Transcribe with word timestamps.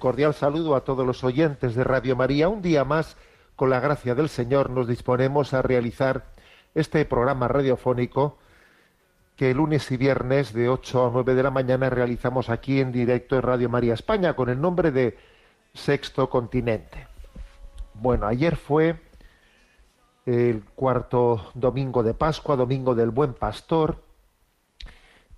Cordial 0.00 0.34
saludo 0.34 0.74
a 0.74 0.80
todos 0.80 1.06
los 1.06 1.22
oyentes 1.22 1.76
de 1.76 1.84
Radio 1.84 2.16
María. 2.16 2.48
Un 2.48 2.62
día 2.62 2.84
más, 2.84 3.16
con 3.54 3.70
la 3.70 3.78
gracia 3.78 4.16
del 4.16 4.28
Señor, 4.28 4.70
nos 4.70 4.88
disponemos 4.88 5.54
a 5.54 5.62
realizar 5.62 6.24
este 6.74 7.04
programa 7.04 7.46
radiofónico 7.46 8.38
que 9.36 9.54
lunes 9.54 9.88
y 9.92 9.96
viernes 9.96 10.52
de 10.52 10.68
8 10.68 11.06
a 11.06 11.10
9 11.12 11.34
de 11.34 11.42
la 11.44 11.50
mañana 11.50 11.88
realizamos 11.88 12.50
aquí 12.50 12.80
en 12.80 12.90
directo 12.90 13.36
en 13.36 13.42
Radio 13.42 13.68
María 13.68 13.94
España 13.94 14.34
con 14.34 14.48
el 14.48 14.60
nombre 14.60 14.90
de 14.90 15.16
Sexto 15.72 16.28
Continente. 16.28 17.06
Bueno, 17.94 18.26
ayer 18.26 18.56
fue 18.56 19.00
el 20.26 20.64
cuarto 20.74 21.52
domingo 21.54 22.02
de 22.02 22.14
Pascua, 22.14 22.56
domingo 22.56 22.94
del 22.94 23.10
Buen 23.10 23.34
Pastor, 23.34 24.02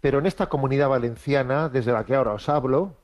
pero 0.01 0.19
en 0.19 0.27
esta 0.27 0.49
comunidad 0.49 0.89
valenciana, 0.89 1.69
desde 1.69 1.93
la 1.93 2.05
que 2.05 2.15
ahora 2.15 2.33
os 2.33 2.49
hablo, 2.49 2.97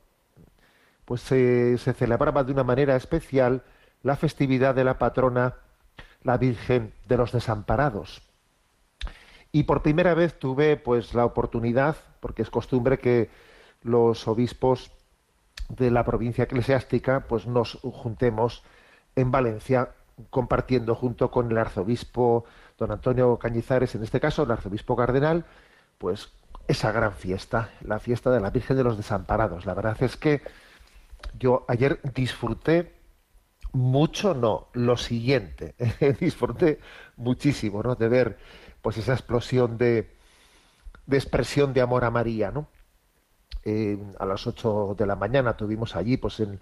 pues 1.09 1.21
se, 1.21 1.75
celebraba 1.79 2.43
de 2.43 2.51
una 2.51 2.63
manera 2.63 2.95
especial 2.95 3.63
la 4.03 4.15
festividad 4.15 4.75
de 4.75 4.83
la 4.83 4.99
patrona, 4.99 5.55
la 6.21 6.37
Virgen 6.37 6.93
de 7.07 7.17
los 7.17 7.31
Desamparados. 7.31 8.21
Y 9.51 9.63
por 9.63 9.81
primera 9.81 10.13
vez 10.13 10.37
tuve 10.37 10.77
pues 10.77 11.15
la 11.15 11.25
oportunidad, 11.25 11.95
porque 12.19 12.43
es 12.43 12.51
costumbre 12.51 12.99
que 12.99 13.31
los 13.81 14.27
obispos 14.27 14.91
de 15.69 15.89
la 15.89 16.05
provincia 16.05 16.43
eclesiástica 16.43 17.21
pues 17.21 17.47
nos 17.47 17.79
juntemos 17.81 18.61
en 19.15 19.31
Valencia 19.31 19.89
compartiendo 20.29 20.93
junto 20.93 21.31
con 21.31 21.49
el 21.49 21.57
arzobispo 21.57 22.45
don 22.77 22.91
Antonio 22.91 23.39
Cañizares, 23.39 23.95
en 23.95 24.03
este 24.03 24.19
caso 24.19 24.43
el 24.43 24.51
arzobispo 24.51 24.95
cardenal, 24.95 25.43
pues 25.97 26.29
esa 26.67 26.91
gran 26.91 27.13
fiesta, 27.13 27.71
la 27.81 27.97
fiesta 27.97 28.29
de 28.29 28.41
la 28.41 28.51
Virgen 28.51 28.77
de 28.77 28.83
los 28.83 28.95
Desamparados. 28.95 29.65
La 29.65 29.73
verdad 29.73 29.97
es 30.03 30.15
que 30.15 30.43
yo 31.37 31.65
ayer 31.67 31.99
disfruté 32.13 32.93
mucho, 33.71 34.33
no, 34.33 34.67
lo 34.73 34.97
siguiente, 34.97 35.75
disfruté 36.19 36.79
muchísimo, 37.17 37.83
¿no? 37.83 37.95
De 37.95 38.07
ver, 38.07 38.37
pues 38.81 38.97
esa 38.97 39.13
explosión 39.13 39.77
de, 39.77 40.15
expresión 41.11 41.73
de 41.73 41.81
amor 41.81 42.03
a 42.03 42.11
María, 42.11 42.51
¿no? 42.51 42.67
Eh, 43.63 43.97
a 44.19 44.25
las 44.25 44.47
8 44.47 44.95
de 44.97 45.05
la 45.05 45.15
mañana 45.15 45.55
tuvimos 45.55 45.95
allí, 45.95 46.17
pues 46.17 46.39
en, 46.39 46.59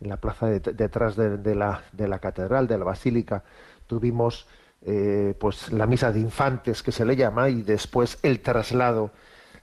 la 0.00 0.16
plaza 0.16 0.46
de, 0.46 0.60
detrás 0.60 1.16
de, 1.16 1.36
de, 1.36 1.54
la, 1.54 1.84
de 1.92 2.08
la 2.08 2.18
catedral, 2.18 2.66
de 2.66 2.78
la 2.78 2.84
basílica, 2.84 3.44
tuvimos 3.86 4.46
eh, 4.82 5.34
pues 5.38 5.70
la 5.72 5.86
misa 5.86 6.10
de 6.10 6.20
infantes 6.20 6.82
que 6.82 6.90
se 6.90 7.04
le 7.04 7.14
llama 7.14 7.50
y 7.50 7.62
después 7.62 8.18
el 8.22 8.40
traslado 8.40 9.10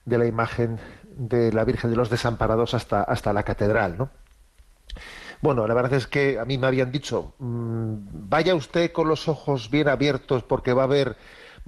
de 0.05 0.19
la 0.19 0.27
imagen 0.27 0.79
de 1.15 1.51
la 1.51 1.63
Virgen 1.63 1.89
de 1.89 1.97
los 1.97 2.11
Desamparados 2.11 2.75
hasta, 2.75 3.01
hasta 3.01 3.33
la 3.33 3.41
catedral, 3.41 3.97
¿no? 3.97 4.11
Bueno, 5.41 5.67
la 5.67 5.73
verdad 5.73 5.93
es 5.93 6.07
que 6.07 6.39
a 6.39 6.45
mí 6.45 6.57
me 6.57 6.67
habían 6.67 6.91
dicho, 6.91 7.33
mmm, 7.39 7.95
vaya 8.29 8.55
usted 8.55 8.91
con 8.91 9.07
los 9.07 9.27
ojos 9.27 9.69
bien 9.69 9.87
abiertos 9.87 10.43
porque 10.43 10.73
va 10.73 10.83
a 10.83 10.85
haber, 10.85 11.15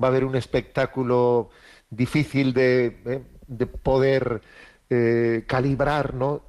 va 0.02 0.08
a 0.08 0.12
haber 0.12 0.26
un 0.26 0.36
espectáculo 0.36 1.50
difícil 1.90 2.54
de, 2.54 3.02
eh, 3.06 3.24
de 3.48 3.66
poder 3.68 4.42
eh, 4.90 5.44
calibrar, 5.48 6.16
¿no? 6.16 6.42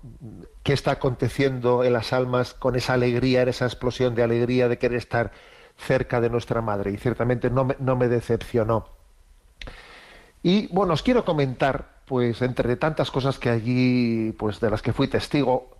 ¿Qué 0.63 0.73
está 0.73 0.93
aconteciendo 0.93 1.85
en 1.85 1.93
las 1.93 2.13
almas 2.13 2.55
con 2.55 2.77
esa 2.77 2.95
alegría, 2.95 3.43
esa 3.43 3.67
explosión 3.67 4.15
de 4.15 4.23
alegría 4.23 4.69
de 4.69 4.79
querer 4.79 4.99
estar 4.99 5.33
cerca 5.77 6.21
de 6.21 6.31
nuestra 6.31 6.63
madre? 6.63 6.91
Y 6.91 6.97
ciertamente 6.97 7.51
no 7.51 7.65
me, 7.65 7.77
no 7.79 7.97
me 7.97 8.09
decepcionó. 8.09 8.89
Y 10.43 10.69
bueno, 10.69 10.95
os 10.95 11.03
quiero 11.03 11.25
comentar, 11.25 12.01
pues 12.07 12.41
entre 12.41 12.77
tantas 12.77 13.11
cosas 13.11 13.39
que 13.39 13.51
allí, 13.51 14.33
pues 14.39 14.59
de 14.59 14.71
las 14.71 14.81
que 14.81 14.95
fui 14.95 15.09
testigo, 15.09 15.77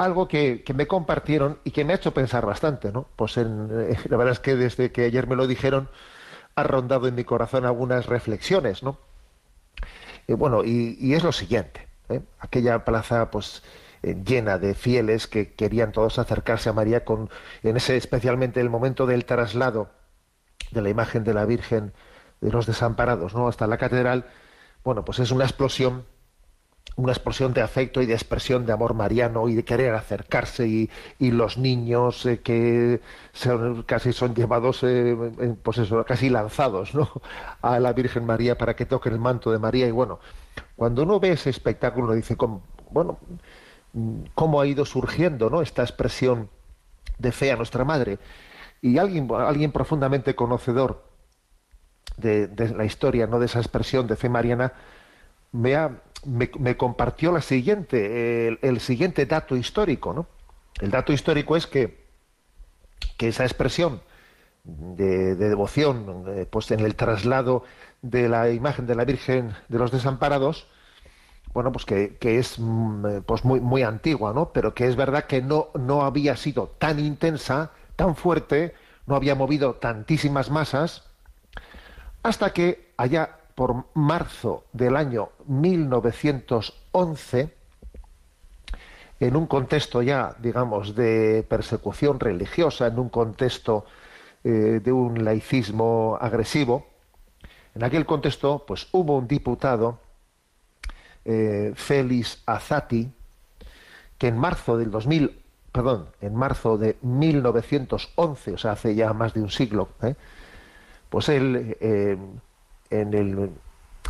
algo 0.00 0.28
que, 0.28 0.62
que, 0.64 0.72
me 0.72 0.86
compartieron 0.86 1.58
y 1.62 1.72
que 1.72 1.84
me 1.84 1.92
ha 1.92 1.96
hecho 1.96 2.14
pensar 2.14 2.46
bastante, 2.46 2.90
¿no? 2.90 3.06
Pues 3.16 3.36
en, 3.36 3.68
eh, 3.70 3.98
la 4.08 4.16
verdad 4.16 4.32
es 4.32 4.40
que 4.40 4.56
desde 4.56 4.92
que 4.92 5.04
ayer 5.04 5.26
me 5.26 5.36
lo 5.36 5.46
dijeron 5.46 5.90
ha 6.54 6.62
rondado 6.62 7.06
en 7.06 7.14
mi 7.14 7.24
corazón 7.24 7.66
algunas 7.66 8.06
reflexiones, 8.06 8.82
¿no? 8.82 8.96
Y 10.26 10.32
bueno, 10.32 10.64
y, 10.64 10.96
y 10.98 11.12
es 11.12 11.22
lo 11.22 11.32
siguiente, 11.32 11.86
¿eh? 12.08 12.22
aquella 12.38 12.82
plaza, 12.86 13.30
pues 13.30 13.62
eh, 14.02 14.16
llena 14.24 14.56
de 14.58 14.74
fieles 14.74 15.26
que 15.26 15.52
querían 15.52 15.92
todos 15.92 16.18
acercarse 16.18 16.70
a 16.70 16.72
María 16.72 17.04
con, 17.04 17.28
en 17.62 17.76
ese 17.76 17.98
especialmente 17.98 18.60
el 18.60 18.70
momento 18.70 19.04
del 19.04 19.26
traslado 19.26 19.90
de 20.70 20.80
la 20.80 20.88
imagen 20.88 21.24
de 21.24 21.34
la 21.34 21.44
Virgen 21.44 21.92
de 22.40 22.50
los 22.50 22.64
Desamparados, 22.64 23.34
¿no? 23.34 23.48
Hasta 23.48 23.66
la 23.66 23.76
catedral, 23.76 24.30
bueno, 24.82 25.04
pues 25.04 25.18
es 25.18 25.30
una 25.30 25.44
explosión 25.44 26.06
una 26.96 27.12
explosión 27.12 27.54
de 27.54 27.62
afecto 27.62 28.02
y 28.02 28.06
de 28.06 28.14
expresión 28.14 28.66
de 28.66 28.72
amor 28.72 28.94
mariano 28.94 29.48
y 29.48 29.54
de 29.54 29.64
querer 29.64 29.94
acercarse 29.94 30.66
y, 30.66 30.90
y 31.18 31.30
los 31.30 31.56
niños 31.56 32.26
eh, 32.26 32.40
que 32.40 33.00
casi 33.86 34.12
son 34.12 34.34
llevados, 34.34 34.82
eh, 34.82 35.16
pues 35.62 35.78
eso, 35.78 36.04
casi 36.04 36.28
lanzados 36.28 36.94
¿no? 36.94 37.10
a 37.62 37.78
la 37.80 37.92
Virgen 37.92 38.26
María 38.26 38.58
para 38.58 38.74
que 38.76 38.86
toquen 38.86 39.14
el 39.14 39.18
manto 39.18 39.50
de 39.50 39.58
María. 39.58 39.86
Y 39.86 39.90
bueno, 39.90 40.20
cuando 40.76 41.02
uno 41.02 41.20
ve 41.20 41.32
ese 41.32 41.50
espectáculo, 41.50 42.12
dice, 42.12 42.36
como, 42.36 42.62
bueno, 42.90 43.18
cómo 44.34 44.60
ha 44.60 44.66
ido 44.66 44.84
surgiendo 44.84 45.50
¿no? 45.50 45.62
esta 45.62 45.82
expresión 45.82 46.48
de 47.18 47.32
fe 47.32 47.52
a 47.52 47.56
nuestra 47.56 47.84
Madre. 47.84 48.18
Y 48.82 48.98
alguien, 48.98 49.28
alguien 49.32 49.72
profundamente 49.72 50.34
conocedor 50.34 51.04
de, 52.16 52.46
de 52.46 52.70
la 52.70 52.84
historia, 52.84 53.26
¿no? 53.26 53.38
de 53.38 53.46
esa 53.46 53.58
expresión 53.58 54.06
de 54.06 54.16
fe 54.16 54.28
mariana, 54.28 54.72
me 55.52 55.76
ha 55.76 56.00
me, 56.24 56.76
compartió 56.76 57.32
la 57.32 57.40
siguiente, 57.40 58.58
el, 58.60 58.80
siguiente 58.80 59.26
dato 59.26 59.56
histórico, 59.56 60.12
¿no? 60.12 60.26
El 60.80 60.90
dato 60.90 61.12
histórico 61.12 61.56
es 61.56 61.66
que, 61.66 62.04
que 63.16 63.28
esa 63.28 63.44
expresión 63.44 64.00
de, 64.64 65.34
de 65.34 65.48
devoción, 65.48 66.24
eh, 66.28 66.46
pues 66.48 66.70
en 66.70 66.80
el 66.80 66.94
traslado 66.94 67.64
de 68.02 68.28
la 68.28 68.50
imagen 68.50 68.86
de 68.86 68.94
la 68.94 69.04
Virgen 69.04 69.54
de 69.68 69.78
los 69.78 69.90
Desamparados, 69.90 70.66
bueno, 71.52 71.72
pues 71.72 71.84
que, 71.84 72.16
que 72.16 72.38
es 72.38 72.58
mm, 72.58 73.22
pues 73.26 73.44
muy, 73.44 73.60
muy 73.60 73.82
antigua, 73.82 74.32
¿no? 74.32 74.52
Pero 74.52 74.74
que 74.74 74.86
es 74.86 74.96
verdad 74.96 75.24
que 75.24 75.42
no, 75.42 75.68
no 75.74 76.02
había 76.02 76.36
sido 76.36 76.68
tan 76.78 76.98
intensa, 77.00 77.72
tan 77.96 78.14
fuerte, 78.14 78.74
no 79.06 79.16
había 79.16 79.34
movido 79.34 79.74
tantísimas 79.74 80.50
masas, 80.50 81.04
hasta 82.22 82.52
que 82.52 82.92
allá 82.96 83.39
por 83.60 83.84
marzo 83.92 84.64
del 84.72 84.96
año 84.96 85.28
1911, 85.46 87.54
en 89.20 89.36
un 89.36 89.46
contexto 89.46 90.00
ya, 90.00 90.34
digamos, 90.38 90.94
de 90.94 91.44
persecución 91.46 92.18
religiosa, 92.20 92.86
en 92.86 92.98
un 92.98 93.10
contexto 93.10 93.84
eh, 94.44 94.80
de 94.82 94.92
un 94.92 95.26
laicismo 95.26 96.16
agresivo, 96.18 96.86
en 97.74 97.84
aquel 97.84 98.06
contexto, 98.06 98.64
pues 98.66 98.88
hubo 98.92 99.18
un 99.18 99.28
diputado, 99.28 99.98
eh, 101.26 101.74
Félix 101.74 102.42
Azati, 102.46 103.12
que 104.16 104.28
en 104.28 104.38
marzo 104.38 104.78
del 104.78 104.90
2000, 104.90 105.38
perdón, 105.70 106.08
en 106.22 106.34
marzo 106.34 106.78
de 106.78 106.96
1911, 107.02 108.54
o 108.54 108.56
sea, 108.56 108.72
hace 108.72 108.94
ya 108.94 109.12
más 109.12 109.34
de 109.34 109.42
un 109.42 109.50
siglo, 109.50 109.90
¿eh? 110.00 110.14
pues 111.10 111.28
él 111.28 111.76
eh, 111.78 112.16
en 112.90 113.14
el, 113.14 113.50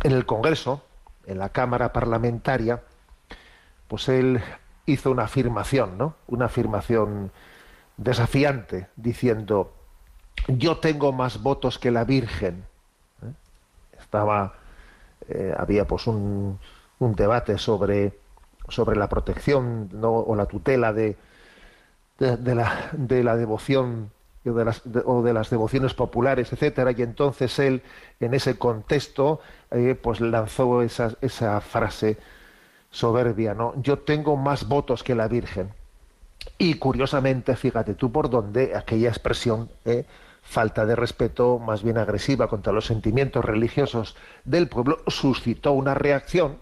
en 0.03 0.11
el 0.11 0.25
Congreso, 0.25 0.83
en 1.25 1.37
la 1.37 1.49
Cámara 1.49 1.93
Parlamentaria, 1.93 2.81
pues 3.87 4.09
él 4.09 4.41
hizo 4.85 5.11
una 5.11 5.23
afirmación, 5.23 5.97
¿no? 5.97 6.15
Una 6.27 6.45
afirmación 6.45 7.31
desafiante, 7.97 8.87
diciendo, 8.95 9.73
yo 10.47 10.77
tengo 10.77 11.11
más 11.11 11.41
votos 11.41 11.77
que 11.77 11.91
la 11.91 12.03
Virgen. 12.03 12.65
¿Eh? 13.21 13.31
Estaba, 13.99 14.55
eh, 15.27 15.53
había 15.57 15.85
pues 15.85 16.07
un, 16.07 16.59
un 16.99 17.15
debate 17.15 17.57
sobre, 17.57 18.17
sobre 18.67 18.97
la 18.97 19.07
protección 19.07 19.89
o 20.01 20.35
la 20.35 20.45
tutela 20.45 20.93
de, 20.93 21.17
de, 22.17 22.55
la, 22.55 22.89
de 22.93 23.23
la 23.23 23.35
devoción 23.35 24.11
o 24.45 24.53
de, 24.53 24.65
las, 24.65 24.81
o 25.05 25.21
de 25.21 25.33
las 25.33 25.49
devociones 25.49 25.93
populares, 25.93 26.51
etcétera, 26.51 26.91
y 26.91 27.01
entonces 27.01 27.57
él, 27.59 27.83
en 28.19 28.33
ese 28.33 28.57
contexto, 28.57 29.39
eh, 29.69 29.95
pues 30.01 30.19
lanzó 30.19 30.81
esa, 30.81 31.15
esa 31.21 31.61
frase 31.61 32.17
soberbia, 32.89 33.53
¿no? 33.53 33.73
Yo 33.81 33.99
tengo 33.99 34.35
más 34.35 34.67
votos 34.67 35.03
que 35.03 35.15
la 35.15 35.27
Virgen. 35.27 35.69
Y 36.57 36.75
curiosamente, 36.75 37.55
fíjate 37.55 37.93
tú 37.93 38.11
por 38.11 38.29
dónde 38.29 38.75
aquella 38.75 39.09
expresión, 39.09 39.69
eh, 39.85 40.05
falta 40.41 40.85
de 40.85 40.95
respeto, 40.95 41.59
más 41.59 41.83
bien 41.83 41.97
agresiva 41.97 42.47
contra 42.47 42.73
los 42.73 42.85
sentimientos 42.85 43.45
religiosos 43.45 44.15
del 44.43 44.67
pueblo, 44.67 44.99
suscitó 45.07 45.71
una 45.73 45.93
reacción 45.93 46.57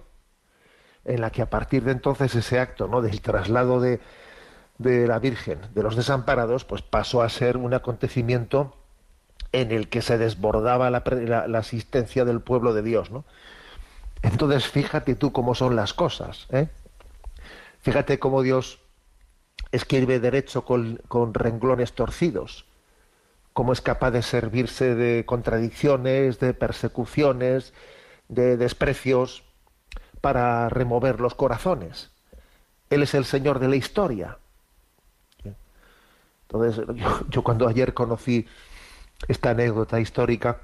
en 1.05 1.21
la 1.21 1.31
que 1.31 1.41
a 1.41 1.49
partir 1.49 1.83
de 1.83 1.93
entonces 1.93 2.35
ese 2.35 2.59
acto 2.59 2.87
¿no? 2.87 3.01
del 3.01 3.21
traslado 3.21 3.79
de, 3.79 3.99
de 4.79 5.07
la 5.07 5.19
Virgen 5.19 5.59
de 5.75 5.83
los 5.83 5.95
desamparados, 5.95 6.65
pues 6.65 6.81
pasó 6.81 7.21
a 7.21 7.29
ser 7.29 7.57
un 7.57 7.75
acontecimiento 7.75 8.75
en 9.51 9.71
el 9.71 9.89
que 9.89 10.01
se 10.01 10.17
desbordaba 10.17 10.89
la, 10.89 11.03
la, 11.47 11.59
asistencia 11.59 12.25
del 12.25 12.39
pueblo 12.41 12.73
de 12.73 12.81
Dios, 12.81 13.11
¿no? 13.11 13.25
Entonces, 14.21 14.67
fíjate 14.67 15.15
tú 15.15 15.31
cómo 15.31 15.55
son 15.55 15.75
las 15.75 15.93
cosas, 15.93 16.47
¿eh? 16.49 16.67
Fíjate 17.81 18.19
cómo 18.19 18.41
Dios 18.41 18.79
escribe 19.71 20.19
derecho 20.19 20.65
con, 20.65 21.01
con 21.07 21.33
renglones 21.33 21.93
torcidos, 21.93 22.65
cómo 23.53 23.73
es 23.73 23.81
capaz 23.81 24.11
de 24.11 24.21
servirse 24.21 24.95
de 24.95 25.25
contradicciones, 25.25 26.39
de 26.39 26.53
persecuciones, 26.53 27.73
de 28.27 28.57
desprecios 28.57 29.43
para 30.21 30.69
remover 30.69 31.19
los 31.19 31.35
corazones. 31.35 32.11
Él 32.89 33.03
es 33.03 33.13
el 33.13 33.25
Señor 33.25 33.59
de 33.59 33.67
la 33.67 33.75
historia. 33.75 34.37
Entonces, 36.51 36.83
yo, 37.29 37.43
cuando 37.43 37.67
ayer 37.67 37.93
conocí 37.93 38.47
esta 39.27 39.51
anécdota 39.51 39.99
histórica, 39.99 40.61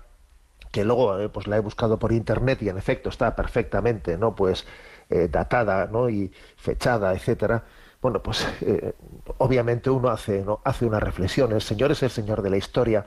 que 0.71 0.83
luego 0.83 1.19
eh, 1.19 1.29
pues 1.29 1.47
la 1.47 1.57
he 1.57 1.59
buscado 1.59 1.99
por 1.99 2.11
internet 2.11 2.61
y 2.63 2.69
en 2.69 2.77
efecto 2.77 3.09
está 3.09 3.35
perfectamente, 3.35 4.17
¿no? 4.17 4.35
Pues 4.35 4.65
eh, 5.09 5.29
datada, 5.31 5.87
¿no? 5.87 6.09
Y 6.09 6.31
fechada, 6.57 7.13
etcétera. 7.13 7.63
Bueno, 8.01 8.21
pues 8.21 8.47
eh, 8.61 8.93
obviamente 9.37 9.89
uno 9.89 10.09
hace, 10.09 10.43
¿no? 10.43 10.59
hace 10.63 10.85
una 10.85 10.99
reflexión. 10.99 11.51
El 11.51 11.61
Señor 11.61 11.91
es 11.91 12.03
el 12.03 12.09
Señor 12.09 12.41
de 12.41 12.49
la 12.49 12.57
historia 12.57 13.05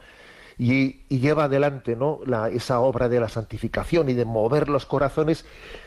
y, 0.56 1.04
lleva 1.08 1.44
adelante 1.44 1.96
¿no? 1.96 2.20
La, 2.26 2.48
esa 2.48 2.80
obra 2.80 3.08
de 3.08 3.20
la 3.20 3.28
santificación 3.28 4.08
y 4.08 4.14
de 4.14 4.24
mover 4.24 4.68
los 4.68 4.86
corazones 4.86 5.44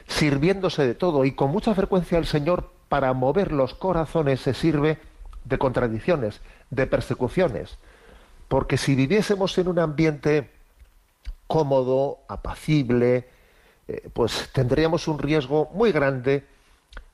sirviéndose 0.08 0.86
de 0.86 0.96
todo. 0.96 1.26
Y 1.26 1.34
con 1.34 1.52
mucha 1.52 1.74
frecuencia 1.74 2.18
el 2.18 2.26
Señor 2.26 2.72
para 2.90 3.14
mover 3.14 3.52
los 3.52 3.74
corazones 3.74 4.42
se 4.42 4.54
sirve 4.54 4.98
de 5.46 5.58
contradicciones, 5.58 6.42
de 6.72 6.88
persecuciones. 6.88 7.78
Porque 8.48 8.78
si 8.78 8.96
viviésemos 8.96 9.58
en 9.58 9.68
un 9.68 9.80
ambiente 9.80 10.50
cómodo, 11.48 12.20
apacible, 12.28 13.30
eh, 13.88 14.10
pues 14.14 14.50
tendríamos 14.54 15.08
un 15.08 15.20
riesgo 15.20 15.70
muy 15.74 15.92
grande 15.92 16.48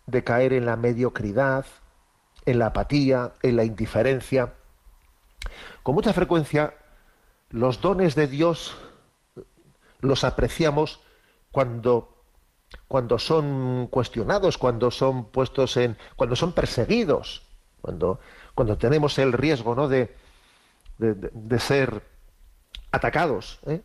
de 0.05 0.23
caer 0.23 0.53
en 0.53 0.65
la 0.65 0.77
mediocridad, 0.77 1.65
en 2.45 2.59
la 2.59 2.67
apatía, 2.67 3.33
en 3.41 3.57
la 3.57 3.65
indiferencia. 3.65 4.53
Con 5.83 5.95
mucha 5.95 6.13
frecuencia 6.13 6.73
los 7.49 7.81
dones 7.81 8.15
de 8.15 8.27
Dios 8.27 8.77
los 10.01 10.23
apreciamos 10.23 11.01
cuando 11.51 12.13
cuando 12.87 13.17
son 13.17 13.87
cuestionados, 13.87 14.57
cuando 14.57 14.91
son 14.91 15.25
puestos 15.25 15.77
en 15.77 15.97
cuando 16.15 16.35
son 16.35 16.51
perseguidos, 16.51 17.46
cuando 17.81 18.19
cuando 18.57 18.75
tenemos 18.75 19.19
el 19.19 19.33
riesgo 19.33 19.75
¿no? 19.75 19.87
de, 19.87 20.15
de, 20.97 21.59
ser 21.59 22.01
atacados 22.91 23.59
¿eh? 23.67 23.81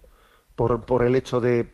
por, 0.57 0.87
por, 0.87 1.05
el 1.05 1.15
hecho 1.15 1.43
de, 1.43 1.71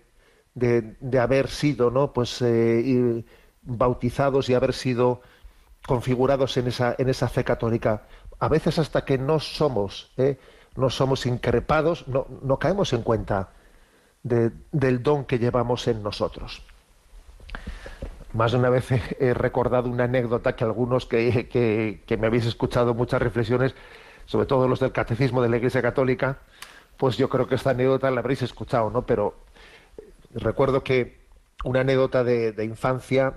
de, 0.54 1.18
haber 1.20 1.48
sido 1.48 1.92
¿no? 1.92 2.12
pues, 2.12 2.42
eh, 2.42 3.24
bautizados 3.62 4.48
y 4.48 4.54
haber 4.54 4.72
sido 4.72 5.22
configurados 5.86 6.56
en 6.56 6.66
esa, 6.66 6.96
en 6.98 7.08
esa 7.08 7.28
fe 7.28 7.44
católica. 7.44 8.02
A 8.40 8.48
veces 8.48 8.80
hasta 8.80 9.04
que 9.04 9.16
no 9.16 9.38
somos, 9.38 10.10
¿eh? 10.16 10.36
no 10.74 10.90
somos 10.90 11.24
increpados, 11.24 12.08
no, 12.08 12.26
no 12.42 12.58
caemos 12.58 12.92
en 12.92 13.02
cuenta 13.02 13.50
del 14.24 15.02
don 15.04 15.24
que 15.24 15.38
llevamos 15.38 15.86
en 15.86 16.02
nosotros. 16.02 16.62
Más 18.32 18.52
de 18.52 18.58
una 18.58 18.70
vez 18.70 18.90
he, 19.20 19.34
recordado 19.34 19.88
una 19.88 20.04
anécdota 20.04 20.56
que 20.56 20.64
algunos 20.64 21.06
que, 21.06 21.48
que, 22.06 22.16
me 22.16 22.26
habéis 22.26 22.46
escuchado 22.46 22.94
muchas 22.94 23.22
reflexiones, 23.22 23.74
sobre 24.26 24.46
todo 24.46 24.68
los 24.68 24.80
del 24.80 24.92
catecismo 24.92 25.42
de 25.42 25.48
la 25.48 25.56
Iglesia 25.56 25.82
Católica, 25.82 26.38
pues 26.96 27.16
yo 27.16 27.28
creo 27.28 27.46
que 27.46 27.54
esta 27.54 27.70
anécdota 27.70 28.10
la 28.10 28.20
habréis 28.20 28.42
escuchado, 28.42 28.90
¿no? 28.90 29.06
Pero 29.06 29.34
recuerdo 30.34 30.82
que 30.82 31.18
una 31.64 31.80
anécdota 31.80 32.24
de, 32.24 32.64
infancia, 32.64 33.34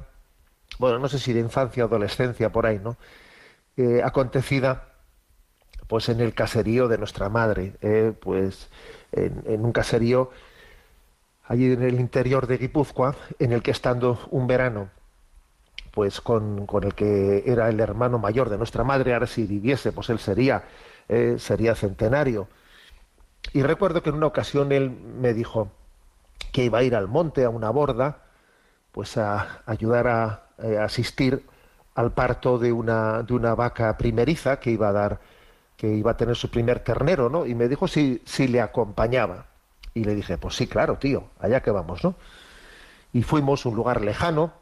bueno, 0.79 0.99
no 0.99 1.07
sé 1.07 1.19
si 1.19 1.33
de 1.33 1.39
infancia 1.39 1.85
o 1.85 1.87
adolescencia 1.87 2.51
por 2.51 2.65
ahí, 2.65 2.79
¿no? 2.79 2.97
Eh, 3.77 4.01
acontecida 4.03 4.91
pues 5.91 6.07
en 6.07 6.21
el 6.21 6.33
caserío 6.33 6.87
de 6.87 6.97
nuestra 6.97 7.27
madre, 7.27 7.73
eh, 7.81 8.13
pues 8.17 8.69
en, 9.11 9.65
un 9.65 9.73
caserío 9.73 10.31
allí 11.47 11.71
en 11.71 11.83
el 11.83 11.99
interior 11.99 12.47
de 12.47 12.57
Guipúzcoa, 12.57 13.15
en 13.39 13.51
el 13.51 13.61
que 13.61 13.71
estando 13.71 14.19
un 14.31 14.47
verano, 14.47 14.89
pues 15.91 16.21
con, 16.21 16.67
el 16.83 16.95
que 16.95 17.43
era 17.45 17.69
el 17.69 17.79
hermano 17.79 18.17
mayor 18.19 18.49
de 18.49 18.57
nuestra 18.57 18.83
madre, 18.83 19.13
ahora 19.13 19.27
si 19.27 19.45
viviese, 19.45 19.91
pues 19.91 20.09
él 20.09 20.19
sería, 20.19 20.63
eh, 21.09 21.35
sería 21.37 21.75
centenario. 21.75 22.47
Y 23.53 23.63
recuerdo 23.63 24.01
que 24.01 24.09
en 24.09 24.15
una 24.15 24.27
ocasión 24.27 24.71
él 24.71 24.89
me 24.91 25.33
dijo 25.33 25.71
que 26.51 26.63
iba 26.65 26.79
a 26.79 26.83
ir 26.83 26.95
al 26.95 27.07
monte, 27.07 27.43
a 27.43 27.49
una 27.49 27.69
borda, 27.69 28.23
pues 28.91 29.17
a 29.17 29.61
ayudar 29.65 30.07
a, 30.07 30.43
eh, 30.59 30.77
asistir 30.77 31.45
al 31.95 32.13
parto 32.13 32.57
de 32.57 32.71
una, 32.71 33.23
de 33.23 33.33
una 33.33 33.55
vaca 33.55 33.97
primeriza 33.97 34.59
que 34.59 34.71
iba 34.71 34.89
a 34.89 34.91
dar, 34.93 35.19
que 35.75 35.87
iba 35.87 36.11
a 36.11 36.17
tener 36.17 36.35
su 36.35 36.49
primer 36.49 36.79
ternero, 36.79 37.29
¿no? 37.29 37.45
Y 37.45 37.55
me 37.55 37.67
dijo 37.67 37.87
si, 37.87 38.21
si 38.25 38.47
le 38.47 38.61
acompañaba. 38.61 39.50
Y 39.93 40.03
le 40.03 40.15
dije, 40.15 40.37
pues 40.37 40.55
sí, 40.55 40.67
claro, 40.67 40.97
tío, 40.97 41.25
allá 41.39 41.61
que 41.61 41.71
vamos, 41.71 42.03
¿no? 42.03 42.15
Y 43.13 43.23
fuimos 43.23 43.65
a 43.65 43.69
un 43.69 43.75
lugar 43.75 44.01
lejano, 44.01 44.53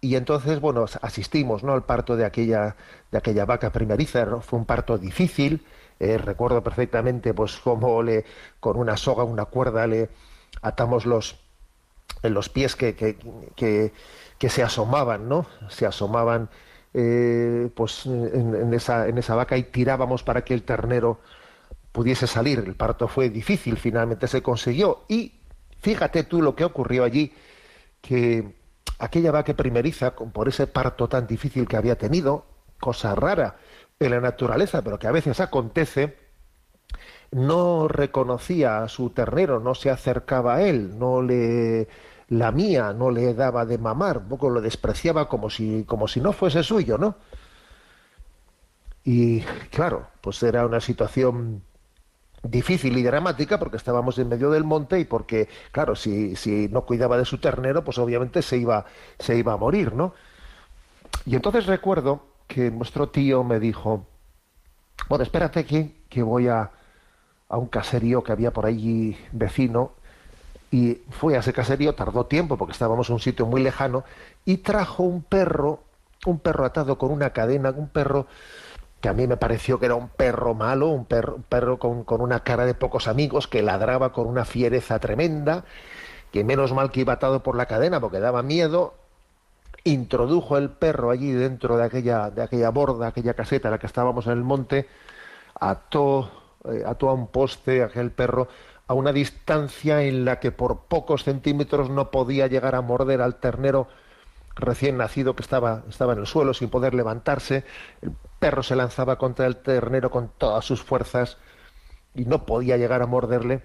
y 0.00 0.14
entonces, 0.16 0.60
bueno, 0.60 0.84
asistimos 1.02 1.64
¿no? 1.64 1.72
al 1.72 1.84
parto 1.84 2.16
de 2.16 2.24
aquella, 2.24 2.76
de 3.10 3.18
aquella 3.18 3.44
vaca 3.44 3.72
primeriza. 3.72 4.24
Fue 4.40 4.58
un 4.58 4.64
parto 4.64 4.98
difícil. 4.98 5.66
Eh, 5.98 6.18
recuerdo 6.18 6.62
perfectamente, 6.62 7.32
pues, 7.34 7.56
cómo 7.56 8.02
le, 8.02 8.24
con 8.60 8.76
una 8.76 8.96
soga, 8.96 9.24
una 9.24 9.46
cuerda, 9.46 9.86
le 9.86 10.10
atamos 10.62 11.06
los, 11.06 11.40
en 12.22 12.34
los 12.34 12.48
pies 12.48 12.76
que, 12.76 12.94
que, 12.94 13.92
que, 14.38 14.48
se 14.48 14.62
asomaban, 14.62 15.28
¿no? 15.28 15.46
Se 15.70 15.86
asomaban, 15.86 16.50
eh, 16.94 17.70
pues, 17.74 18.06
en, 18.06 18.54
en, 18.54 18.74
esa, 18.74 19.08
en 19.08 19.18
esa 19.18 19.34
vaca 19.34 19.56
y 19.56 19.64
tirábamos 19.64 20.22
para 20.22 20.44
que 20.44 20.54
el 20.54 20.62
ternero 20.62 21.18
pudiese 21.96 22.26
salir. 22.26 22.58
El 22.58 22.74
parto 22.74 23.08
fue 23.08 23.30
difícil, 23.30 23.78
finalmente 23.78 24.28
se 24.28 24.42
consiguió. 24.42 25.04
Y 25.08 25.32
fíjate 25.80 26.24
tú 26.24 26.42
lo 26.42 26.54
que 26.54 26.66
ocurrió 26.66 27.04
allí, 27.04 27.32
que 28.02 28.54
aquella 28.98 29.30
vaca 29.30 29.54
primeriza, 29.54 30.14
por 30.14 30.46
ese 30.46 30.66
parto 30.66 31.08
tan 31.08 31.26
difícil 31.26 31.66
que 31.66 31.78
había 31.78 31.96
tenido, 31.96 32.44
cosa 32.78 33.14
rara 33.14 33.56
en 33.98 34.10
la 34.10 34.20
naturaleza, 34.20 34.82
pero 34.82 34.98
que 34.98 35.06
a 35.06 35.10
veces 35.10 35.40
acontece, 35.40 36.18
no 37.30 37.88
reconocía 37.88 38.82
a 38.82 38.88
su 38.88 39.08
ternero, 39.08 39.58
no 39.58 39.74
se 39.74 39.88
acercaba 39.88 40.56
a 40.56 40.62
él, 40.64 40.98
no 40.98 41.22
le 41.22 41.88
lamía, 42.28 42.92
no 42.92 43.10
le 43.10 43.32
daba 43.32 43.64
de 43.64 43.78
mamar, 43.78 44.18
un 44.18 44.28
poco 44.28 44.50
lo 44.50 44.60
despreciaba 44.60 45.30
como 45.30 45.48
si, 45.48 45.84
como 45.84 46.08
si 46.08 46.20
no 46.20 46.34
fuese 46.34 46.62
suyo, 46.62 46.98
¿no? 46.98 47.16
Y 49.02 49.40
claro, 49.70 50.08
pues 50.20 50.42
era 50.42 50.66
una 50.66 50.80
situación 50.80 51.62
difícil 52.50 52.96
y 52.96 53.02
dramática 53.02 53.58
porque 53.58 53.76
estábamos 53.76 54.18
en 54.18 54.28
medio 54.28 54.50
del 54.50 54.64
monte 54.64 55.00
y 55.00 55.04
porque, 55.04 55.48
claro, 55.72 55.96
si, 55.96 56.36
si 56.36 56.68
no 56.68 56.82
cuidaba 56.82 57.18
de 57.18 57.24
su 57.24 57.38
ternero, 57.38 57.84
pues 57.84 57.98
obviamente 57.98 58.42
se 58.42 58.56
iba, 58.56 58.84
se 59.18 59.36
iba 59.36 59.52
a 59.52 59.56
morir, 59.56 59.94
¿no? 59.94 60.14
Y 61.24 61.34
entonces 61.34 61.66
recuerdo 61.66 62.22
que 62.46 62.70
nuestro 62.70 63.08
tío 63.08 63.42
me 63.44 63.58
dijo, 63.58 64.06
bueno, 65.08 65.22
espérate 65.22 65.64
que, 65.64 66.02
que 66.08 66.22
voy 66.22 66.48
a, 66.48 66.70
a 67.48 67.58
un 67.58 67.66
caserío 67.66 68.22
que 68.22 68.32
había 68.32 68.52
por 68.52 68.66
allí 68.66 69.16
vecino 69.32 69.92
y 70.70 71.00
fue 71.10 71.36
a 71.36 71.40
ese 71.40 71.52
caserío, 71.52 71.94
tardó 71.94 72.26
tiempo 72.26 72.56
porque 72.56 72.72
estábamos 72.72 73.08
en 73.08 73.14
un 73.14 73.20
sitio 73.20 73.46
muy 73.46 73.62
lejano 73.62 74.04
y 74.44 74.58
trajo 74.58 75.04
un 75.04 75.22
perro, 75.22 75.80
un 76.26 76.38
perro 76.38 76.64
atado 76.64 76.98
con 76.98 77.10
una 77.10 77.30
cadena, 77.30 77.70
un 77.70 77.88
perro 77.88 78.26
que 79.00 79.08
a 79.08 79.12
mí 79.12 79.26
me 79.26 79.36
pareció 79.36 79.78
que 79.78 79.86
era 79.86 79.94
un 79.94 80.08
perro 80.08 80.54
malo, 80.54 80.88
un 80.88 81.04
perro, 81.04 81.38
perro 81.48 81.78
con, 81.78 82.04
con, 82.04 82.20
una 82.20 82.40
cara 82.40 82.66
de 82.66 82.74
pocos 82.74 83.08
amigos, 83.08 83.46
que 83.46 83.62
ladraba 83.62 84.12
con 84.12 84.26
una 84.26 84.44
fiereza 84.44 84.98
tremenda, 84.98 85.64
que 86.32 86.44
menos 86.44 86.72
mal 86.72 86.90
que 86.90 87.00
iba 87.00 87.14
atado 87.14 87.42
por 87.42 87.56
la 87.56 87.66
cadena 87.66 88.00
porque 88.00 88.20
daba 88.20 88.42
miedo, 88.42 88.94
introdujo 89.84 90.56
el 90.56 90.70
perro 90.70 91.10
allí 91.10 91.30
dentro 91.30 91.76
de 91.76 91.84
aquella, 91.84 92.30
de 92.30 92.42
aquella 92.42 92.70
borda, 92.70 93.08
aquella 93.08 93.34
caseta 93.34 93.68
en 93.68 93.72
la 93.72 93.78
que 93.78 93.86
estábamos 93.86 94.26
en 94.26 94.32
el 94.32 94.42
monte, 94.42 94.88
ató, 95.54 96.30
eh, 96.64 96.82
ató 96.84 97.08
a 97.10 97.14
un 97.14 97.28
poste 97.28 97.82
aquel 97.82 98.10
perro 98.10 98.48
a 98.88 98.94
una 98.94 99.12
distancia 99.12 100.02
en 100.02 100.24
la 100.24 100.38
que 100.38 100.52
por 100.52 100.82
pocos 100.86 101.24
centímetros 101.24 101.90
no 101.90 102.10
podía 102.10 102.46
llegar 102.46 102.74
a 102.74 102.82
morder 102.82 103.20
al 103.20 103.36
ternero 103.36 103.88
recién 104.56 104.96
nacido 104.96 105.36
que 105.36 105.42
estaba, 105.42 105.84
estaba 105.88 106.14
en 106.14 106.20
el 106.20 106.26
suelo 106.26 106.54
sin 106.54 106.70
poder 106.70 106.94
levantarse. 106.94 107.64
El 108.02 108.12
perro 108.38 108.62
se 108.62 108.74
lanzaba 108.74 109.16
contra 109.16 109.46
el 109.46 109.56
ternero 109.56 110.10
con 110.10 110.30
todas 110.36 110.64
sus 110.64 110.82
fuerzas 110.82 111.36
y 112.14 112.24
no 112.24 112.46
podía 112.46 112.76
llegar 112.76 113.02
a 113.02 113.06
morderle. 113.06 113.62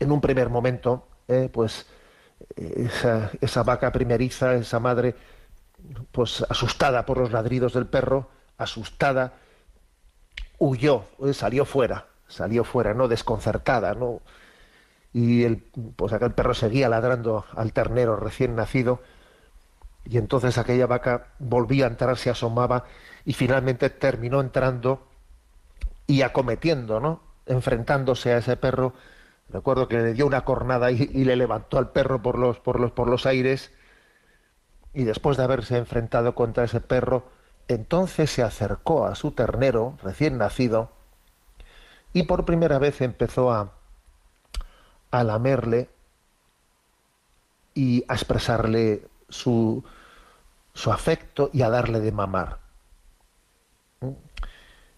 En 0.00 0.10
un 0.10 0.20
primer 0.20 0.48
momento, 0.48 1.06
eh, 1.28 1.48
pues 1.52 1.86
esa, 2.56 3.30
esa 3.40 3.62
vaca 3.62 3.92
primeriza, 3.92 4.54
esa 4.54 4.80
madre, 4.80 5.14
pues 6.12 6.44
asustada 6.48 7.04
por 7.06 7.18
los 7.18 7.32
ladridos 7.32 7.74
del 7.74 7.86
perro, 7.86 8.30
asustada, 8.56 9.34
huyó, 10.58 11.04
eh, 11.24 11.34
salió 11.34 11.64
fuera, 11.64 12.06
salió 12.28 12.64
fuera, 12.64 12.94
no 12.94 13.08
desconcertada, 13.08 13.94
no 13.94 14.20
y 15.12 15.42
el, 15.42 15.58
pues 15.96 16.12
aquel 16.12 16.32
perro 16.32 16.54
seguía 16.54 16.88
ladrando 16.88 17.44
al 17.56 17.72
ternero 17.72 18.16
recién 18.16 18.54
nacido 18.54 19.00
y 20.04 20.18
entonces 20.18 20.58
aquella 20.58 20.86
vaca 20.86 21.28
volvía 21.38 21.84
a 21.84 21.88
entrar, 21.88 22.16
se 22.16 22.30
asomaba 22.30 22.84
y 23.24 23.32
finalmente 23.32 23.90
terminó 23.90 24.40
entrando 24.40 25.06
y 26.06 26.22
acometiendo, 26.22 27.00
¿no? 27.00 27.22
enfrentándose 27.46 28.32
a 28.32 28.38
ese 28.38 28.56
perro. 28.56 28.94
Recuerdo 29.48 29.88
que 29.88 29.98
le 29.98 30.14
dio 30.14 30.26
una 30.26 30.44
cornada 30.44 30.90
y, 30.90 31.06
le 31.24 31.36
levantó 31.36 31.78
al 31.78 31.90
perro 31.90 32.22
por 32.22 32.38
los, 32.38 32.60
por 32.60 32.80
los, 32.80 32.92
por 32.92 33.08
los 33.08 33.26
aires 33.26 33.72
y 34.94 35.04
después 35.04 35.36
de 35.36 35.44
haberse 35.44 35.76
enfrentado 35.76 36.34
contra 36.34 36.64
ese 36.64 36.80
perro, 36.80 37.24
entonces 37.68 38.30
se 38.30 38.42
acercó 38.42 39.06
a 39.06 39.14
su 39.14 39.32
ternero 39.32 39.96
recién 40.02 40.38
nacido 40.38 40.90
y 42.12 42.24
por 42.24 42.44
primera 42.44 42.78
vez 42.78 43.00
empezó 43.00 43.52
a, 43.52 43.72
a 45.10 45.24
lamerle 45.24 45.88
y 47.74 48.04
a 48.08 48.14
expresarle 48.14 49.09
su, 49.30 49.82
su 50.74 50.92
afecto 50.92 51.50
y 51.52 51.62
a 51.62 51.70
darle 51.70 52.00
de 52.00 52.12
mamar. 52.12 52.58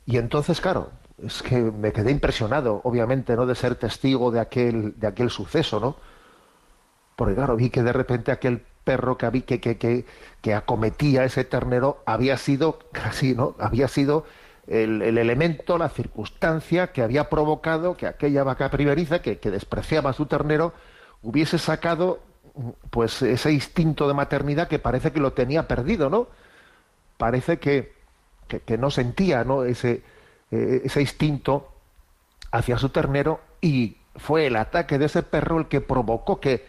Y 0.06 0.16
entonces, 0.16 0.60
claro, 0.60 0.90
es 1.24 1.42
que 1.42 1.56
me 1.60 1.92
quedé 1.92 2.10
impresionado, 2.10 2.80
obviamente, 2.84 3.36
¿no? 3.36 3.46
De 3.46 3.54
ser 3.54 3.76
testigo 3.76 4.30
de 4.30 4.40
aquel, 4.40 4.98
de 4.98 5.06
aquel 5.06 5.30
suceso, 5.30 5.80
¿no? 5.80 5.96
Porque 7.16 7.34
claro, 7.34 7.56
vi 7.56 7.70
que 7.70 7.82
de 7.82 7.92
repente 7.92 8.32
aquel 8.32 8.64
perro 8.84 9.16
que, 9.16 9.44
que, 9.44 9.60
que, 9.60 9.78
que, 9.78 10.04
que 10.40 10.54
acometía 10.54 11.24
ese 11.24 11.44
ternero 11.44 12.02
había 12.06 12.36
sido, 12.36 12.78
casi, 12.92 13.34
¿no? 13.34 13.54
Había 13.58 13.88
sido 13.88 14.24
el, 14.66 15.02
el, 15.02 15.18
elemento, 15.18 15.78
la 15.78 15.88
circunstancia 15.88 16.92
que 16.92 17.02
había 17.02 17.28
provocado 17.28 17.96
que 17.96 18.06
aquella 18.06 18.44
vaca 18.44 18.70
primeriza, 18.70 19.22
que, 19.22 19.38
que 19.38 19.50
despreciaba 19.50 20.10
a 20.10 20.14
su 20.14 20.26
ternero, 20.26 20.72
hubiese 21.22 21.58
sacado 21.58 22.20
pues 22.90 23.22
ese 23.22 23.52
instinto 23.52 24.08
de 24.08 24.14
maternidad 24.14 24.68
que 24.68 24.78
parece 24.78 25.12
que 25.12 25.20
lo 25.20 25.32
tenía 25.32 25.66
perdido, 25.66 26.10
¿no? 26.10 26.28
Parece 27.16 27.58
que, 27.58 27.92
que, 28.48 28.78
no 28.78 28.90
sentía, 28.90 29.44
¿no? 29.44 29.64
Ese, 29.64 30.02
eh, 30.50 30.82
ese 30.84 31.00
instinto 31.00 31.72
hacia 32.50 32.78
su 32.78 32.90
ternero 32.90 33.40
y 33.60 33.96
fue 34.16 34.46
el 34.46 34.56
ataque 34.56 34.98
de 34.98 35.06
ese 35.06 35.22
perro 35.22 35.58
el 35.58 35.68
que 35.68 35.80
provocó 35.80 36.40
que, 36.40 36.66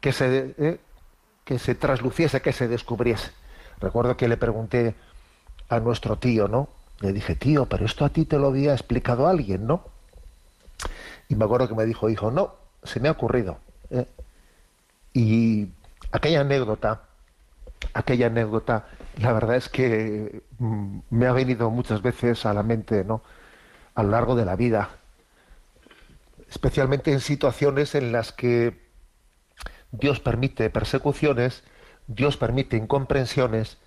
que 0.00 0.12
se, 0.12 0.54
eh, 0.58 0.80
que 1.44 1.58
se 1.58 1.74
trasluciese, 1.74 2.40
que 2.40 2.52
se 2.52 2.68
descubriese. 2.68 3.30
Recuerdo 3.80 4.16
que 4.16 4.28
le 4.28 4.36
pregunté 4.36 4.94
a 5.68 5.80
nuestro 5.80 6.16
tío, 6.16 6.48
¿no? 6.48 6.68
Le 7.00 7.12
dije, 7.12 7.34
tío, 7.34 7.66
pero 7.66 7.84
esto 7.84 8.04
a 8.04 8.10
ti 8.10 8.24
te 8.24 8.38
lo 8.38 8.48
había 8.48 8.72
explicado 8.72 9.26
alguien, 9.26 9.66
¿no? 9.66 9.84
Y 11.28 11.34
me 11.34 11.44
acuerdo 11.44 11.68
que 11.68 11.74
me 11.74 11.84
dijo, 11.84 12.08
hijo, 12.08 12.30
no, 12.30 12.54
se 12.82 13.00
me 13.00 13.08
ha 13.08 13.12
ocurrido. 13.12 13.58
¿eh? 13.90 14.06
Y 15.12 15.68
aquella 16.12 16.40
anécdota, 16.40 17.02
aquella 17.94 18.26
anécdota, 18.26 18.86
la 19.18 19.32
verdad 19.32 19.56
es 19.56 19.68
que 19.68 20.42
mm, 20.58 20.98
me 21.10 21.26
ha 21.26 21.32
venido 21.32 21.70
muchas 21.70 22.02
veces 22.02 22.46
a 22.46 22.54
la 22.54 22.62
mente, 22.62 23.04
¿no? 23.04 23.22
A 23.94 24.02
lo 24.02 24.10
largo 24.10 24.34
de 24.36 24.44
la 24.44 24.56
vida, 24.56 24.90
especialmente 26.48 27.12
en 27.12 27.20
situaciones 27.20 27.94
en 27.94 28.12
las 28.12 28.32
que 28.32 28.80
Dios 29.92 30.20
permite 30.20 30.70
persecuciones, 30.70 31.64
Dios 32.06 32.36
permite 32.36 32.76
incomprensiones, 32.76 33.78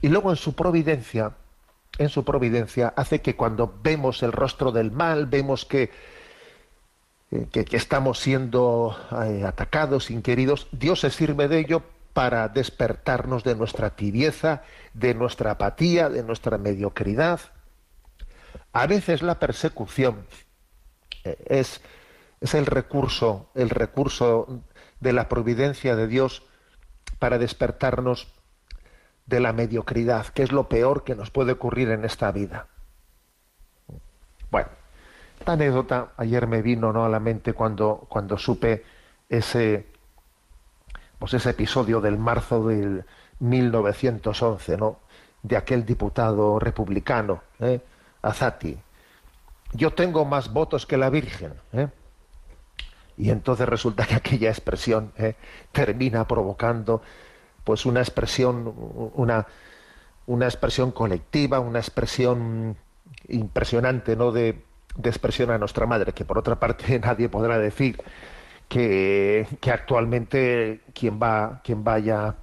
y 0.00 0.08
luego 0.08 0.30
en 0.30 0.36
su 0.36 0.54
providencia 0.54 1.32
en 1.98 2.08
su 2.08 2.24
providencia 2.24 2.92
hace 2.96 3.20
que 3.20 3.36
cuando 3.36 3.78
vemos 3.82 4.22
el 4.22 4.32
rostro 4.32 4.72
del 4.72 4.90
mal, 4.90 5.26
vemos 5.26 5.64
que, 5.64 5.90
que, 7.50 7.64
que 7.64 7.76
estamos 7.76 8.18
siendo 8.18 8.96
eh, 9.24 9.44
atacados, 9.46 10.10
inquiridos, 10.10 10.68
Dios 10.70 11.00
se 11.00 11.10
sirve 11.10 11.48
de 11.48 11.60
ello 11.60 11.82
para 12.12 12.48
despertarnos 12.48 13.42
de 13.42 13.54
nuestra 13.54 13.90
tibieza, 13.96 14.62
de 14.92 15.14
nuestra 15.14 15.52
apatía, 15.52 16.10
de 16.10 16.22
nuestra 16.22 16.58
mediocridad. 16.58 17.40
A 18.72 18.86
veces 18.86 19.22
la 19.22 19.38
persecución 19.38 20.26
eh, 21.24 21.36
es, 21.46 21.80
es 22.40 22.54
el 22.54 22.66
recurso, 22.66 23.50
el 23.54 23.70
recurso 23.70 24.62
de 25.00 25.12
la 25.14 25.28
providencia 25.28 25.96
de 25.96 26.06
Dios 26.06 26.42
para 27.18 27.38
despertarnos 27.38 28.28
de 29.24 29.40
la 29.40 29.54
mediocridad, 29.54 30.26
que 30.26 30.42
es 30.42 30.52
lo 30.52 30.68
peor 30.68 31.04
que 31.04 31.14
nos 31.14 31.30
puede 31.30 31.52
ocurrir 31.52 31.90
en 31.90 32.04
esta 32.04 32.30
vida. 32.30 32.66
Bueno, 34.50 34.68
esta 35.42 35.54
anécdota 35.54 36.12
ayer 36.18 36.46
me 36.46 36.62
vino 36.62 36.92
¿no? 36.92 37.04
a 37.04 37.08
la 37.08 37.18
mente 37.18 37.52
cuando, 37.52 38.06
cuando 38.08 38.38
supe 38.38 38.84
ese, 39.28 39.88
pues 41.18 41.34
ese 41.34 41.50
episodio 41.50 42.00
del 42.00 42.16
marzo 42.16 42.68
del 42.68 43.04
1911, 43.40 44.76
¿no? 44.76 45.00
de 45.42 45.56
aquel 45.56 45.84
diputado 45.84 46.60
republicano, 46.60 47.42
¿eh? 47.58 47.80
Azati. 48.22 48.78
Yo 49.72 49.92
tengo 49.94 50.24
más 50.24 50.52
votos 50.52 50.86
que 50.86 50.96
la 50.96 51.10
Virgen. 51.10 51.54
¿eh? 51.72 51.88
Y 53.16 53.30
entonces 53.30 53.68
resulta 53.68 54.06
que 54.06 54.14
aquella 54.14 54.48
expresión 54.48 55.12
¿eh? 55.18 55.34
termina 55.72 56.28
provocando 56.28 57.02
pues 57.64 57.84
una 57.84 57.98
expresión, 57.98 58.72
una, 59.16 59.48
una 60.26 60.44
expresión 60.44 60.92
colectiva, 60.92 61.58
una 61.58 61.80
expresión 61.80 62.76
impresionante, 63.26 64.14
¿no? 64.14 64.30
De, 64.30 64.62
de, 64.96 65.10
expresión 65.10 65.50
a 65.50 65.58
nuestra 65.58 65.86
madre, 65.86 66.12
que 66.12 66.24
por 66.24 66.38
otra 66.38 66.56
parte 66.56 66.98
nadie 67.04 67.28
podrá 67.28 67.58
decir 67.58 67.98
que, 68.68 69.46
actualmente 69.70 70.80
quien 70.94 71.20
va, 71.20 71.60
quien 71.62 71.84
vaya 71.84 72.36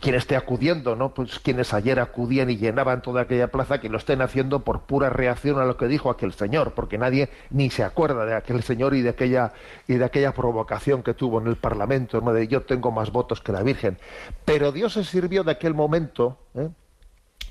quien 0.00 0.16
esté 0.16 0.34
acudiendo, 0.34 0.96
¿no? 0.96 1.14
Pues 1.14 1.38
quienes 1.38 1.72
ayer 1.72 2.00
acudían 2.00 2.50
y 2.50 2.56
llenaban 2.56 3.00
toda 3.00 3.22
aquella 3.22 3.48
plaza, 3.48 3.80
que 3.80 3.88
lo 3.88 3.98
estén 3.98 4.22
haciendo 4.22 4.64
por 4.64 4.82
pura 4.82 5.08
reacción 5.08 5.60
a 5.60 5.64
lo 5.64 5.76
que 5.76 5.86
dijo 5.86 6.10
aquel 6.10 6.32
señor, 6.32 6.72
porque 6.72 6.98
nadie 6.98 7.28
ni 7.50 7.70
se 7.70 7.84
acuerda 7.84 8.26
de 8.26 8.34
aquel 8.34 8.62
señor 8.64 8.94
y 8.94 9.02
de 9.02 9.10
aquella 9.10 9.52
y 9.86 9.94
de 9.94 10.04
aquella 10.04 10.32
provocación 10.32 11.02
que 11.02 11.14
tuvo 11.14 11.40
en 11.40 11.46
el 11.46 11.56
Parlamento, 11.56 12.20
¿no? 12.20 12.32
de 12.32 12.48
yo 12.48 12.62
tengo 12.62 12.90
más 12.90 13.12
votos 13.12 13.40
que 13.40 13.52
la 13.52 13.62
Virgen. 13.62 13.98
Pero 14.44 14.72
Dios 14.72 14.94
se 14.94 15.04
sirvió 15.04 15.44
de 15.44 15.52
aquel 15.52 15.74
momento, 15.74 16.38
¿eh? 16.54 16.70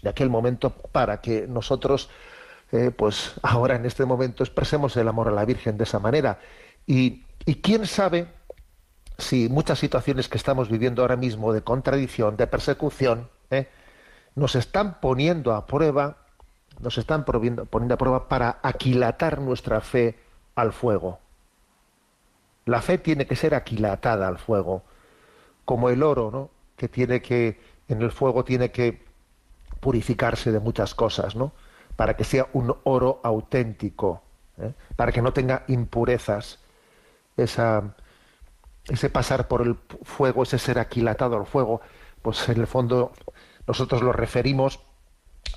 de 0.01 0.09
aquel 0.09 0.29
momento 0.29 0.71
para 0.71 1.21
que 1.21 1.47
nosotros, 1.47 2.09
eh, 2.73 2.89
pues 2.89 3.35
ahora 3.43 3.75
en 3.75 3.85
este 3.85 4.03
momento 4.03 4.43
expresemos 4.43 4.97
el 4.97 5.07
amor 5.07 5.27
a 5.27 5.31
la 5.31 5.45
Virgen 5.45 5.77
de 5.77 5.83
esa 5.83 5.99
manera. 5.99 6.39
Y, 6.87 7.23
y 7.45 7.61
quién 7.61 7.85
sabe 7.85 8.27
si 9.19 9.47
muchas 9.47 9.77
situaciones 9.77 10.27
que 10.27 10.37
estamos 10.37 10.69
viviendo 10.69 11.03
ahora 11.03 11.15
mismo 11.15 11.53
de 11.53 11.61
contradicción, 11.61 12.35
de 12.35 12.47
persecución, 12.47 13.29
¿eh? 13.51 13.69
nos 14.33 14.55
están 14.55 14.99
poniendo 14.99 15.53
a 15.53 15.67
prueba, 15.67 16.17
nos 16.79 16.97
están 16.97 17.25
poniendo, 17.25 17.61
a 17.93 17.97
prueba 17.97 18.27
para 18.27 18.57
aquilatar 18.63 19.39
nuestra 19.39 19.79
fe 19.81 20.17
al 20.55 20.73
fuego. 20.73 21.19
La 22.65 22.81
fe 22.81 22.97
tiene 22.97 23.27
que 23.27 23.35
ser 23.35 23.53
aquilatada 23.53 24.27
al 24.27 24.39
fuego, 24.39 24.81
como 25.63 25.89
el 25.89 26.01
oro, 26.01 26.31
¿no? 26.31 26.49
Que 26.75 26.87
tiene 26.87 27.21
que, 27.21 27.59
en 27.87 28.01
el 28.01 28.11
fuego 28.11 28.43
tiene 28.43 28.71
que 28.71 29.03
purificarse 29.79 30.51
de 30.51 30.59
muchas 30.59 30.95
cosas, 30.95 31.35
¿no? 31.35 31.51
Para 31.95 32.15
que 32.15 32.23
sea 32.23 32.47
un 32.53 32.75
oro 32.83 33.19
auténtico, 33.23 34.23
¿eh? 34.57 34.73
para 34.95 35.11
que 35.11 35.21
no 35.21 35.33
tenga 35.33 35.63
impurezas. 35.67 36.59
Ese 37.35 39.09
pasar 39.11 39.47
por 39.47 39.61
el 39.61 39.75
fuego, 40.03 40.43
ese 40.43 40.59
ser 40.59 40.79
aquilatado 40.79 41.37
al 41.37 41.45
fuego, 41.45 41.81
pues 42.21 42.47
en 42.49 42.59
el 42.59 42.67
fondo 42.67 43.11
nosotros 43.67 44.01
lo 44.01 44.11
referimos 44.11 44.79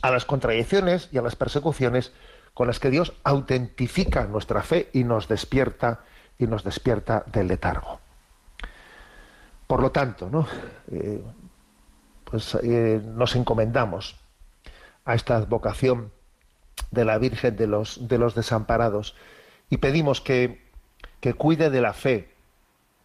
a 0.02 0.10
las 0.10 0.24
contradicciones 0.24 1.08
y 1.12 1.18
a 1.18 1.22
las 1.22 1.36
persecuciones 1.36 2.12
con 2.54 2.66
las 2.66 2.80
que 2.80 2.90
Dios 2.90 3.12
autentifica 3.24 4.26
nuestra 4.26 4.62
fe 4.62 4.88
y 4.92 5.04
nos 5.04 5.28
despierta 5.28 6.00
y 6.38 6.46
nos 6.46 6.64
despierta 6.64 7.24
del 7.26 7.48
letargo. 7.48 8.00
Por 9.66 9.82
lo 9.82 9.90
tanto, 9.90 10.30
¿no? 10.30 10.46
Eh, 10.90 11.22
pues 12.24 12.56
eh, 12.62 13.00
nos 13.04 13.36
encomendamos 13.36 14.16
a 15.04 15.14
esta 15.14 15.36
advocación 15.36 16.12
de 16.96 17.04
la 17.04 17.18
Virgen 17.18 17.54
de 17.56 17.66
los, 17.68 18.08
de 18.08 18.18
los 18.18 18.34
desamparados 18.34 19.14
y 19.70 19.76
pedimos 19.76 20.20
que, 20.20 20.62
que 21.20 21.34
cuide 21.34 21.70
de 21.70 21.80
la 21.80 21.92
fe 21.92 22.32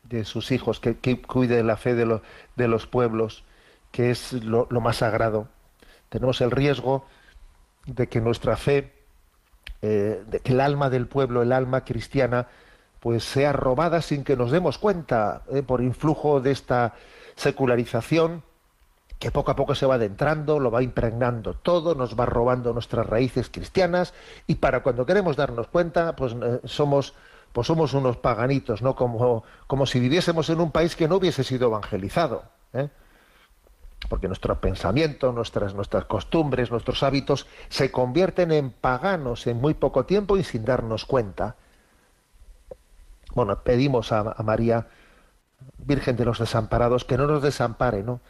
de 0.03 0.23
sus 0.25 0.51
hijos, 0.51 0.79
que, 0.79 1.21
cuide 1.21 1.57
de 1.57 1.63
la 1.63 1.77
fe 1.77 1.93
de, 1.93 2.21
de 2.55 2.67
los 2.67 2.87
pueblos, 2.87 3.43
que 3.91 4.09
es 4.09 4.33
lo, 4.33 4.67
más 4.69 4.97
sagrado. 4.97 5.47
Tenemos 6.09 6.41
el 6.41 6.51
riesgo 6.51 7.05
de 7.85 8.07
que 8.07 8.21
nuestra 8.21 8.57
fe, 8.57 8.93
eh, 9.81 10.23
de 10.25 10.39
que 10.39 10.53
el 10.53 10.61
alma 10.61 10.89
del 10.89 11.07
pueblo, 11.07 11.41
el 11.41 11.51
alma 11.51 11.83
cristiana, 11.83 12.47
pues 12.99 13.23
sea 13.23 13.51
robada 13.51 14.01
sin 14.01 14.23
que 14.23 14.37
nos 14.37 14.51
demos 14.51 14.77
cuenta 14.77 15.43
eh, 15.51 15.63
por 15.63 15.81
influjo 15.81 16.39
de 16.39 16.51
esta 16.51 16.93
secularización 17.35 18.43
que 19.21 19.29
poco 19.29 19.51
a 19.51 19.55
poco 19.55 19.75
se 19.75 19.85
va 19.85 19.95
adentrando, 19.95 20.59
lo 20.59 20.71
va 20.71 20.81
impregnando 20.81 21.53
todo, 21.53 21.93
nos 21.93 22.19
va 22.19 22.25
robando 22.25 22.73
nuestras 22.73 23.05
raíces 23.05 23.51
cristianas 23.51 24.15
y 24.47 24.55
para 24.55 24.81
cuando 24.81 25.05
queremos 25.05 25.35
darnos 25.35 25.67
cuenta, 25.67 26.15
pues 26.15 26.33
eh, 26.33 26.59
somos 26.65 27.13
pues 27.53 27.67
somos 27.67 27.93
unos 27.93 28.17
paganitos, 28.17 28.81
¿no? 28.81 28.95
Como, 28.95 29.43
como 29.67 29.85
si 29.85 29.99
viviésemos 29.99 30.49
en 30.49 30.59
un 30.59 30.71
país 30.71 30.95
que 30.95 31.07
no 31.07 31.17
hubiese 31.17 31.43
sido 31.43 31.67
evangelizado. 31.67 32.45
¿eh? 32.73 32.89
Porque 34.09 34.27
nuestro 34.27 34.59
pensamiento, 34.59 35.31
nuestras, 35.33 35.75
nuestras 35.75 36.05
costumbres, 36.05 36.71
nuestros 36.71 37.03
hábitos 37.03 37.45
se 37.69 37.91
convierten 37.91 38.51
en 38.51 38.71
paganos 38.71 39.45
en 39.45 39.57
muy 39.57 39.75
poco 39.75 40.05
tiempo 40.05 40.37
y 40.37 40.43
sin 40.43 40.65
darnos 40.65 41.05
cuenta. 41.05 41.57
Bueno, 43.35 43.61
pedimos 43.63 44.11
a, 44.13 44.35
María, 44.43 44.87
Virgen 45.77 46.15
de 46.15 46.25
los 46.25 46.39
Desamparados, 46.39 47.05
que 47.05 47.17
no 47.17 47.27
nos 47.27 47.43
desampare, 47.43 48.01
¿no? 48.01 48.21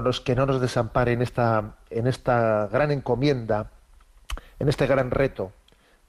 No 0.00 0.10
que 0.24 0.34
no 0.34 0.46
nos 0.46 0.60
desampare 0.60 1.12
en 1.12 1.20
esta, 1.20 1.74
en 1.90 2.06
esta 2.06 2.68
gran 2.68 2.90
encomienda, 2.90 3.70
en 4.58 4.68
este 4.68 4.86
gran 4.86 5.10
reto 5.10 5.52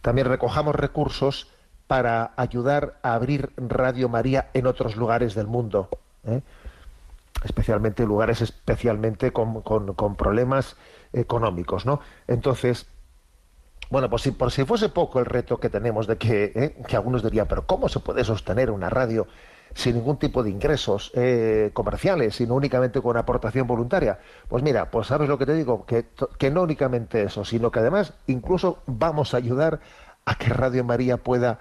también 0.01 0.27
recojamos 0.27 0.75
recursos 0.75 1.49
para 1.87 2.33
ayudar 2.35 2.99
a 3.01 3.13
abrir 3.13 3.51
Radio 3.57 4.09
María 4.09 4.49
en 4.53 4.67
otros 4.67 4.95
lugares 4.95 5.33
del 5.33 5.47
mundo, 5.47 5.89
¿eh? 6.23 6.41
especialmente 7.43 8.05
lugares 8.05 8.41
especialmente 8.41 9.31
con, 9.31 9.63
problemas 10.15 10.77
económicos, 11.13 11.85
¿no? 11.85 11.99
Entonces, 12.27 12.85
bueno, 13.89 14.09
pues 14.09 14.21
si, 14.21 14.31
por 14.31 14.51
si 14.51 14.65
fuese 14.65 14.89
poco 14.89 15.19
el 15.19 15.25
reto 15.25 15.59
que 15.59 15.69
tenemos 15.69 16.05
de 16.05 16.17
que, 16.17 16.51
¿eh? 16.55 16.75
que 16.87 16.95
algunos 16.95 17.23
dirían, 17.23 17.47
pero 17.47 17.65
¿cómo 17.65 17.89
se 17.89 17.99
puede 17.99 18.23
sostener 18.23 18.69
una 18.69 18.89
radio 18.89 19.27
sin 19.73 19.95
ningún 19.95 20.17
tipo 20.17 20.43
de 20.43 20.49
ingresos 20.49 21.11
eh, 21.15 21.71
comerciales, 21.73 22.35
sino 22.35 22.55
únicamente 22.55 23.01
con 23.01 23.17
aportación 23.17 23.67
voluntaria. 23.67 24.19
Pues 24.47 24.63
mira, 24.63 24.89
pues 24.89 25.07
sabes 25.07 25.29
lo 25.29 25.37
que 25.37 25.45
te 25.45 25.53
digo, 25.53 25.85
que, 25.85 26.51
no 26.51 26.63
únicamente 26.63 27.23
eso, 27.23 27.45
sino 27.45 27.71
que 27.71 27.79
además 27.79 28.13
incluso 28.27 28.79
vamos 28.85 29.33
a 29.33 29.37
ayudar 29.37 29.79
a 30.25 30.35
que 30.35 30.49
Radio 30.49 30.83
María 30.83 31.17
pueda, 31.17 31.59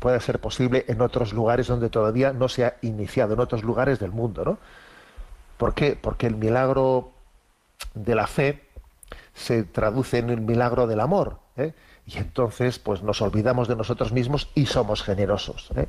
pueda 0.00 0.20
ser 0.20 0.40
posible 0.40 0.84
en 0.88 1.00
otros 1.00 1.32
lugares 1.32 1.66
donde 1.66 1.90
todavía 1.90 2.32
no 2.32 2.48
se 2.48 2.64
ha 2.64 2.76
iniciado, 2.82 3.34
en 3.34 3.40
otros 3.40 3.62
lugares 3.62 3.98
del 3.98 4.10
mundo, 4.10 4.44
¿no? 4.44 4.58
¿Por 5.56 5.74
qué? 5.74 5.98
Porque 6.00 6.26
el 6.26 6.36
milagro 6.36 7.10
de 7.94 8.14
la 8.14 8.26
fe 8.26 8.68
se 9.34 9.64
traduce 9.64 10.18
en 10.18 10.30
el 10.30 10.40
milagro 10.40 10.86
del 10.86 11.00
amor, 11.00 11.38
¿eh? 11.56 11.74
y 12.06 12.18
entonces 12.18 12.78
pues 12.78 13.02
nos 13.02 13.20
olvidamos 13.22 13.68
de 13.68 13.76
nosotros 13.76 14.12
mismos 14.12 14.50
y 14.54 14.66
somos 14.66 15.02
generosos. 15.02 15.70
¿eh? 15.76 15.88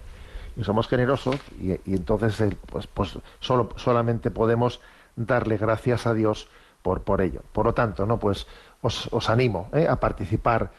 Y 0.60 0.64
somos 0.66 0.90
generosos 0.90 1.38
y, 1.62 1.72
entonces 1.86 2.42
eh, 2.42 2.58
pues, 2.66 2.86
pues 2.88 3.18
solo, 3.40 3.70
solamente 3.78 4.30
podemos 4.30 4.82
darle 5.16 5.58
gracias 5.58 6.06
a 6.06 6.14
Dios 6.14 6.50
por, 6.82 7.04
por 7.04 7.22
ello. 7.22 7.42
Por 7.54 7.66
lo 7.66 7.74
tanto, 7.74 8.06
¿no? 8.06 8.20
Pues 8.20 8.46
os, 8.82 9.08
os 9.12 9.30
animo 9.30 9.70
¿eh? 9.74 9.88
a 9.88 9.96
participar 10.02 10.72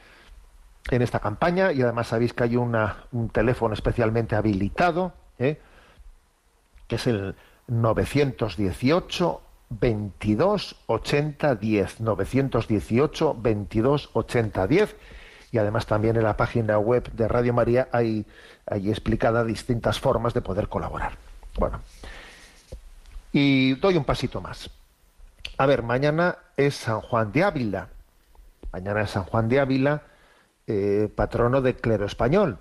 en 0.90 1.00
esta 1.00 1.18
campaña 1.20 1.72
y 1.72 1.80
además 1.80 2.08
sabéis 2.08 2.34
que 2.34 2.44
hay 2.44 2.56
una, 2.56 3.04
un 3.12 3.30
teléfono 3.30 3.72
especialmente 3.72 4.36
habilitado, 4.36 5.14
¿eh? 5.38 5.58
que 6.86 6.96
es 6.96 7.06
el 7.06 7.34
918 7.66 9.40
22 9.70 10.76
80 10.86 11.54
10 11.54 12.00
918 12.00 13.36
22 13.40 14.10
80 14.12 14.66
10 14.66 14.96
y 15.52 15.58
además 15.58 15.86
también 15.86 16.16
en 16.16 16.22
la 16.22 16.36
página 16.36 16.78
web 16.78 17.10
de 17.12 17.28
Radio 17.28 17.52
María 17.52 17.88
hay, 17.92 18.26
hay 18.66 18.90
explicadas 18.90 19.46
distintas 19.46 19.98
formas 19.98 20.34
de 20.34 20.42
poder 20.42 20.68
colaborar. 20.68 21.12
Bueno, 21.58 21.80
y 23.32 23.74
doy 23.74 23.96
un 23.96 24.04
pasito 24.04 24.40
más. 24.40 24.70
A 25.56 25.66
ver, 25.66 25.82
mañana 25.82 26.38
es 26.56 26.74
San 26.74 27.00
Juan 27.00 27.32
de 27.32 27.44
Ávila. 27.44 27.88
Mañana 28.72 29.02
es 29.02 29.10
San 29.10 29.24
Juan 29.24 29.48
de 29.48 29.60
Ávila, 29.60 30.02
eh, 30.66 31.08
patrono 31.14 31.60
del 31.60 31.76
clero 31.76 32.06
español. 32.06 32.58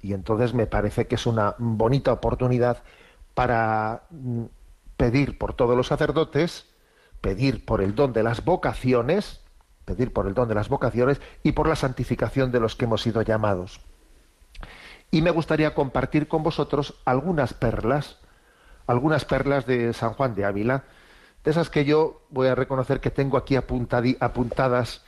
Y 0.00 0.12
entonces 0.12 0.52
me 0.52 0.66
parece 0.66 1.06
que 1.06 1.14
es 1.14 1.26
una 1.26 1.54
bonita 1.58 2.12
oportunidad 2.12 2.82
para 3.34 4.02
mm, 4.10 4.44
pedir 4.96 5.38
por 5.38 5.54
todos 5.54 5.76
los 5.76 5.86
sacerdotes, 5.86 6.66
pedir 7.20 7.64
por 7.64 7.82
el 7.82 7.94
don 7.94 8.12
de 8.12 8.22
las 8.22 8.44
vocaciones, 8.44 9.40
pedir 9.84 10.12
por 10.12 10.26
el 10.26 10.34
don 10.34 10.48
de 10.48 10.54
las 10.54 10.68
vocaciones 10.68 11.20
y 11.42 11.52
por 11.52 11.68
la 11.68 11.76
santificación 11.76 12.50
de 12.50 12.60
los 12.60 12.76
que 12.76 12.84
hemos 12.84 13.02
sido 13.02 13.22
llamados. 13.22 13.80
Y 15.10 15.22
me 15.22 15.30
gustaría 15.30 15.74
compartir 15.74 16.26
con 16.26 16.42
vosotros 16.42 16.94
algunas 17.04 17.54
perlas, 17.54 18.18
algunas 18.86 19.24
perlas 19.24 19.66
de 19.66 19.92
San 19.92 20.14
Juan 20.14 20.34
de 20.34 20.44
Ávila, 20.44 20.84
de 21.44 21.50
esas 21.50 21.70
que 21.70 21.84
yo 21.84 22.22
voy 22.30 22.48
a 22.48 22.54
reconocer 22.54 23.00
que 23.00 23.10
tengo 23.10 23.36
aquí 23.36 23.54
apuntadas 23.56 25.04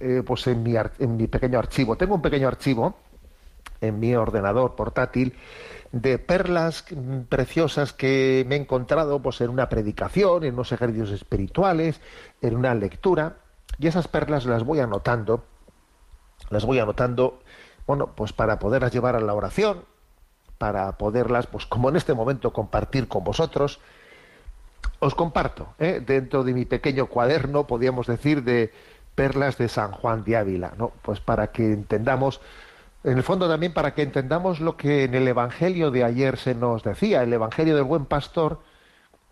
eh, 0.00 0.22
pues 0.26 0.46
en 0.46 0.62
mi, 0.62 0.74
en 0.76 1.16
mi 1.16 1.26
pequeño 1.26 1.58
archivo. 1.58 1.96
Tengo 1.96 2.16
un 2.16 2.22
pequeño 2.22 2.48
archivo 2.48 2.96
en 3.80 3.98
mi 3.98 4.14
ordenador 4.14 4.74
portátil 4.74 5.34
de 5.92 6.18
perlas 6.18 6.84
preciosas 7.28 7.92
que 7.92 8.44
me 8.48 8.56
he 8.56 8.58
encontrado 8.58 9.22
pues 9.22 9.40
en 9.40 9.50
una 9.50 9.68
predicación, 9.68 10.44
en 10.44 10.54
unos 10.54 10.72
ejercicios 10.72 11.10
espirituales, 11.10 12.00
en 12.42 12.56
una 12.56 12.74
lectura, 12.74 13.36
y 13.78 13.86
esas 13.86 14.08
perlas 14.08 14.46
las 14.46 14.64
voy 14.64 14.80
anotando, 14.80 15.44
las 16.50 16.64
voy 16.64 16.78
anotando, 16.78 17.40
bueno, 17.86 18.12
pues 18.14 18.32
para 18.32 18.58
poderlas 18.58 18.92
llevar 18.92 19.16
a 19.16 19.20
la 19.20 19.34
oración, 19.34 19.84
para 20.58 20.92
poderlas, 20.96 21.46
pues 21.46 21.66
como 21.66 21.88
en 21.88 21.96
este 21.96 22.14
momento, 22.14 22.52
compartir 22.52 23.08
con 23.08 23.24
vosotros. 23.24 23.80
Os 24.98 25.14
comparto, 25.14 25.68
¿eh? 25.78 26.02
dentro 26.04 26.42
de 26.42 26.54
mi 26.54 26.64
pequeño 26.64 27.06
cuaderno, 27.06 27.66
podríamos 27.66 28.06
decir, 28.06 28.42
de 28.44 28.72
perlas 29.14 29.58
de 29.58 29.68
San 29.68 29.92
Juan 29.92 30.24
de 30.24 30.36
Ávila, 30.36 30.72
¿no? 30.76 30.92
Pues 31.02 31.20
para 31.20 31.48
que 31.48 31.72
entendamos, 31.72 32.40
en 33.04 33.16
el 33.16 33.22
fondo 33.22 33.48
también 33.48 33.74
para 33.74 33.94
que 33.94 34.02
entendamos 34.02 34.60
lo 34.60 34.76
que 34.76 35.04
en 35.04 35.14
el 35.14 35.28
Evangelio 35.28 35.90
de 35.90 36.04
ayer 36.04 36.38
se 36.38 36.54
nos 36.54 36.82
decía, 36.82 37.22
el 37.22 37.32
Evangelio 37.32 37.74
del 37.74 37.84
buen 37.84 38.06
pastor, 38.06 38.60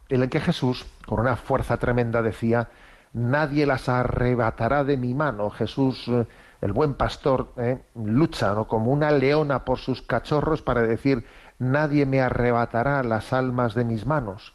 en 0.09 0.23
el 0.23 0.29
que 0.29 0.41
Jesús, 0.41 0.87
con 1.07 1.21
una 1.21 1.37
fuerza 1.37 1.79
tremenda, 1.79 2.21
decía, 2.23 2.69
nadie 3.15 3.65
las 3.65 3.89
arrebatará 3.89 4.85
de 4.85 4.99
mi 4.99 5.15
mano. 5.15 5.49
Jesús 5.49 6.07
eh, 6.09 6.27
el 6.61 6.73
buen 6.73 6.95
pastor 6.95 7.53
¿eh? 7.57 7.83
lucha 7.95 8.53
¿no? 8.53 8.67
como 8.67 8.93
una 8.93 9.11
leona 9.11 9.65
por 9.65 9.79
sus 9.79 10.03
cachorros 10.03 10.61
para 10.61 10.83
decir, 10.83 11.27
nadie 11.59 12.05
me 12.05 12.21
arrebatará 12.21 13.03
las 13.03 13.33
almas 13.33 13.75
de 13.75 13.85
mis 13.85 14.05
manos. 14.05 14.53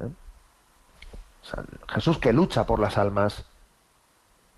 ¿eh? 0.00 0.08
Jesús 1.88 2.18
que 2.18 2.32
lucha 2.32 2.64
por 2.64 2.78
las 2.78 2.98
almas. 2.98 3.44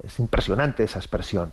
Es 0.02 0.18
impresionante 0.20 0.84
esa 0.84 0.98
expresión. 0.98 1.52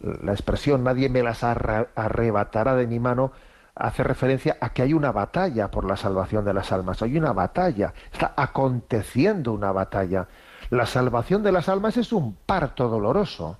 La 0.00 0.32
expresión 0.32 0.84
nadie 0.84 1.08
me 1.08 1.22
las 1.22 1.44
arrebatará 1.44 2.74
de 2.74 2.86
mi 2.86 2.98
mano 2.98 3.32
hace 3.78 4.02
referencia 4.02 4.56
a 4.60 4.70
que 4.70 4.82
hay 4.82 4.92
una 4.92 5.12
batalla 5.12 5.70
por 5.70 5.84
la 5.84 5.96
salvación 5.96 6.44
de 6.44 6.52
las 6.52 6.72
almas. 6.72 7.02
Hay 7.02 7.16
una 7.16 7.32
batalla. 7.32 7.94
Está 8.12 8.34
aconteciendo 8.36 9.52
una 9.52 9.70
batalla. 9.70 10.26
La 10.70 10.86
salvación 10.86 11.42
de 11.42 11.52
las 11.52 11.68
almas 11.68 11.96
es 11.96 12.12
un 12.12 12.34
parto 12.34 12.88
doloroso 12.88 13.58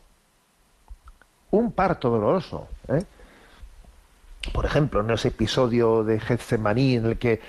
un 1.51 1.73
parto 1.73 2.11
doloroso. 2.11 2.68
¿eh? 2.88 3.05
Por 4.53 4.64
ejemplo, 4.64 5.01
en 5.01 5.11
ese 5.11 5.29
episodio 5.29 6.05
de 6.05 6.21
Getsemaní 6.21 6.97
en 6.97 7.07
el 7.07 7.18
que 7.18 7.40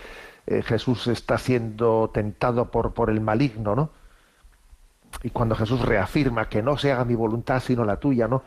eh, 0.48 0.62
Jesús 0.64 1.08
está 1.08 1.38
siendo 1.38 2.10
tentado 2.14 2.66
por, 2.66 2.94
por 2.94 3.10
el 3.10 3.22
maligno, 3.22 3.76
¿no? 3.76 3.90
Y 5.24 5.32
cuando 5.32 5.56
Jesús 5.56 5.82
reafirma 5.82 6.50
que 6.50 6.62
no 6.62 6.78
se 6.78 6.92
haga 6.92 7.04
mi 7.04 7.16
voluntad 7.16 7.62
sino 7.62 7.84
la 7.84 7.98
tuya, 7.98 8.28
¿no? 8.28 8.44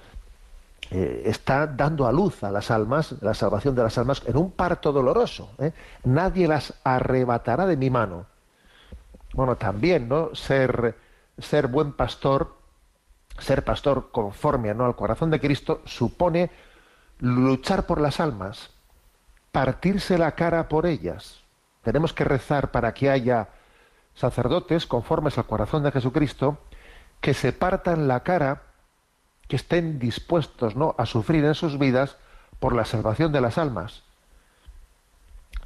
Eh, 0.90 1.22
está 1.26 1.66
dando 1.66 2.06
a 2.06 2.12
luz 2.12 2.42
a 2.44 2.50
las 2.50 2.70
almas, 2.70 3.14
la 3.20 3.34
salvación 3.34 3.74
de 3.74 3.82
las 3.82 3.96
almas, 3.98 4.22
en 4.26 4.36
un 4.36 4.50
parto 4.50 4.92
doloroso. 4.92 5.50
Nadie 6.04 6.48
las 6.48 6.74
arrebatará 6.84 7.66
de 7.66 7.76
mi 7.76 7.88
mano. 7.88 8.26
Bueno, 9.32 9.56
también, 9.56 10.08
¿no? 10.08 10.34
Ser, 10.34 10.96
ser 11.38 11.66
buen 11.68 11.92
pastor 11.92 12.62
ser 13.38 13.64
pastor 13.64 14.10
conforme 14.10 14.70
al 14.70 14.96
corazón 14.96 15.30
de 15.30 15.40
Cristo 15.40 15.82
supone 15.84 16.50
luchar 17.18 17.86
por 17.86 18.00
las 18.00 18.20
almas, 18.20 18.70
partirse 19.50 20.18
la 20.18 20.32
cara 20.32 20.68
por 20.68 20.86
ellas. 20.86 21.42
Tenemos 21.82 22.12
que 22.12 22.24
rezar 22.24 22.70
para 22.70 22.94
que 22.94 23.10
haya 23.10 23.48
sacerdotes 24.14 24.86
conformes 24.86 25.38
al 25.38 25.46
corazón 25.46 25.82
de 25.82 25.92
Jesucristo 25.92 26.58
que 27.20 27.34
se 27.34 27.52
partan 27.52 28.08
la 28.08 28.20
cara, 28.20 28.62
que 29.48 29.56
estén 29.56 29.98
dispuestos 29.98 30.76
¿no? 30.76 30.94
a 30.98 31.06
sufrir 31.06 31.44
en 31.44 31.54
sus 31.54 31.78
vidas 31.78 32.16
por 32.58 32.74
la 32.74 32.84
salvación 32.84 33.32
de 33.32 33.40
las 33.40 33.58
almas. 33.58 34.02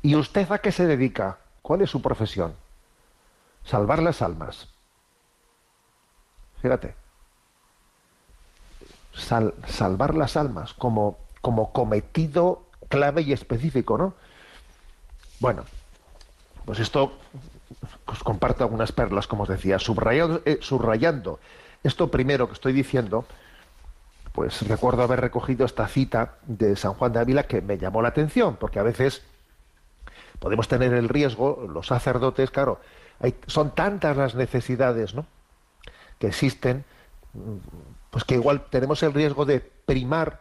¿Y 0.02 0.14
usted 0.14 0.50
a 0.52 0.58
qué 0.58 0.72
se 0.72 0.86
dedica? 0.86 1.38
¿Cuál 1.62 1.82
es 1.82 1.90
su 1.90 2.02
profesión? 2.02 2.54
Salvar 3.66 4.02
las 4.02 4.22
almas. 4.22 4.68
Fíjate 6.62 6.94
salvar 9.16 10.14
las 10.14 10.36
almas 10.36 10.74
como, 10.74 11.18
como 11.40 11.72
cometido 11.72 12.64
clave 12.88 13.22
y 13.22 13.32
específico, 13.32 13.98
¿no? 13.98 14.14
Bueno, 15.40 15.64
pues 16.64 16.78
esto 16.80 17.18
comparto 18.22 18.64
algunas 18.64 18.92
perlas, 18.92 19.26
como 19.26 19.44
os 19.44 19.48
decía, 19.48 19.76
eh, 19.76 20.58
subrayando 20.60 21.40
esto 21.82 22.10
primero 22.10 22.48
que 22.48 22.54
estoy 22.54 22.72
diciendo, 22.72 23.24
pues 24.32 24.66
recuerdo 24.66 25.02
haber 25.02 25.20
recogido 25.20 25.64
esta 25.64 25.86
cita 25.88 26.34
de 26.46 26.76
San 26.76 26.94
Juan 26.94 27.12
de 27.12 27.20
Ávila 27.20 27.44
que 27.44 27.60
me 27.60 27.78
llamó 27.78 28.02
la 28.02 28.08
atención, 28.08 28.56
porque 28.56 28.78
a 28.78 28.82
veces 28.82 29.22
podemos 30.40 30.68
tener 30.68 30.92
el 30.94 31.08
riesgo, 31.08 31.66
los 31.72 31.86
sacerdotes, 31.86 32.50
claro, 32.50 32.80
son 33.46 33.74
tantas 33.74 34.16
las 34.16 34.34
necesidades 34.34 35.14
¿no? 35.14 35.26
que 36.18 36.28
existen, 36.28 36.84
pues 38.10 38.24
que 38.24 38.34
igual 38.34 38.66
tenemos 38.70 39.02
el 39.02 39.12
riesgo 39.12 39.44
de 39.44 39.60
primar 39.60 40.40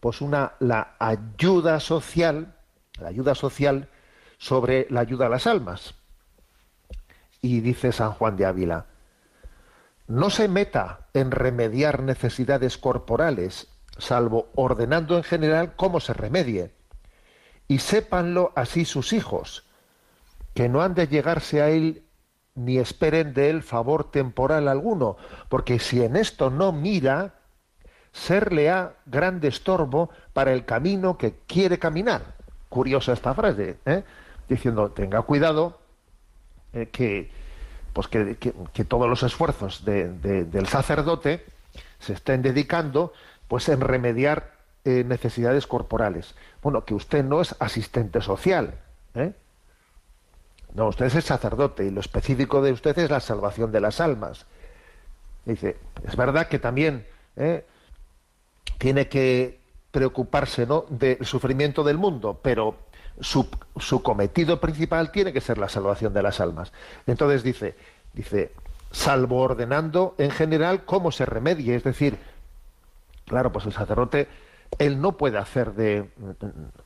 pues 0.00 0.20
una 0.20 0.52
la 0.58 0.96
ayuda 0.98 1.80
social, 1.80 2.54
la 3.00 3.08
ayuda 3.08 3.34
social 3.34 3.88
sobre 4.38 4.86
la 4.90 5.00
ayuda 5.00 5.26
a 5.26 5.30
las 5.30 5.46
almas. 5.46 5.94
Y 7.40 7.60
dice 7.60 7.92
San 7.92 8.12
Juan 8.12 8.36
de 8.36 8.46
Ávila, 8.46 8.86
no 10.06 10.28
se 10.28 10.48
meta 10.48 11.08
en 11.14 11.30
remediar 11.30 12.02
necesidades 12.02 12.76
corporales, 12.76 13.68
salvo 13.96 14.50
ordenando 14.54 15.16
en 15.16 15.22
general 15.22 15.74
cómo 15.76 16.00
se 16.00 16.12
remedie. 16.12 16.74
Y 17.68 17.78
sépanlo 17.78 18.52
así 18.56 18.84
sus 18.84 19.14
hijos, 19.14 19.64
que 20.52 20.68
no 20.68 20.82
han 20.82 20.94
de 20.94 21.08
llegarse 21.08 21.62
a 21.62 21.70
él 21.70 22.03
ni 22.54 22.78
esperen 22.78 23.34
de 23.34 23.50
él 23.50 23.62
favor 23.62 24.10
temporal 24.10 24.68
alguno, 24.68 25.16
porque 25.48 25.78
si 25.78 26.02
en 26.02 26.16
esto 26.16 26.50
no 26.50 26.72
mira, 26.72 27.34
serle 28.12 28.70
a 28.70 28.94
grande 29.06 29.48
estorbo 29.48 30.10
para 30.32 30.52
el 30.52 30.64
camino 30.64 31.18
que 31.18 31.34
quiere 31.46 31.78
caminar. 31.78 32.36
Curiosa 32.68 33.12
esta 33.12 33.34
frase, 33.34 33.78
¿eh? 33.84 34.04
diciendo, 34.48 34.90
tenga 34.90 35.22
cuidado 35.22 35.78
eh, 36.72 36.88
que, 36.90 37.30
pues 37.92 38.08
que, 38.08 38.84
todos 38.88 39.08
los 39.08 39.22
esfuerzos 39.22 39.84
del 39.84 40.66
sacerdote 40.68 41.44
se 41.98 42.12
estén 42.12 42.42
dedicando 42.42 43.12
pues 43.48 43.68
en 43.68 43.80
remediar 43.80 44.54
eh, 44.84 45.02
necesidades 45.04 45.66
corporales. 45.66 46.34
Bueno, 46.62 46.84
que 46.84 46.94
usted 46.94 47.24
no 47.24 47.40
es 47.40 47.54
asistente 47.58 48.20
social, 48.20 48.74
¿eh? 49.14 49.32
No, 50.74 50.88
usted 50.88 51.06
es 51.06 51.24
sacerdote 51.24 51.84
y 51.84 51.90
lo 51.90 52.00
específico 52.00 52.60
de 52.60 52.72
usted 52.72 52.98
es 52.98 53.08
la 53.08 53.20
salvación 53.20 53.70
de 53.70 53.80
las 53.80 54.00
almas. 54.00 54.44
Dice, 55.44 55.76
es 56.06 56.16
verdad 56.16 56.48
que 56.48 56.58
también 56.58 57.06
¿eh? 57.36 57.64
tiene 58.78 59.08
que 59.08 59.60
preocuparse 59.92 60.66
¿no? 60.66 60.84
del 60.88 61.24
sufrimiento 61.24 61.84
del 61.84 61.96
mundo, 61.96 62.40
pero 62.42 62.76
su, 63.20 63.48
su, 63.76 64.02
cometido 64.02 64.60
principal 64.60 65.12
tiene 65.12 65.32
que 65.32 65.40
ser 65.40 65.58
la 65.58 65.68
salvación 65.68 66.12
de 66.12 66.22
las 66.22 66.40
almas. 66.40 66.72
Entonces 67.06 67.44
dice, 67.44 67.76
dice, 68.12 68.50
salvo 68.90 69.42
ordenando 69.42 70.16
en 70.18 70.32
general 70.32 70.84
cómo 70.84 71.12
se 71.12 71.24
remedie, 71.24 71.76
es 71.76 71.84
decir, 71.84 72.18
claro, 73.26 73.52
pues 73.52 73.66
el 73.66 73.72
sacerdote, 73.72 74.26
él 74.78 75.00
no 75.00 75.12
puede 75.12 75.38
hacer 75.38 75.74
de, 75.74 76.10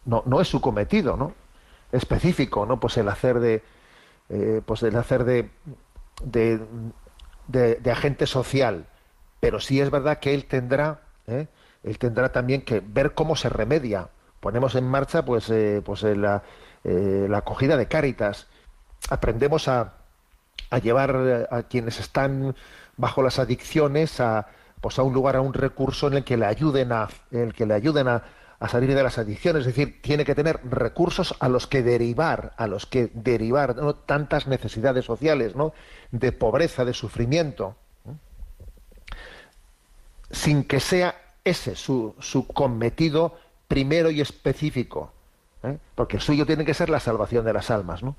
no, 0.04 0.22
no 0.26 0.42
es 0.42 0.48
su 0.48 0.60
cometido, 0.60 1.16
¿no? 1.16 1.32
Específico, 1.90 2.66
¿no? 2.66 2.78
Pues 2.78 2.98
el 2.98 3.08
hacer 3.08 3.40
de, 3.40 3.62
eh, 4.28 4.60
pues 4.64 4.82
el 4.82 4.96
hacer 4.96 5.24
de, 5.24 5.50
de, 7.46 7.90
agente 7.90 8.26
social. 8.26 8.86
Pero 9.40 9.60
sí 9.60 9.80
es 9.80 9.90
verdad 9.90 10.18
que 10.18 10.34
él 10.34 10.46
tendrá, 10.46 11.00
¿eh? 11.26 11.46
él 11.82 11.98
tendrá 11.98 12.32
también 12.32 12.62
que 12.62 12.80
ver 12.80 13.14
cómo 13.14 13.36
se 13.36 13.48
remedia. 13.48 14.08
Ponemos 14.40 14.74
en 14.74 14.88
marcha 14.88 15.24
pues, 15.24 15.48
eh, 15.50 15.82
pues 15.84 16.02
la, 16.02 16.42
la 16.84 17.38
acogida 17.38 17.76
de 17.76 17.86
Cáritas. 17.86 18.48
Aprendemos 19.10 19.68
a, 19.68 19.94
a 20.70 20.78
llevar 20.78 21.48
a 21.50 21.62
quienes 21.62 22.00
están 22.00 22.54
bajo 22.96 23.22
las 23.22 23.38
adicciones 23.38 24.20
a, 24.20 24.48
pues 24.80 24.98
a 24.98 25.02
un 25.02 25.12
lugar, 25.12 25.36
a 25.36 25.40
un 25.40 25.54
recurso 25.54 26.08
en 26.08 26.14
el 26.14 26.24
que 26.24 26.36
le 26.36 26.46
ayuden 26.46 26.92
a, 26.92 27.08
en 27.30 27.40
el 27.40 27.54
que 27.54 27.66
le 27.66 27.74
ayuden 27.74 28.08
a, 28.08 28.22
a 28.60 28.68
salir 28.68 28.92
de 28.94 29.02
las 29.02 29.18
adicciones, 29.18 29.60
es 29.60 29.66
decir, 29.66 30.02
tiene 30.02 30.24
que 30.24 30.34
tener 30.34 30.60
recursos 30.68 31.34
a 31.38 31.48
los 31.48 31.66
que 31.66 31.82
derivar, 31.82 32.54
a 32.56 32.66
los 32.66 32.86
que 32.86 33.10
derivar 33.14 33.76
tantas 34.04 34.48
necesidades 34.48 35.04
sociales, 35.04 35.54
¿no? 35.54 35.72
de 36.10 36.32
pobreza, 36.32 36.84
de 36.84 36.92
sufrimiento, 36.92 37.76
sin 40.30 40.64
que 40.64 40.80
sea 40.80 41.14
ese 41.44 41.76
su, 41.76 42.16
su 42.18 42.48
cometido 42.48 43.38
primero 43.68 44.10
y 44.10 44.20
específico, 44.20 45.12
¿eh? 45.62 45.78
porque 45.94 46.16
el 46.16 46.22
suyo 46.22 46.44
tiene 46.44 46.64
que 46.64 46.74
ser 46.74 46.90
la 46.90 47.00
salvación 47.00 47.44
de 47.44 47.52
las 47.52 47.70
almas. 47.70 48.02
¿no? 48.02 48.16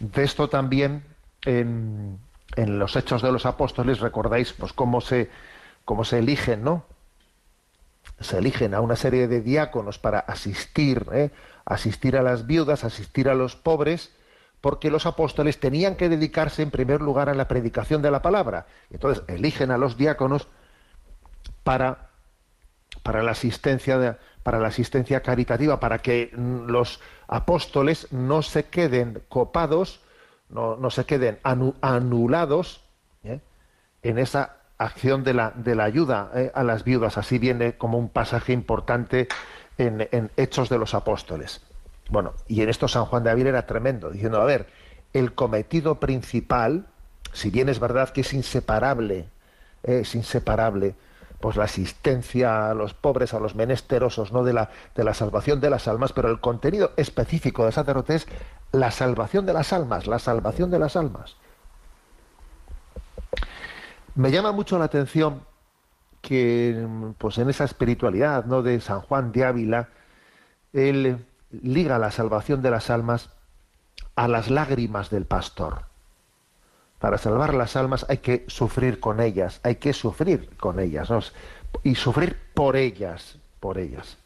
De 0.00 0.24
esto 0.24 0.48
también 0.48 1.04
en, 1.44 2.18
en 2.56 2.78
los 2.78 2.96
Hechos 2.96 3.20
de 3.20 3.32
los 3.32 3.44
Apóstoles, 3.44 4.00
recordáis 4.00 4.54
pues 4.54 4.72
cómo 4.72 5.02
se, 5.02 5.30
cómo 5.84 6.04
se 6.04 6.20
eligen, 6.20 6.64
¿no? 6.64 6.84
Se 8.20 8.38
eligen 8.38 8.74
a 8.74 8.80
una 8.80 8.96
serie 8.96 9.28
de 9.28 9.40
diáconos 9.42 9.98
para 9.98 10.20
asistir, 10.20 11.06
¿eh? 11.12 11.30
asistir 11.64 12.16
a 12.16 12.22
las 12.22 12.46
viudas, 12.46 12.84
asistir 12.84 13.28
a 13.28 13.34
los 13.34 13.56
pobres, 13.56 14.12
porque 14.60 14.90
los 14.90 15.06
apóstoles 15.06 15.60
tenían 15.60 15.96
que 15.96 16.08
dedicarse 16.08 16.62
en 16.62 16.70
primer 16.70 17.00
lugar 17.02 17.28
a 17.28 17.34
la 17.34 17.46
predicación 17.46 18.00
de 18.02 18.10
la 18.10 18.22
palabra. 18.22 18.66
Entonces 18.90 19.22
eligen 19.28 19.70
a 19.70 19.78
los 19.78 19.96
diáconos 19.96 20.48
para, 21.62 22.08
para 23.02 23.22
la 23.22 23.32
asistencia 23.32 24.18
para 24.42 24.60
la 24.60 24.68
asistencia 24.68 25.22
caritativa, 25.22 25.80
para 25.80 25.98
que 25.98 26.30
los 26.36 27.00
apóstoles 27.26 28.06
no 28.12 28.42
se 28.42 28.66
queden 28.66 29.20
copados, 29.28 30.00
no, 30.48 30.76
no 30.76 30.90
se 30.90 31.04
queden 31.04 31.40
anu- 31.42 31.74
anulados 31.80 32.84
¿eh? 33.24 33.40
en 34.04 34.18
esa 34.18 34.55
acción 34.78 35.24
de 35.24 35.34
la, 35.34 35.52
de 35.54 35.74
la 35.74 35.84
ayuda 35.84 36.30
¿eh? 36.34 36.50
a 36.54 36.62
las 36.62 36.84
viudas. 36.84 37.18
Así 37.18 37.38
viene 37.38 37.76
como 37.76 37.98
un 37.98 38.08
pasaje 38.08 38.52
importante 38.52 39.28
en, 39.78 40.30
Hechos 40.36 40.68
de 40.68 40.78
los 40.78 40.94
Apóstoles. 40.94 41.62
Bueno, 42.08 42.34
y 42.46 42.62
en 42.62 42.68
esto 42.68 42.88
San 42.88 43.06
Juan 43.06 43.24
de 43.24 43.30
Ávila 43.30 43.50
era 43.50 43.66
tremendo, 43.66 44.10
diciendo, 44.10 44.40
a 44.40 44.44
ver, 44.44 44.68
el 45.12 45.34
cometido 45.34 45.98
principal, 45.98 46.86
si 47.32 47.50
bien 47.50 47.68
es 47.68 47.80
verdad 47.80 48.10
que 48.10 48.20
es 48.20 48.32
inseparable, 48.32 49.28
eh, 49.82 50.00
es 50.00 50.14
inseparable, 50.14 50.94
pues 51.40 51.56
la 51.56 51.64
asistencia 51.64 52.70
a 52.70 52.74
los 52.74 52.94
pobres, 52.94 53.34
a 53.34 53.40
los 53.40 53.54
menesterosos, 53.54 54.32
no 54.32 54.44
de 54.44 54.52
la, 54.52 54.70
de 54.94 55.04
la 55.04 55.14
salvación 55.14 55.60
de 55.60 55.70
las 55.70 55.88
almas, 55.88 56.12
pero 56.12 56.30
el 56.30 56.40
contenido 56.40 56.92
específico 56.96 57.64
del 57.64 57.72
sacerdote 57.72 58.14
es 58.14 58.26
la 58.72 58.90
salvación 58.90 59.46
de 59.46 59.52
las 59.52 59.72
almas, 59.72 60.06
la 60.06 60.18
salvación 60.18 60.70
de 60.70 60.78
las 60.78 60.96
almas. 60.96 61.36
Me 64.16 64.30
llama 64.30 64.50
mucho 64.50 64.78
la 64.78 64.86
atención 64.86 65.42
que 66.22 66.86
pues 67.18 67.36
en 67.36 67.50
esa 67.50 67.64
espiritualidad 67.64 68.46
¿no? 68.46 68.62
de 68.62 68.80
San 68.80 69.02
Juan 69.02 69.30
de 69.30 69.44
Ávila, 69.44 69.90
él 70.72 71.24
liga 71.50 71.98
la 71.98 72.10
salvación 72.10 72.62
de 72.62 72.70
las 72.70 72.88
almas 72.88 73.28
a 74.14 74.26
las 74.26 74.50
lágrimas 74.50 75.10
del 75.10 75.26
pastor. 75.26 75.82
Para 76.98 77.18
salvar 77.18 77.52
las 77.52 77.76
almas 77.76 78.06
hay 78.08 78.18
que 78.18 78.46
sufrir 78.48 79.00
con 79.00 79.20
ellas, 79.20 79.60
hay 79.62 79.76
que 79.76 79.92
sufrir 79.92 80.48
con 80.56 80.80
ellas, 80.80 81.10
¿no? 81.10 81.20
y 81.82 81.94
sufrir 81.94 82.38
por 82.54 82.76
ellas, 82.76 83.36
por 83.60 83.76
ellas. 83.76 84.16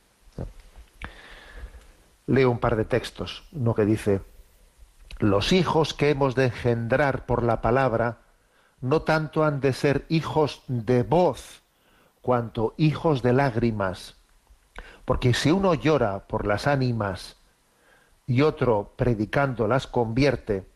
Leo 2.29 2.49
un 2.49 2.61
par 2.61 2.77
de 2.77 2.85
textos, 2.85 3.43
uno 3.51 3.75
que 3.75 3.85
dice, 3.85 4.21
los 5.19 5.53
hijos 5.53 5.95
que 5.95 6.11
hemos 6.11 6.37
de 6.37 6.45
engendrar 6.45 7.27
por 7.27 7.43
la 7.43 7.61
palabra, 7.61 8.19
no 8.81 9.03
tanto 9.03 9.45
han 9.45 9.61
de 9.61 9.73
ser 9.73 10.07
hijos 10.09 10.63
de 10.69 11.03
voz, 11.03 11.63
cuanto 12.23 12.75
hijos 12.77 13.23
de 13.23 13.33
lágrimas. 13.33 14.17
Porque 15.05 15.35
si 15.35 15.51
uno 15.51 15.75
llora 15.75 16.27
por 16.27 16.47
las 16.47 16.67
ánimas 16.67 17.37
y 18.27 18.43
otro 18.43 18.95
predicando 18.97 19.67
las 19.67 19.87
convierte, 19.87 20.69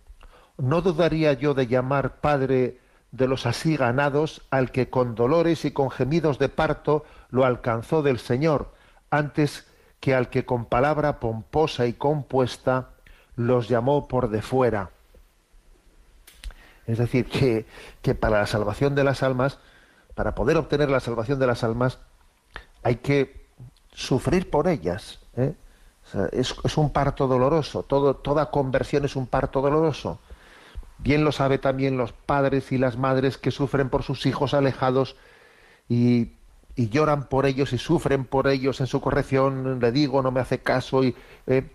no 0.58 0.82
dudaría 0.82 1.32
yo 1.32 1.54
de 1.54 1.66
llamar 1.66 2.20
padre 2.20 2.80
de 3.10 3.28
los 3.28 3.46
así 3.46 3.76
ganados 3.76 4.42
al 4.50 4.72
que 4.72 4.90
con 4.90 5.14
dolores 5.14 5.64
y 5.64 5.70
con 5.70 5.90
gemidos 5.90 6.38
de 6.38 6.48
parto 6.48 7.04
lo 7.30 7.44
alcanzó 7.44 8.02
del 8.02 8.18
Señor, 8.18 8.74
antes 9.10 9.68
que 10.00 10.14
al 10.14 10.30
que 10.30 10.44
con 10.44 10.66
palabra 10.66 11.20
pomposa 11.20 11.86
y 11.86 11.92
compuesta 11.92 12.90
los 13.36 13.68
llamó 13.68 14.08
por 14.08 14.28
de 14.30 14.42
fuera. 14.42 14.90
Es 16.86 16.98
decir, 16.98 17.26
que, 17.26 17.66
que 18.02 18.14
para 18.14 18.40
la 18.40 18.46
salvación 18.46 18.94
de 18.94 19.04
las 19.04 19.22
almas, 19.22 19.58
para 20.14 20.34
poder 20.34 20.56
obtener 20.56 20.90
la 20.90 21.00
salvación 21.00 21.38
de 21.38 21.46
las 21.46 21.64
almas, 21.64 21.98
hay 22.82 22.96
que 22.96 23.46
sufrir 23.92 24.50
por 24.50 24.68
ellas. 24.68 25.20
¿eh? 25.36 25.54
Es, 26.32 26.76
un 26.76 26.90
parto 26.90 27.26
doloroso, 27.26 27.82
toda 27.82 28.50
conversión 28.50 29.04
es 29.04 29.16
un 29.16 29.26
parto 29.26 29.62
doloroso. 29.62 30.18
Bien 30.98 31.24
lo 31.24 31.32
sabe 31.32 31.58
también 31.58 31.96
los 31.96 32.12
padres 32.12 32.70
y 32.70 32.78
las 32.78 32.96
madres 32.96 33.38
que 33.38 33.50
sufren 33.50 33.88
por 33.88 34.02
sus 34.02 34.26
hijos 34.26 34.54
alejados 34.54 35.16
y, 35.88 36.32
y 36.76 36.88
lloran 36.88 37.24
por 37.24 37.46
ellos 37.46 37.72
y 37.72 37.78
sufren 37.78 38.24
por 38.24 38.48
ellos 38.48 38.80
en 38.80 38.86
su 38.86 39.00
corrección, 39.00 39.80
le 39.80 39.92
digo, 39.92 40.22
no 40.22 40.30
me 40.30 40.40
hace 40.40 40.58
caso. 40.60 41.02
Y, 41.02 41.16
eh, 41.46 41.70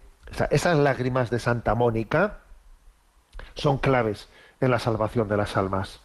esas 0.51 0.77
lágrimas 0.77 1.29
de 1.29 1.39
Santa 1.39 1.73
Mónica 1.75 2.39
son 3.55 3.77
claves 3.77 4.29
en 4.61 4.71
la 4.71 4.79
salvación 4.79 5.27
de 5.27 5.37
las 5.37 5.57
almas. 5.57 6.01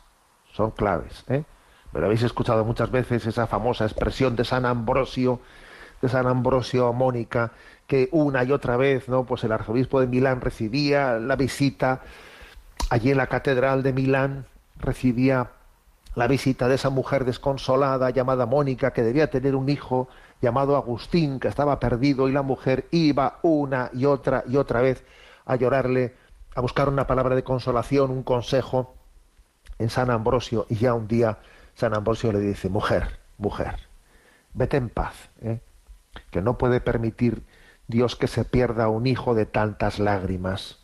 Son 0.52 0.70
claves. 0.70 1.24
¿eh? 1.28 1.44
Pero 1.92 2.06
habéis 2.06 2.22
escuchado 2.22 2.64
muchas 2.64 2.90
veces 2.90 3.26
esa 3.26 3.46
famosa 3.46 3.84
expresión 3.84 4.36
de 4.36 4.44
San 4.44 4.66
Ambrosio, 4.66 5.40
de 6.00 6.08
San 6.08 6.26
Ambrosio 6.26 6.88
a 6.88 6.92
Mónica, 6.92 7.52
que 7.86 8.08
una 8.12 8.44
y 8.44 8.52
otra 8.52 8.76
vez, 8.76 9.08
¿no? 9.08 9.24
Pues 9.24 9.44
el 9.44 9.52
arzobispo 9.52 10.00
de 10.00 10.06
Milán 10.06 10.40
recibía 10.40 11.18
la 11.18 11.36
visita, 11.36 12.02
allí 12.90 13.10
en 13.10 13.16
la 13.16 13.26
catedral 13.26 13.82
de 13.82 13.92
Milán 13.92 14.46
recibía 14.78 15.50
la 16.14 16.26
visita 16.28 16.68
de 16.68 16.76
esa 16.76 16.90
mujer 16.90 17.24
desconsolada 17.24 18.10
llamada 18.10 18.46
Mónica, 18.46 18.92
que 18.92 19.02
debía 19.02 19.30
tener 19.30 19.54
un 19.54 19.68
hijo 19.68 20.08
llamado 20.40 20.76
Agustín, 20.76 21.40
que 21.40 21.48
estaba 21.48 21.80
perdido, 21.80 22.28
y 22.28 22.32
la 22.32 22.42
mujer 22.42 22.86
iba 22.90 23.38
una 23.42 23.90
y 23.92 24.04
otra 24.04 24.44
y 24.46 24.56
otra 24.56 24.80
vez 24.80 25.04
a 25.46 25.56
llorarle, 25.56 26.14
a 26.54 26.60
buscar 26.60 26.88
una 26.88 27.06
palabra 27.06 27.34
de 27.34 27.44
consolación, 27.44 28.10
un 28.10 28.22
consejo 28.22 28.94
en 29.78 29.90
San 29.90 30.10
Ambrosio, 30.10 30.66
y 30.68 30.76
ya 30.76 30.94
un 30.94 31.08
día 31.08 31.38
San 31.74 31.94
Ambrosio 31.94 32.32
le 32.32 32.40
dice, 32.40 32.68
mujer, 32.68 33.18
mujer, 33.38 33.76
vete 34.52 34.76
en 34.76 34.88
paz, 34.88 35.14
¿eh? 35.42 35.60
que 36.30 36.42
no 36.42 36.56
puede 36.58 36.80
permitir 36.80 37.42
Dios 37.88 38.16
que 38.16 38.28
se 38.28 38.44
pierda 38.44 38.88
un 38.88 39.06
hijo 39.06 39.34
de 39.34 39.46
tantas 39.46 39.98
lágrimas, 39.98 40.78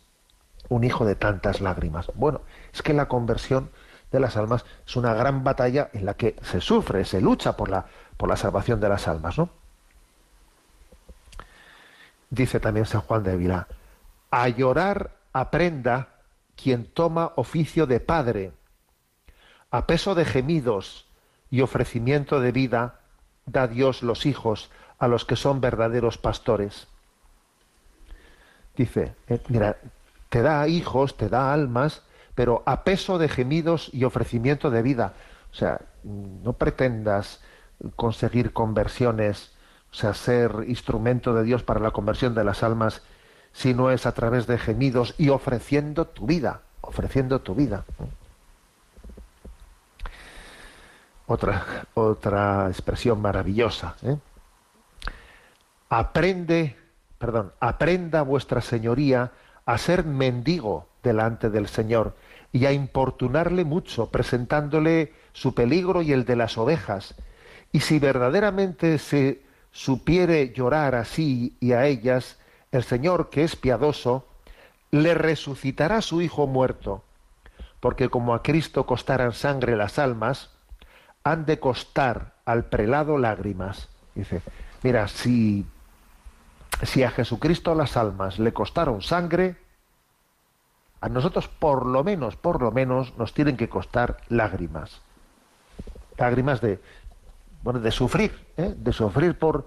un 0.69 0.83
hijo 0.83 1.05
de 1.05 1.15
tantas 1.15 1.61
lágrimas. 1.61 2.11
Bueno, 2.15 2.41
es 2.73 2.81
que 2.81 2.93
la 2.93 3.07
conversión 3.07 3.71
de 4.11 4.19
las 4.19 4.35
almas 4.35 4.65
es 4.85 4.95
una 4.95 5.13
gran 5.13 5.43
batalla 5.43 5.89
en 5.93 6.05
la 6.05 6.15
que 6.15 6.35
se 6.41 6.59
sufre, 6.59 7.05
se 7.05 7.21
lucha 7.21 7.55
por 7.55 7.69
la, 7.69 7.85
por 8.17 8.29
la 8.29 8.35
salvación 8.35 8.79
de 8.79 8.89
las 8.89 9.07
almas, 9.07 9.37
¿no? 9.37 9.49
Dice 12.29 12.59
también 12.59 12.85
San 12.85 13.01
Juan 13.01 13.23
de 13.23 13.31
Ávila, 13.31 13.67
a 14.29 14.47
llorar 14.47 15.11
aprenda 15.33 16.09
quien 16.55 16.85
toma 16.85 17.33
oficio 17.35 17.87
de 17.87 17.99
padre, 17.99 18.53
a 19.69 19.87
peso 19.87 20.15
de 20.15 20.25
gemidos 20.25 21.07
y 21.49 21.61
ofrecimiento 21.61 22.39
de 22.39 22.51
vida 22.51 22.99
da 23.45 23.67
Dios 23.67 24.03
los 24.03 24.25
hijos 24.25 24.69
a 24.99 25.07
los 25.07 25.25
que 25.25 25.35
son 25.35 25.61
verdaderos 25.61 26.17
pastores. 26.17 26.87
Dice, 28.75 29.15
eh, 29.27 29.41
mira, 29.49 29.77
te 30.29 30.41
da 30.41 30.67
hijos, 30.67 31.17
te 31.17 31.27
da 31.27 31.53
almas, 31.53 32.03
pero 32.35 32.63
a 32.65 32.83
peso 32.83 33.17
de 33.17 33.27
gemidos 33.27 33.89
y 33.93 34.03
ofrecimiento 34.03 34.69
de 34.69 34.81
vida. 34.81 35.13
O 35.51 35.55
sea, 35.55 35.81
no 36.03 36.53
pretendas 36.53 37.41
conseguir 37.95 38.53
conversiones, 38.53 39.51
o 39.91 39.95
sea, 39.95 40.13
ser 40.13 40.65
instrumento 40.67 41.33
de 41.33 41.43
Dios 41.43 41.63
para 41.63 41.79
la 41.79 41.91
conversión 41.91 42.33
de 42.33 42.43
las 42.43 42.63
almas, 42.63 43.01
si 43.53 43.73
no 43.73 43.91
es 43.91 44.05
a 44.05 44.13
través 44.13 44.47
de 44.47 44.57
gemidos 44.57 45.15
y 45.17 45.29
ofreciendo 45.29 46.05
tu 46.05 46.25
vida, 46.25 46.61
ofreciendo 46.81 47.41
tu 47.41 47.55
vida. 47.55 47.85
Otra, 51.27 51.85
otra 51.93 52.67
expresión 52.67 53.21
maravillosa. 53.21 53.95
¿eh? 54.03 54.17
Aprende, 55.89 56.75
perdón, 57.17 57.53
aprenda 57.59 58.21
vuestra 58.21 58.61
señoría 58.61 59.31
a 59.65 59.77
ser 59.77 60.05
mendigo 60.05 60.87
delante 61.03 61.49
del 61.49 61.67
Señor 61.67 62.15
y 62.51 62.65
a 62.65 62.73
importunarle 62.73 63.63
mucho, 63.63 64.07
presentándole 64.09 65.13
su 65.33 65.53
peligro 65.53 66.01
y 66.01 66.11
el 66.11 66.25
de 66.25 66.35
las 66.35 66.57
ovejas. 66.57 67.15
Y 67.71 67.79
si 67.79 67.99
verdaderamente 67.99 68.97
se 68.97 69.41
supiere 69.71 70.51
llorar 70.51 70.95
así 70.95 71.55
y 71.61 71.71
a 71.71 71.85
ellas, 71.85 72.37
el 72.71 72.83
Señor, 72.83 73.29
que 73.29 73.43
es 73.43 73.55
piadoso, 73.55 74.25
le 74.91 75.13
resucitará 75.13 75.97
a 75.97 76.01
su 76.01 76.21
Hijo 76.21 76.47
muerto, 76.47 77.03
porque 77.79 78.09
como 78.09 78.33
a 78.33 78.43
Cristo 78.43 78.85
costaran 78.85 79.33
sangre 79.33 79.75
las 79.75 79.99
almas, 79.99 80.51
han 81.23 81.45
de 81.45 81.59
costar 81.59 82.33
al 82.45 82.65
prelado 82.65 83.17
lágrimas. 83.17 83.89
Dice, 84.15 84.41
mira, 84.83 85.07
si, 85.07 85.65
si 86.83 87.03
a 87.03 87.11
Jesucristo 87.11 87.75
las 87.75 87.97
almas 87.97 88.39
le 88.39 88.53
costaron 88.53 89.01
sangre, 89.01 89.57
a 90.99 91.09
nosotros 91.09 91.47
por 91.47 91.85
lo 91.85 92.03
menos, 92.03 92.35
por 92.35 92.61
lo 92.61 92.71
menos, 92.71 93.17
nos 93.17 93.33
tienen 93.33 93.57
que 93.57 93.69
costar 93.69 94.17
lágrimas. 94.29 95.01
Lágrimas 96.17 96.61
de, 96.61 96.79
bueno, 97.63 97.79
de 97.79 97.91
sufrir, 97.91 98.47
¿eh? 98.57 98.73
de 98.77 98.93
sufrir 98.93 99.37
por, 99.37 99.65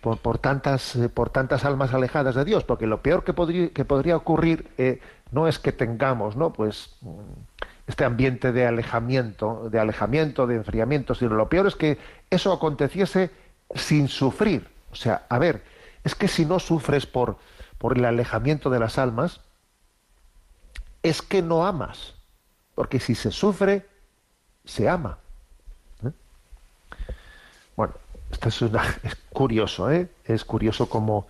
por, 0.00 0.38
tantas, 0.38 0.98
por 1.14 1.30
tantas 1.30 1.64
almas 1.64 1.92
alejadas 1.92 2.34
de 2.34 2.44
Dios, 2.44 2.64
porque 2.64 2.86
lo 2.86 3.02
peor 3.02 3.24
que 3.24 3.32
podría, 3.32 3.68
que 3.70 3.84
podría 3.84 4.16
ocurrir 4.16 4.70
eh, 4.78 5.00
no 5.30 5.46
es 5.46 5.58
que 5.58 5.72
tengamos, 5.72 6.36
¿no? 6.36 6.52
Pues 6.52 6.96
este 7.86 8.04
ambiente 8.04 8.52
de 8.52 8.66
alejamiento, 8.66 9.68
de 9.70 9.78
alejamiento, 9.78 10.46
de 10.46 10.56
enfriamiento, 10.56 11.14
sino 11.14 11.34
lo 11.34 11.48
peor 11.48 11.66
es 11.66 11.76
que 11.76 11.98
eso 12.30 12.52
aconteciese 12.52 13.30
sin 13.74 14.08
sufrir. 14.08 14.68
O 14.92 14.94
sea, 14.94 15.26
a 15.28 15.38
ver, 15.38 15.62
es 16.04 16.14
que 16.14 16.28
si 16.28 16.46
no 16.46 16.58
sufres 16.58 17.06
por, 17.06 17.36
por 17.78 17.98
el 17.98 18.04
alejamiento 18.04 18.70
de 18.70 18.80
las 18.80 18.98
almas, 18.98 19.40
es 21.02 21.22
que 21.22 21.42
no 21.42 21.66
amas. 21.66 22.14
Porque 22.74 23.00
si 23.00 23.14
se 23.14 23.30
sufre, 23.30 23.86
se 24.64 24.88
ama. 24.88 25.18
¿eh? 26.04 26.12
Bueno, 27.76 27.94
esto 28.30 28.48
es, 29.02 29.16
curioso, 29.32 29.90
¿eh? 29.90 30.08
Es 30.24 30.44
curioso 30.44 30.88
como, 30.88 31.26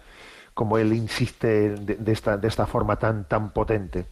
como 0.55 0.79
él 0.79 0.93
insiste 0.93 1.71
de, 1.77 2.13
esta, 2.13 2.67
forma 2.67 2.99
tan, 2.99 3.25
tan 3.25 3.51
potente. 3.51 4.07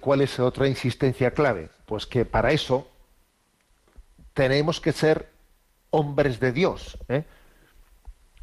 ¿Cuál 0.00 0.22
es 0.22 0.40
otra 0.40 0.66
insistencia 0.66 1.30
clave? 1.30 1.70
Pues 1.86 2.06
que 2.06 2.24
para 2.24 2.50
eso 2.50 2.88
tenemos 4.34 4.80
que 4.80 4.92
ser 4.92 5.28
hombres 5.90 6.40
de 6.40 6.52
Dios. 6.52 6.98
¿eh? 7.08 7.24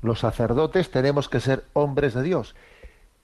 Los 0.01 0.19
sacerdotes 0.19 0.89
tenemos 0.91 1.27
que 1.27 1.41
ser 1.41 1.65
hombres 1.73 2.13
de 2.13 2.23
Dios 2.23 2.55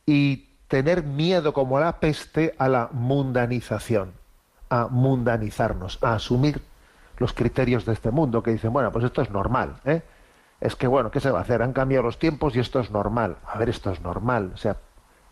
y 0.06 0.50
tener 0.68 1.04
miedo 1.04 1.54
como 1.54 1.80
la 1.80 2.00
peste 2.00 2.54
a 2.58 2.68
la 2.68 2.90
mundanización, 2.92 4.14
a 4.70 4.88
mundanizarnos, 4.88 6.00
a 6.02 6.16
asumir 6.16 6.62
los 7.18 7.34
criterios 7.34 7.86
de 7.86 7.94
este 7.94 8.12
mundo 8.12 8.44
que 8.44 8.52
dicen, 8.52 8.74
bueno, 8.74 8.92
pues 8.92 9.06
esto 9.06 9.22
es 9.22 9.30
normal, 9.30 9.78
¿eh? 9.86 10.02
Es 10.62 10.76
que, 10.76 10.88
bueno, 10.88 11.12
¿qué 11.12 11.20
se 11.20 11.32
va 11.32 11.40
a 11.40 11.42
hacer? 11.42 11.62
Han 11.62 11.74
cambiado 11.74 12.04
los 12.04 12.18
tiempos 12.18 12.56
y 12.56 12.60
esto 12.60 12.80
es 12.80 12.90
normal. 12.90 13.38
A 13.46 13.58
ver, 13.58 13.70
esto 13.70 13.92
es 13.92 14.02
normal. 14.02 14.52
O 14.54 14.58
sea, 14.58 14.78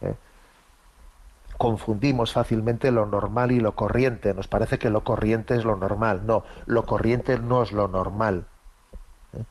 ¿eh? 0.01 0.15
confundimos 1.57 2.33
fácilmente 2.33 2.91
lo 2.91 3.05
normal 3.05 3.51
y 3.51 3.59
lo 3.59 3.73
corriente. 3.73 4.33
Nos 4.33 4.47
parece 4.47 4.77
que 4.77 4.89
lo 4.89 5.03
corriente 5.03 5.55
es 5.55 5.63
lo 5.63 5.75
normal. 5.75 6.25
No, 6.25 6.43
lo 6.65 6.85
corriente 6.85 7.39
no 7.39 7.63
es 7.63 7.71
lo 7.71 7.87
normal. 7.87 8.45
¿eh? 9.33 9.43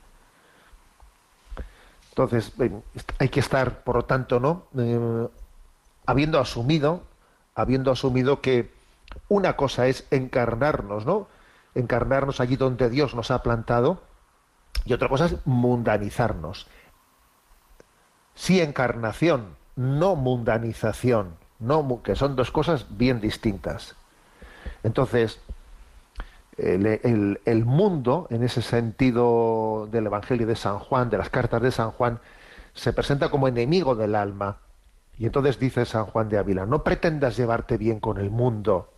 Entonces, 2.10 2.52
hay 3.18 3.28
que 3.30 3.40
estar, 3.40 3.82
por 3.82 3.96
lo 3.96 4.04
tanto, 4.04 4.40
¿no? 4.40 4.64
Eh, 4.78 5.28
habiendo 6.04 6.38
asumido, 6.38 7.02
habiendo 7.54 7.90
asumido 7.90 8.40
que 8.42 8.70
una 9.28 9.56
cosa 9.56 9.86
es 9.86 10.06
encarnarnos, 10.10 11.06
¿no? 11.06 11.28
Encarnarnos 11.74 12.40
allí 12.40 12.56
donde 12.56 12.90
Dios 12.90 13.14
nos 13.14 13.30
ha 13.30 13.42
plantado, 13.42 14.02
y 14.84 14.92
otra 14.92 15.08
cosa 15.08 15.26
es 15.26 15.36
mundanizarnos. 15.44 16.66
Sí 18.34 18.60
encarnación, 18.60 19.56
no 19.76 20.16
mundanización 20.16 21.42
no, 21.62 22.02
que 22.02 22.16
son 22.16 22.34
dos 22.36 22.50
cosas 22.50 22.86
bien 22.90 23.20
distintas. 23.20 23.94
Entonces, 24.82 25.40
el, 26.58 27.64
mundo, 27.64 28.26
en 28.30 28.42
ese 28.42 28.62
sentido 28.62 29.88
del 29.90 30.06
Evangelio 30.06 30.46
de 30.46 30.56
San 30.56 30.80
Juan, 30.80 31.08
de 31.08 31.18
las 31.18 31.30
cartas 31.30 31.62
de 31.62 31.70
San 31.70 31.92
Juan, 31.92 32.18
se 32.74 32.92
presenta 32.92 33.30
como 33.30 33.48
enemigo 33.48 33.94
del 33.94 34.16
alma. 34.16 34.58
Y 35.18 35.26
entonces 35.26 35.58
dice 35.60 35.84
San 35.84 36.06
Juan 36.06 36.28
de 36.28 36.38
Ávila, 36.38 36.66
no 36.66 36.82
pretendas 36.82 37.36
llevarte 37.36 37.76
bien 37.78 38.00
con 38.00 38.18
el 38.18 38.30
mundo. 38.30 38.91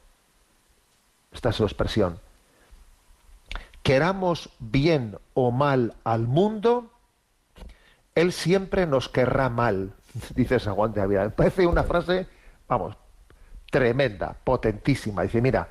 Esta 1.35 1.51
es 1.51 1.57
su 1.57 1.65
expresión. 1.65 2.19
Queramos 3.83 4.49
bien 4.61 5.19
o 5.35 5.51
mal 5.51 5.95
al 6.05 6.27
mundo, 6.27 6.91
él 8.15 8.33
siempre 8.33 8.87
nos 8.87 9.11
querrá 9.11 9.51
mal, 9.51 9.93
dice 10.35 10.59
San 10.59 10.75
Juan 10.75 10.95
de 10.95 11.03
Ávila. 11.03 11.25
Me 11.25 11.31
parece 11.31 11.67
una 11.67 11.83
frase 11.83 12.27
vamos, 12.69 12.97
tremenda, 13.71 14.37
potentísima. 14.45 15.23
Dice, 15.23 15.41
mira, 15.41 15.69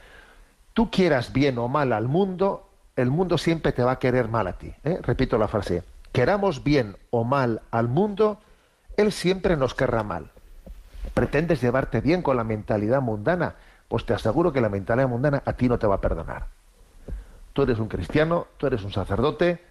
tú 0.73 0.89
quieras 0.89 1.33
bien 1.33 1.57
o 1.57 1.67
mal 1.67 1.93
al 1.93 2.07
mundo, 2.07 2.69
el 2.95 3.09
mundo 3.09 3.37
siempre 3.37 3.71
te 3.71 3.83
va 3.83 3.93
a 3.93 3.99
querer 3.99 4.27
mal 4.27 4.47
a 4.47 4.53
ti. 4.53 4.73
¿eh? 4.83 4.99
Repito 5.01 5.37
la 5.37 5.47
frase, 5.47 5.83
queramos 6.11 6.63
bien 6.63 6.95
o 7.09 7.23
mal 7.23 7.61
al 7.71 7.87
mundo, 7.87 8.39
él 8.97 9.11
siempre 9.11 9.57
nos 9.57 9.73
querrá 9.73 10.03
mal. 10.03 10.31
¿Pretendes 11.13 11.61
llevarte 11.61 12.01
bien 12.01 12.21
con 12.21 12.37
la 12.37 12.43
mentalidad 12.43 13.01
mundana? 13.01 13.55
Pues 13.93 14.07
te 14.07 14.15
aseguro 14.15 14.51
que 14.51 14.59
la 14.59 14.69
mentalidad 14.69 15.07
mundana 15.07 15.43
a 15.45 15.53
ti 15.53 15.69
no 15.69 15.77
te 15.77 15.85
va 15.85 15.93
a 15.93 16.01
perdonar. 16.01 16.47
Tú 17.53 17.61
eres 17.61 17.77
un 17.77 17.87
cristiano, 17.87 18.47
tú 18.57 18.65
eres 18.65 18.83
un 18.83 18.91
sacerdote 18.91 19.63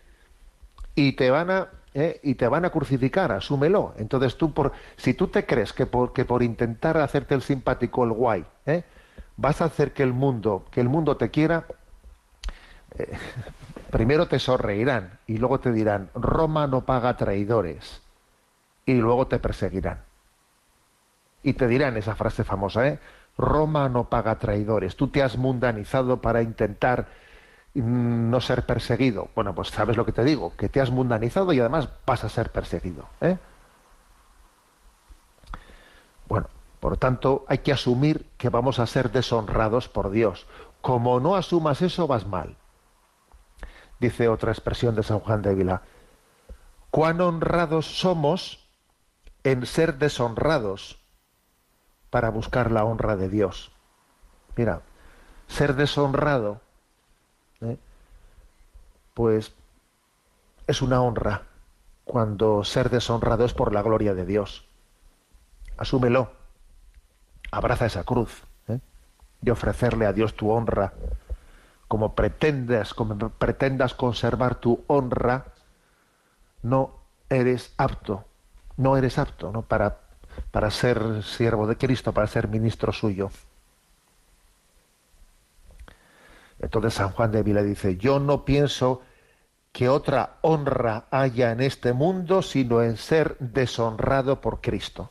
y 0.94 1.14
te 1.14 1.28
van 1.32 1.50
a 1.50 1.70
¿eh? 1.92 2.20
y 2.22 2.36
te 2.36 2.46
van 2.46 2.64
a 2.64 2.70
crucificar, 2.70 3.32
asúmelo. 3.32 3.94
Entonces 3.98 4.36
tú, 4.36 4.54
por, 4.54 4.70
si 4.96 5.14
tú 5.14 5.26
te 5.26 5.44
crees 5.44 5.72
que 5.72 5.86
por, 5.86 6.12
que 6.12 6.24
por 6.24 6.44
intentar 6.44 6.98
hacerte 6.98 7.34
el 7.34 7.42
simpático, 7.42 8.04
el 8.04 8.12
guay, 8.12 8.44
¿eh? 8.64 8.84
vas 9.36 9.60
a 9.60 9.64
hacer 9.64 9.92
que 9.92 10.04
el 10.04 10.12
mundo, 10.12 10.66
que 10.70 10.80
el 10.80 10.88
mundo 10.88 11.16
te 11.16 11.32
quiera, 11.32 11.64
eh, 12.98 13.18
primero 13.90 14.28
te 14.28 14.38
sonreirán 14.38 15.18
y 15.26 15.38
luego 15.38 15.58
te 15.58 15.72
dirán, 15.72 16.10
Roma 16.14 16.68
no 16.68 16.84
paga 16.84 17.16
traidores 17.16 18.00
y 18.86 18.94
luego 18.94 19.26
te 19.26 19.40
perseguirán. 19.40 19.98
Y 21.42 21.54
te 21.54 21.66
dirán 21.66 21.96
esa 21.96 22.14
frase 22.14 22.44
famosa, 22.44 22.86
¿eh? 22.86 23.00
Roma 23.36 23.88
no 23.88 24.08
paga 24.08 24.38
traidores. 24.38 24.96
Tú 24.96 25.08
te 25.08 25.22
has 25.22 25.36
mundanizado 25.36 26.20
para 26.20 26.42
intentar 26.42 27.08
no 27.74 28.40
ser 28.40 28.66
perseguido. 28.66 29.28
Bueno, 29.34 29.54
pues 29.54 29.68
sabes 29.68 29.96
lo 29.96 30.04
que 30.04 30.12
te 30.12 30.24
digo, 30.24 30.54
que 30.56 30.68
te 30.68 30.80
has 30.80 30.90
mundanizado 30.90 31.52
y 31.52 31.60
además 31.60 31.88
vas 32.06 32.24
a 32.24 32.28
ser 32.28 32.50
perseguido. 32.50 33.06
¿eh? 33.20 33.38
Bueno, 36.28 36.48
por 36.80 36.96
tanto, 36.98 37.44
hay 37.48 37.58
que 37.58 37.72
asumir 37.72 38.26
que 38.36 38.48
vamos 38.48 38.78
a 38.78 38.86
ser 38.86 39.10
deshonrados 39.10 39.88
por 39.88 40.10
Dios. 40.10 40.46
Como 40.80 41.20
no 41.20 41.36
asumas 41.36 41.80
eso, 41.80 42.06
vas 42.06 42.26
mal. 42.26 42.56
Dice 44.00 44.28
otra 44.28 44.52
expresión 44.52 44.94
de 44.94 45.02
San 45.02 45.20
Juan 45.20 45.42
de 45.42 45.50
Ávila. 45.50 45.82
Cuán 46.90 47.20
honrados 47.20 48.00
somos 48.00 48.68
en 49.44 49.64
ser 49.64 49.96
deshonrados 49.98 51.01
para 52.12 52.28
buscar 52.28 52.70
la 52.70 52.84
honra 52.84 53.16
de 53.16 53.30
Dios. 53.30 53.72
Mira, 54.54 54.82
ser 55.48 55.74
deshonrado 55.74 56.60
¿eh? 57.62 57.78
pues 59.14 59.54
es 60.66 60.82
una 60.82 61.00
honra 61.00 61.44
cuando 62.04 62.64
ser 62.64 62.90
deshonrado 62.90 63.46
es 63.46 63.54
por 63.54 63.72
la 63.72 63.80
gloria 63.80 64.12
de 64.12 64.26
Dios. 64.26 64.66
Asúmelo, 65.78 66.32
abraza 67.50 67.86
esa 67.86 68.04
cruz 68.04 68.42
¿eh? 68.68 68.80
y 69.40 69.48
ofrecerle 69.48 70.04
a 70.04 70.12
Dios 70.12 70.34
tu 70.34 70.50
honra. 70.50 70.92
Como 71.88 72.14
pretendas, 72.14 72.92
como 72.92 73.30
pretendas 73.30 73.94
conservar 73.94 74.56
tu 74.56 74.84
honra, 74.86 75.46
no 76.60 76.94
eres 77.30 77.72
apto, 77.78 78.26
no 78.76 78.98
eres 78.98 79.18
apto 79.18 79.50
¿no? 79.50 79.62
Para, 79.62 80.01
para 80.50 80.70
ser 80.70 81.22
siervo 81.22 81.66
de 81.66 81.76
Cristo, 81.76 82.12
para 82.12 82.26
ser 82.26 82.48
ministro 82.48 82.92
suyo. 82.92 83.30
Entonces 86.60 86.94
San 86.94 87.10
Juan 87.10 87.32
de 87.32 87.42
Vila 87.42 87.62
dice, 87.62 87.96
yo 87.96 88.20
no 88.20 88.44
pienso 88.44 89.02
que 89.72 89.88
otra 89.88 90.36
honra 90.42 91.06
haya 91.10 91.50
en 91.50 91.60
este 91.60 91.92
mundo 91.92 92.42
sino 92.42 92.82
en 92.82 92.96
ser 92.96 93.36
deshonrado 93.38 94.40
por 94.40 94.60
Cristo. 94.60 95.10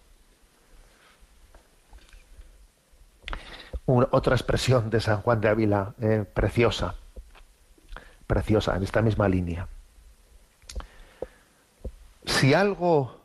otra 3.85 4.35
expresión 4.35 4.89
de 4.89 5.01
San 5.01 5.21
Juan 5.21 5.41
de 5.41 5.49
Ávila, 5.49 5.93
eh, 5.99 6.23
preciosa, 6.33 6.95
preciosa, 8.25 8.75
en 8.77 8.83
esta 8.83 9.01
misma 9.01 9.27
línea. 9.27 9.67
Si 12.25 12.53
algo 12.53 13.20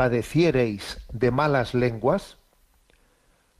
padeciereis 0.00 0.96
de 1.12 1.30
malas 1.30 1.74
lenguas, 1.74 2.38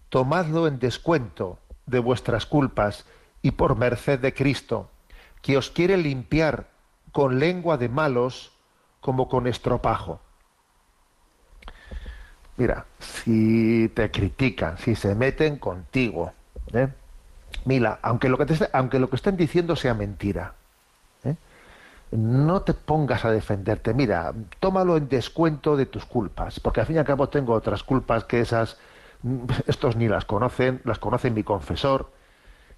tomadlo 0.09 0.66
en 0.66 0.78
descuento 0.78 1.59
de 1.84 1.99
vuestras 1.99 2.47
culpas 2.47 3.05
y 3.43 3.51
por 3.51 3.76
merced 3.76 4.18
de 4.20 4.32
Cristo, 4.32 4.88
que 5.43 5.59
os 5.59 5.68
quiere 5.68 5.99
limpiar 5.99 6.70
con 7.12 7.38
lengua 7.38 7.76
de 7.76 7.91
malos 7.91 8.53
como 9.03 9.28
con 9.28 9.47
estropajo. 9.47 10.22
Mira, 12.57 12.86
si 13.01 13.91
te 13.95 14.11
critican, 14.11 14.78
si 14.78 14.95
se 14.95 15.14
meten 15.14 15.59
contigo, 15.59 16.32
¿eh? 16.72 16.88
mira, 17.66 17.99
aunque 18.01 18.30
lo 18.30 18.38
que, 18.38 18.47
aunque 18.72 18.99
lo 18.99 19.11
que 19.11 19.16
estén 19.16 19.36
diciendo 19.36 19.76
sea 19.76 19.93
mentira. 19.93 20.55
No 22.11 22.63
te 22.63 22.75
pongas 22.75 23.25
a 23.25 23.31
defenderte. 23.31 23.95
Mira, 23.95 24.33
tómalo 24.59 24.97
en 24.97 25.09
descuento 25.09 25.77
de 25.77 25.87
tus 25.87 26.05
culpas, 26.05 26.61
porque 26.61 26.81
al 26.81 26.87
fin 26.87 26.97
y 26.97 26.99
al 26.99 27.05
cabo 27.05 27.29
tengo 27.29 27.55
otras 27.55 27.85
culpas 27.85 28.25
que 28.25 28.41
esas, 28.41 28.79
estos 29.67 29.97
ni 29.97 30.09
las 30.09 30.25
conocen, 30.25 30.81
las 30.85 30.99
conoce 30.99 31.31
mi 31.31 31.45
confesor, 31.45 32.11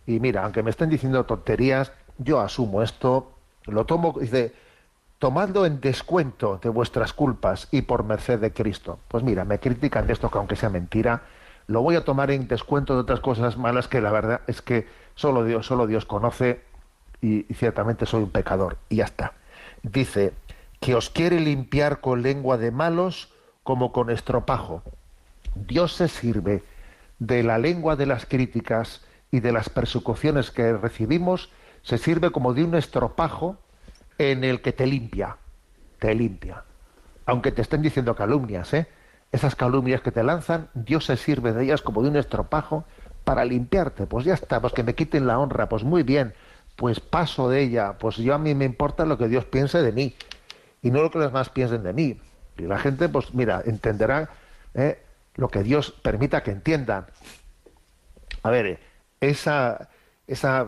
y 0.07 0.21
mira, 0.21 0.45
aunque 0.45 0.63
me 0.63 0.71
estén 0.71 0.91
diciendo 0.91 1.25
tonterías, 1.25 1.93
yo 2.19 2.41
asumo 2.41 2.83
esto, 2.83 3.33
lo 3.67 3.87
tomo, 3.87 4.15
dice, 4.21 4.53
tomadlo 5.19 5.65
en 5.65 5.81
descuento 5.81 6.59
de 6.61 6.69
vuestras 6.69 7.13
culpas 7.13 7.69
y 7.71 7.83
por 7.83 8.05
merced 8.05 8.41
de 8.41 8.53
Cristo. 8.53 8.99
Pues 9.09 9.23
mira, 9.23 9.45
me 9.45 9.61
critican 9.61 10.07
de 10.07 10.15
esto 10.15 10.31
que 10.31 10.39
aunque 10.39 10.57
sea 10.57 10.69
mentira, 10.69 11.23
lo 11.69 11.81
voy 11.81 11.95
a 11.95 12.05
tomar 12.05 12.33
en 12.33 12.49
descuento 12.49 12.95
de 12.95 13.01
otras 13.01 13.21
cosas 13.21 13.57
malas 13.57 13.87
que 13.87 14.01
la 14.01 14.11
verdad 14.11 14.41
es 14.49 14.63
que 14.63 14.89
solo 15.15 15.45
Dios, 15.45 15.67
solo 15.67 15.87
Dios 15.87 16.07
conoce 16.07 16.65
y, 17.23 17.45
ciertamente 17.55 18.05
soy 18.05 18.25
un 18.25 18.31
pecador. 18.31 18.77
Y 18.91 18.97
ya 18.97 19.05
está. 19.05 19.33
Dice 19.83 20.35
que 20.81 20.95
os 20.95 21.09
quiere 21.09 21.41
limpiar 21.41 22.01
con 22.01 22.23
lengua 22.23 22.59
de 22.59 22.71
malos 22.71 23.33
como 23.63 23.93
con 23.93 24.11
estropajo. 24.11 24.83
Dios 25.55 25.95
se 25.95 26.09
sirve 26.09 26.63
de 27.19 27.43
la 27.43 27.57
lengua 27.57 27.97
de 27.97 28.07
las 28.07 28.27
críticas 28.27 29.03
y 29.31 29.41
de 29.41 29.53
las 29.53 29.69
persecuciones 29.69 30.51
que 30.51 30.73
recibimos, 30.75 31.51
se 31.83 31.99
sirve 31.99 32.31
como 32.31 32.53
de 32.53 32.65
un 32.65 32.75
estropajo 32.75 33.57
en 34.19 34.45
el 34.45 34.61
que 34.61 34.73
te 34.73 34.87
limpia, 34.87 35.37
te 35.99 36.15
limpia. 36.15 36.65
Aunque 37.27 37.53
te 37.53 37.63
estén 37.63 37.81
diciendo 37.81 38.15
calumnias, 38.15 38.75
¿eh? 38.75 38.89
Esas 39.31 39.55
calumnias 39.55 40.03
que 40.03 40.13
te 40.13 40.23
lanzan, 40.23 40.69
Dios 40.75 41.07
se 41.07 41.17
sirve 41.17 41.53
de 41.53 41.65
ellas 41.65 41.81
como 41.81 42.03
de 42.03 42.11
un 42.11 42.17
estropajo 42.17 42.85
para 43.25 43.45
limpiarte. 43.45 44.07
Pues 44.07 44.25
ya 44.25 44.35
está, 44.35 44.61
pues 44.61 44.75
que 44.75 44.83
me 44.83 44.95
quiten 44.95 45.27
la 45.27 45.39
honra, 45.39 45.69
pues 45.69 45.85
muy 45.85 46.03
bien, 46.03 46.35
pues 46.77 47.01
paso 47.01 47.49
de 47.49 47.63
ella, 47.63 47.99
pues 47.99 48.17
yo 48.17 48.35
a 48.35 48.39
mí 48.39 48.55
me 48.55 48.65
importa 48.65 49.05
lo 49.05 49.19
que 49.19 49.29
Dios 49.29 49.45
piense 49.45 49.83
de 49.83 49.93
mí 49.93 50.15
y 50.83 50.91
no 50.91 51.03
lo 51.03 51.11
que 51.11 51.19
los 51.19 51.29
demás 51.29 51.49
piensen 51.49 51.83
de 51.83 51.93
mí. 51.93 52.21
Y 52.59 52.63
la 52.63 52.79
gente, 52.79 53.09
pues 53.09 53.35
mira, 53.35 53.63
entenderá 53.65 54.31
¿eh? 54.75 55.03
lo 55.35 55.49
que 55.49 55.63
Dios 55.63 55.93
permita 56.03 56.43
que 56.43 56.51
entiendan. 56.51 57.07
A 58.43 58.51
ver, 58.51 58.81
esa, 59.21 59.89
esa, 60.27 60.67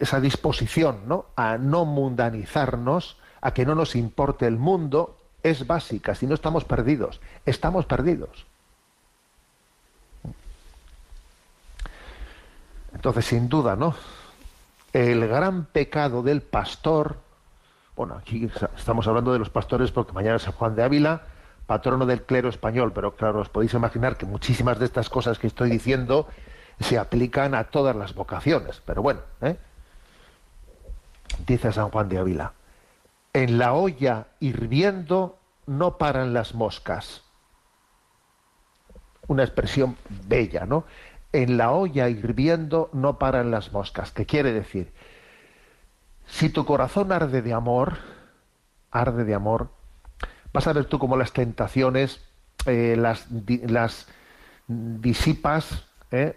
esa 0.00 0.20
disposición 0.20 1.02
¿no? 1.06 1.26
a 1.36 1.58
no 1.58 1.84
mundanizarnos, 1.84 3.18
a 3.40 3.52
que 3.52 3.66
no 3.66 3.74
nos 3.74 3.96
importe 3.96 4.46
el 4.46 4.56
mundo, 4.56 5.18
es 5.42 5.66
básica. 5.66 6.14
Si 6.14 6.26
no 6.26 6.34
estamos 6.34 6.64
perdidos, 6.64 7.20
estamos 7.44 7.86
perdidos. 7.86 8.46
Entonces, 12.94 13.24
sin 13.24 13.48
duda, 13.48 13.76
¿no? 13.76 13.94
El 14.92 15.28
gran 15.28 15.66
pecado 15.66 16.22
del 16.22 16.42
pastor, 16.42 17.16
bueno, 17.94 18.14
aquí 18.16 18.50
estamos 18.76 19.06
hablando 19.06 19.32
de 19.32 19.38
los 19.38 19.50
pastores 19.50 19.92
porque 19.92 20.12
mañana 20.12 20.36
es 20.36 20.42
San 20.42 20.52
Juan 20.54 20.74
de 20.74 20.82
Ávila, 20.82 21.22
patrono 21.66 22.06
del 22.06 22.22
clero 22.22 22.48
español, 22.48 22.92
pero 22.92 23.14
claro, 23.14 23.40
os 23.40 23.48
podéis 23.48 23.74
imaginar 23.74 24.16
que 24.16 24.26
muchísimas 24.26 24.80
de 24.80 24.86
estas 24.86 25.08
cosas 25.08 25.38
que 25.38 25.46
estoy 25.46 25.70
diciendo 25.70 26.26
se 26.80 26.98
aplican 26.98 27.54
a 27.54 27.64
todas 27.64 27.94
las 27.94 28.14
vocaciones. 28.14 28.82
Pero 28.84 29.02
bueno, 29.02 29.20
¿eh? 29.42 29.56
dice 31.46 31.70
San 31.70 31.90
Juan 31.90 32.08
de 32.08 32.18
Ávila, 32.18 32.52
en 33.32 33.58
la 33.58 33.74
olla 33.74 34.26
hirviendo 34.40 35.38
no 35.66 35.98
paran 35.98 36.32
las 36.34 36.54
moscas. 36.56 37.22
Una 39.28 39.44
expresión 39.44 39.96
bella, 40.26 40.66
¿no? 40.66 40.84
En 41.32 41.56
la 41.56 41.70
olla 41.72 42.08
hirviendo 42.08 42.90
no 42.92 43.18
paran 43.18 43.50
las 43.50 43.72
moscas. 43.72 44.10
¿Qué 44.10 44.26
quiere 44.26 44.52
decir? 44.52 44.92
Si 46.26 46.48
tu 46.48 46.64
corazón 46.64 47.12
arde 47.12 47.42
de 47.42 47.52
amor, 47.52 47.98
arde 48.90 49.24
de 49.24 49.34
amor, 49.34 49.68
vas 50.52 50.66
a 50.66 50.72
ver 50.72 50.86
tú 50.86 50.98
cómo 50.98 51.16
las 51.16 51.32
tentaciones 51.32 52.20
eh, 52.66 52.94
las, 52.96 53.26
las 53.30 54.06
disipas 54.66 55.84
¿eh? 56.10 56.36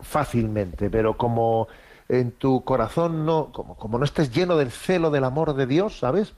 fácilmente, 0.00 0.90
pero 0.90 1.16
como 1.16 1.68
en 2.08 2.32
tu 2.32 2.64
corazón 2.64 3.24
no, 3.24 3.50
como, 3.52 3.76
como 3.76 3.98
no 3.98 4.04
estés 4.04 4.30
lleno 4.30 4.56
del 4.56 4.70
celo 4.70 5.10
del 5.10 5.24
amor 5.24 5.54
de 5.54 5.66
Dios, 5.66 5.98
¿sabes? 5.98 6.34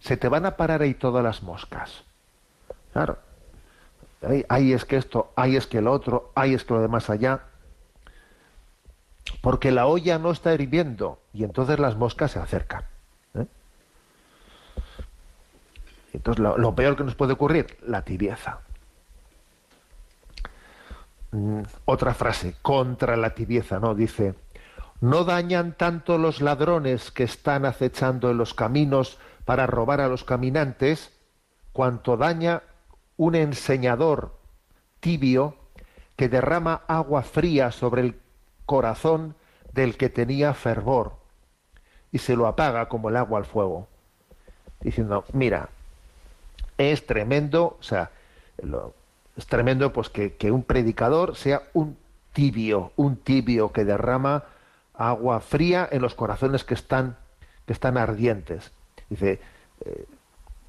Se 0.00 0.16
te 0.16 0.28
van 0.28 0.46
a 0.46 0.56
parar 0.56 0.82
ahí 0.82 0.94
todas 0.94 1.22
las 1.22 1.42
moscas. 1.42 2.04
Claro. 2.92 3.18
Ahí, 4.22 4.44
ahí 4.48 4.72
es 4.72 4.84
que 4.84 4.96
esto, 4.96 5.32
ahí 5.36 5.56
es 5.56 5.66
que 5.66 5.80
lo 5.80 5.92
otro, 5.92 6.32
ahí 6.34 6.54
es 6.54 6.64
que 6.64 6.74
lo 6.74 6.80
demás 6.80 7.08
allá. 7.10 7.42
Porque 9.42 9.70
la 9.70 9.86
olla 9.86 10.18
no 10.18 10.30
está 10.30 10.54
hirviendo 10.54 11.20
y 11.32 11.44
entonces 11.44 11.78
las 11.78 11.96
moscas 11.96 12.32
se 12.32 12.38
acercan. 12.38 12.84
¿eh? 13.34 13.46
Entonces 16.12 16.42
lo, 16.42 16.58
lo 16.58 16.74
peor 16.74 16.96
que 16.96 17.04
nos 17.04 17.14
puede 17.14 17.34
ocurrir, 17.34 17.78
la 17.82 18.02
tibieza. 18.02 18.60
Mm, 21.30 21.60
otra 21.84 22.14
frase, 22.14 22.54
contra 22.62 23.16
la 23.16 23.34
tibieza, 23.34 23.78
¿no? 23.78 23.94
Dice, 23.94 24.34
no 25.00 25.24
dañan 25.24 25.72
tanto 25.72 26.16
los 26.18 26.40
ladrones 26.40 27.10
que 27.10 27.24
están 27.24 27.66
acechando 27.66 28.30
en 28.30 28.38
los 28.38 28.54
caminos 28.54 29.18
para 29.44 29.66
robar 29.66 30.00
a 30.00 30.08
los 30.08 30.24
caminantes, 30.24 31.12
cuanto 31.72 32.16
daña 32.16 32.62
un 33.18 33.34
enseñador 33.34 34.32
tibio 35.00 35.56
que 36.16 36.28
derrama 36.28 36.82
agua 36.88 37.22
fría 37.22 37.70
sobre 37.70 38.02
el 38.02 38.20
corazón 38.64 39.34
del 39.72 39.96
que 39.96 40.08
tenía 40.08 40.54
fervor 40.54 41.12
y 42.10 42.18
se 42.18 42.36
lo 42.36 42.46
apaga 42.46 42.88
como 42.88 43.10
el 43.10 43.16
agua 43.16 43.38
al 43.38 43.44
fuego, 43.44 43.86
diciendo, 44.80 45.24
mira, 45.32 45.68
es 46.78 47.06
tremendo, 47.06 47.76
o 47.78 47.82
sea, 47.82 48.10
lo, 48.62 48.94
es 49.36 49.46
tremendo 49.46 49.92
pues 49.92 50.08
que, 50.08 50.34
que, 50.34 50.50
un 50.50 50.62
predicador 50.62 51.36
sea 51.36 51.62
un 51.74 51.98
tibio, 52.32 52.92
un 52.96 53.16
tibio 53.16 53.72
que 53.72 53.84
derrama 53.84 54.44
agua 54.94 55.40
fría 55.40 55.88
en 55.90 56.02
los 56.02 56.14
corazones 56.14 56.64
que 56.64 56.74
están, 56.74 57.16
que 57.66 57.72
están 57.72 57.98
ardientes. 57.98 58.72
Dice, 59.10 59.40
eh, 59.84 60.06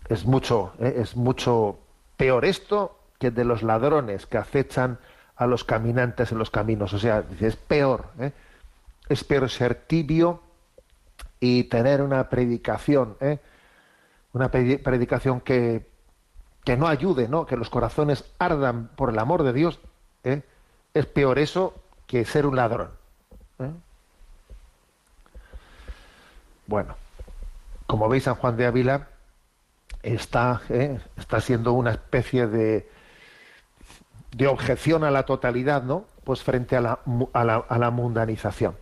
es 0.10 0.26
mucho, 0.26 0.74
eh, 0.80 0.96
es 0.98 1.16
mucho 1.16 1.80
peor 2.20 2.44
esto 2.44 3.00
que 3.18 3.32
de 3.32 3.46
los 3.46 3.64
ladrones 3.64 4.26
que 4.26 4.38
acechan 4.38 5.00
a 5.38 5.48
los 5.48 5.64
caminantes 5.64 6.34
en 6.34 6.38
los 6.38 6.52
caminos. 6.52 6.94
O 6.94 7.00
sea, 7.00 7.24
es 7.40 7.56
peor, 7.56 8.08
¿eh? 8.20 8.34
es 9.08 9.24
peor 9.24 9.50
ser 9.50 9.76
tibio 9.76 10.42
y 11.40 11.64
tener 11.64 12.02
una 12.02 12.28
predicación, 12.28 13.16
¿eh? 13.22 13.40
una 14.34 14.52
predicación 14.52 15.40
que, 15.40 15.88
que 16.66 16.76
no 16.76 16.88
ayude, 16.88 17.30
¿no? 17.30 17.46
que 17.46 17.56
los 17.56 17.70
corazones 17.70 18.26
ardan 18.38 18.90
por 18.98 19.12
el 19.12 19.20
amor 19.20 19.44
de 19.44 19.54
Dios, 19.54 19.80
¿eh? 20.26 20.42
es 20.94 21.06
peor 21.06 21.40
eso 21.40 21.74
que 22.06 22.26
ser 22.26 22.46
un 22.46 22.58
ladrón. 22.58 22.90
¿eh? 23.60 23.72
Bueno, 26.68 26.98
como 27.88 28.10
veis, 28.10 28.26
San 28.26 28.36
Juan 28.36 28.58
de 28.58 28.66
Ávila 28.66 29.08
está, 30.04 30.62
¿eh? 30.70 31.00
está 31.18 31.42
siendo 31.42 31.74
una 31.74 31.92
especie 31.92 32.48
de, 32.48 32.90
de 34.36 34.48
objeción 34.48 35.04
a 35.04 35.12
la 35.12 35.24
totalidad, 35.24 35.84
¿no? 35.84 36.06
Pues 36.24 36.44
frente 36.44 36.76
a 36.76 36.82
la, 36.82 37.00
a 37.34 37.44
la, 37.44 37.56
a 37.56 37.78
la 37.78 37.92
mundanización. 37.92 38.76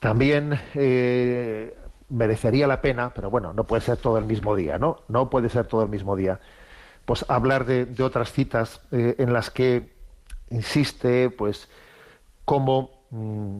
También 0.00 0.58
eh, 0.74 1.76
merecería 2.08 2.66
la 2.66 2.80
pena, 2.80 3.12
pero 3.14 3.30
bueno, 3.30 3.52
no 3.52 3.64
puede 3.64 3.82
ser 3.82 3.98
todo 3.98 4.18
el 4.18 4.24
mismo 4.24 4.56
día, 4.56 4.78
¿no? 4.78 5.02
No 5.08 5.30
puede 5.30 5.48
ser 5.48 5.66
todo 5.66 5.82
el 5.82 5.88
mismo 5.88 6.16
día. 6.16 6.40
Pues 7.04 7.24
hablar 7.28 7.64
de, 7.66 7.86
de 7.86 8.02
otras 8.02 8.32
citas 8.32 8.80
eh, 8.92 9.16
en 9.18 9.32
las 9.32 9.50
que 9.50 9.94
insiste, 10.50 11.30
pues, 11.30 11.68
cómo 12.44 13.04
mmm, 13.10 13.58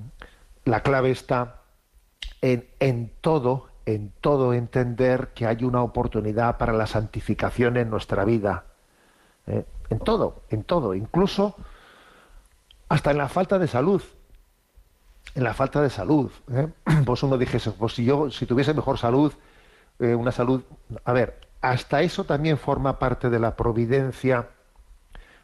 la 0.64 0.82
clave 0.82 1.10
está 1.10 1.62
en, 2.40 2.68
en 2.80 3.12
todo, 3.20 3.69
en 3.86 4.12
todo 4.20 4.54
entender 4.54 5.28
que 5.34 5.46
hay 5.46 5.64
una 5.64 5.82
oportunidad 5.82 6.58
para 6.58 6.72
la 6.72 6.86
santificación 6.86 7.76
en 7.76 7.90
nuestra 7.90 8.24
vida. 8.24 8.64
¿eh? 9.46 9.64
En 9.88 9.98
todo, 9.98 10.42
en 10.50 10.64
todo, 10.64 10.94
incluso 10.94 11.56
hasta 12.88 13.10
en 13.10 13.18
la 13.18 13.28
falta 13.28 13.58
de 13.58 13.68
salud 13.68 14.02
en 15.34 15.44
la 15.44 15.54
falta 15.54 15.80
de 15.80 15.90
salud. 15.90 16.30
¿eh? 16.52 16.68
Pues 17.04 17.22
uno 17.22 17.38
dijese, 17.38 17.70
pues 17.72 17.94
si 17.94 18.04
yo, 18.04 18.30
si 18.30 18.46
tuviese 18.46 18.74
mejor 18.74 18.98
salud, 18.98 19.32
eh, 19.98 20.14
una 20.14 20.32
salud. 20.32 20.62
A 21.04 21.12
ver, 21.12 21.40
hasta 21.60 22.02
eso 22.02 22.24
también 22.24 22.58
forma 22.58 22.98
parte 22.98 23.30
de 23.30 23.38
la 23.38 23.56
providencia 23.56 24.48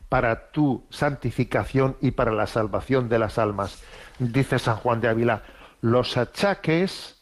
para 0.09 0.51
tu 0.51 0.84
santificación 0.91 1.97
y 2.01 2.12
para 2.12 2.32
la 2.32 2.47
salvación 2.47 3.09
de 3.09 3.18
las 3.18 3.39
almas. 3.39 3.82
Dice 4.18 4.59
San 4.59 4.76
Juan 4.76 5.01
de 5.01 5.09
Ávila, 5.09 5.43
los 5.80 6.16
achaques 6.16 7.15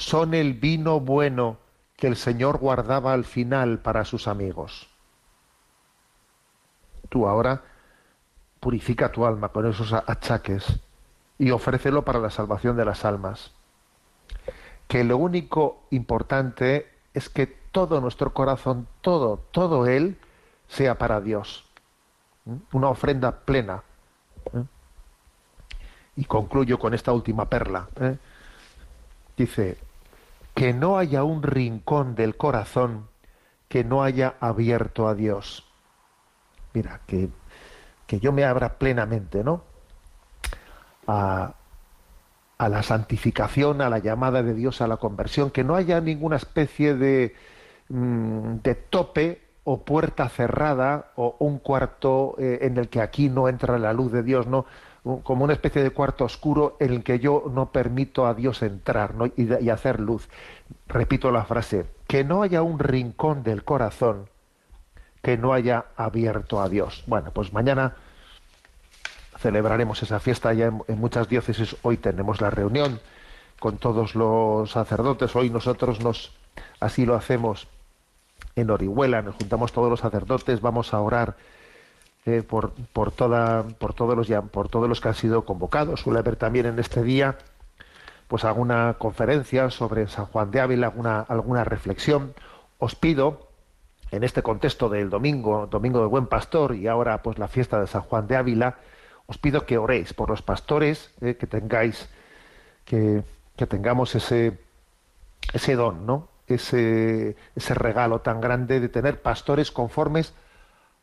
son 0.00 0.32
el 0.32 0.54
vino 0.54 0.98
bueno 0.98 1.58
que 1.98 2.06
el 2.06 2.16
Señor 2.16 2.56
guardaba 2.56 3.12
al 3.12 3.24
final 3.24 3.80
para 3.80 4.06
sus 4.06 4.28
amigos. 4.28 4.88
Tú 7.10 7.28
ahora 7.28 7.62
purifica 8.60 9.12
tu 9.12 9.26
alma 9.26 9.50
con 9.50 9.66
esos 9.66 9.92
achaques 9.92 10.80
y 11.38 11.50
ofrécelo 11.50 12.02
para 12.02 12.18
la 12.18 12.30
salvación 12.30 12.78
de 12.78 12.86
las 12.86 13.04
almas. 13.04 13.52
Que 14.88 15.04
lo 15.04 15.18
único 15.18 15.82
importante 15.90 16.90
es 17.12 17.28
que 17.28 17.46
todo 17.46 18.00
nuestro 18.00 18.32
corazón, 18.32 18.88
todo, 19.02 19.36
todo 19.50 19.86
Él, 19.86 20.16
sea 20.66 20.96
para 20.96 21.20
Dios. 21.20 21.68
Una 22.72 22.88
ofrenda 22.88 23.40
plena. 23.40 23.82
Y 26.16 26.24
concluyo 26.24 26.78
con 26.78 26.94
esta 26.94 27.12
última 27.12 27.50
perla. 27.50 27.86
¿eh? 28.00 28.16
Dice, 29.36 29.89
que 30.60 30.74
no 30.74 30.98
haya 30.98 31.24
un 31.24 31.42
rincón 31.42 32.14
del 32.14 32.36
corazón 32.36 33.08
que 33.66 33.82
no 33.82 34.02
haya 34.02 34.34
abierto 34.40 35.08
a 35.08 35.14
Dios. 35.14 35.66
Mira, 36.74 37.00
que, 37.06 37.30
que 38.06 38.20
yo 38.20 38.30
me 38.30 38.44
abra 38.44 38.74
plenamente, 38.76 39.42
¿no? 39.42 39.62
A, 41.06 41.54
a 42.58 42.68
la 42.68 42.82
santificación, 42.82 43.80
a 43.80 43.88
la 43.88 44.00
llamada 44.00 44.42
de 44.42 44.52
Dios 44.52 44.82
a 44.82 44.86
la 44.86 44.98
conversión, 44.98 45.50
que 45.50 45.64
no 45.64 45.76
haya 45.76 45.98
ninguna 46.02 46.36
especie 46.36 46.94
de, 46.94 47.34
mm, 47.88 48.56
de 48.62 48.74
tope 48.74 49.40
o 49.64 49.82
puerta 49.82 50.28
cerrada 50.28 51.12
o 51.16 51.36
un 51.38 51.58
cuarto 51.58 52.34
eh, 52.38 52.58
en 52.60 52.76
el 52.76 52.90
que 52.90 53.00
aquí 53.00 53.30
no 53.30 53.48
entra 53.48 53.78
la 53.78 53.94
luz 53.94 54.12
de 54.12 54.22
Dios, 54.22 54.46
no 54.46 54.66
como 55.02 55.44
una 55.44 55.54
especie 55.54 55.82
de 55.82 55.90
cuarto 55.90 56.24
oscuro 56.24 56.76
en 56.80 56.92
el 56.92 57.02
que 57.02 57.18
yo 57.18 57.44
no 57.52 57.72
permito 57.72 58.26
a 58.26 58.34
Dios 58.34 58.62
entrar 58.62 59.14
y, 59.36 59.64
y 59.64 59.70
hacer 59.70 60.00
luz. 60.00 60.28
Repito 60.88 61.30
la 61.30 61.44
frase, 61.44 61.86
que 62.06 62.24
no 62.24 62.42
haya 62.42 62.62
un 62.62 62.78
rincón 62.78 63.42
del 63.42 63.64
corazón 63.64 64.28
que 65.22 65.36
no 65.36 65.52
haya 65.52 65.86
abierto 65.96 66.60
a 66.60 66.68
Dios. 66.68 67.04
Bueno, 67.06 67.30
pues 67.32 67.52
mañana 67.52 67.96
celebraremos 69.38 70.02
esa 70.02 70.20
fiesta 70.20 70.52
ya 70.52 70.66
en, 70.66 70.98
muchas 70.98 71.28
diócesis. 71.28 71.76
Hoy 71.82 71.96
tenemos 71.96 72.40
la 72.40 72.50
reunión 72.50 73.00
con 73.58 73.78
todos 73.78 74.14
los 74.14 74.70
sacerdotes. 74.70 75.34
Hoy 75.36 75.50
nosotros 75.50 76.00
nos 76.00 76.32
así 76.78 77.04
lo 77.04 77.14
hacemos 77.14 77.68
en 78.56 78.70
Orihuela. 78.70 79.22
Nos 79.22 79.36
juntamos 79.36 79.72
todos 79.72 79.90
los 79.90 80.00
sacerdotes. 80.00 80.60
Vamos 80.60 80.94
a 80.94 81.00
orar 81.00 81.36
por, 82.48 82.72
por 82.92 83.12
toda 83.12 83.64
por 83.78 83.94
todos 83.94 84.16
los 84.16 84.28
por 84.50 84.68
todos 84.68 84.88
los 84.88 85.00
que 85.00 85.08
han 85.08 85.14
sido 85.14 85.44
convocados. 85.44 86.00
Suele 86.00 86.18
haber 86.18 86.36
también 86.36 86.66
en 86.66 86.78
este 86.78 87.02
día 87.02 87.38
pues 88.28 88.44
alguna 88.44 88.94
conferencia 88.98 89.70
sobre 89.70 90.06
San 90.06 90.26
Juan 90.26 90.50
de 90.50 90.60
Ávila, 90.60 90.88
alguna 90.88 91.20
alguna 91.20 91.64
reflexión. 91.64 92.34
Os 92.78 92.94
pido 92.94 93.50
en 94.10 94.24
este 94.24 94.42
contexto 94.42 94.88
del 94.88 95.10
domingo, 95.10 95.66
domingo 95.66 96.00
del 96.00 96.08
Buen 96.08 96.26
Pastor 96.26 96.74
y 96.74 96.88
ahora 96.88 97.22
pues 97.22 97.38
la 97.38 97.48
fiesta 97.48 97.80
de 97.80 97.86
San 97.86 98.02
Juan 98.02 98.26
de 98.26 98.36
Ávila, 98.36 98.78
os 99.26 99.38
pido 99.38 99.66
que 99.66 99.78
oréis 99.78 100.12
por 100.14 100.30
los 100.30 100.42
pastores, 100.42 101.12
eh, 101.20 101.36
que 101.36 101.46
tengáis, 101.46 102.08
que, 102.84 103.22
que, 103.56 103.66
tengamos 103.66 104.14
ese, 104.14 104.58
ese 105.52 105.76
don, 105.76 106.06
¿no? 106.06 106.28
Ese, 106.48 107.36
ese 107.54 107.74
regalo 107.74 108.22
tan 108.22 108.40
grande 108.40 108.80
de 108.80 108.88
tener 108.88 109.22
pastores 109.22 109.70
conformes 109.70 110.34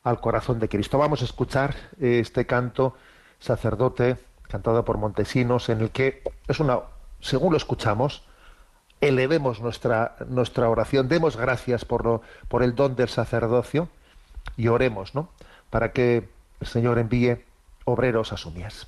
al 0.07 0.21
corazón 0.21 0.59
de 0.59 0.69
Cristo. 0.69 0.97
Vamos 0.97 1.21
a 1.21 1.25
escuchar 1.25 1.75
eh, 1.99 2.19
este 2.19 2.45
canto 2.45 2.95
sacerdote 3.39 4.17
cantado 4.43 4.85
por 4.85 4.97
Montesinos, 4.97 5.67
en 5.67 5.81
el 5.81 5.91
que 5.91 6.23
es 6.47 6.59
una, 6.61 6.79
según 7.19 7.51
lo 7.51 7.57
escuchamos, 7.57 8.23
elevemos 9.01 9.59
nuestra, 9.59 10.15
nuestra 10.29 10.69
oración, 10.69 11.09
demos 11.09 11.35
gracias 11.35 11.83
por, 11.83 12.05
lo, 12.05 12.21
por 12.47 12.63
el 12.63 12.73
don 12.73 12.95
del 12.95 13.09
sacerdocio 13.09 13.89
y 14.55 14.69
oremos, 14.69 15.13
¿no? 15.13 15.29
Para 15.69 15.91
que 15.91 16.29
el 16.61 16.67
Señor 16.67 16.97
envíe 16.97 17.43
obreros 17.83 18.31
a 18.31 18.37
su 18.37 18.51
mies. 18.51 18.87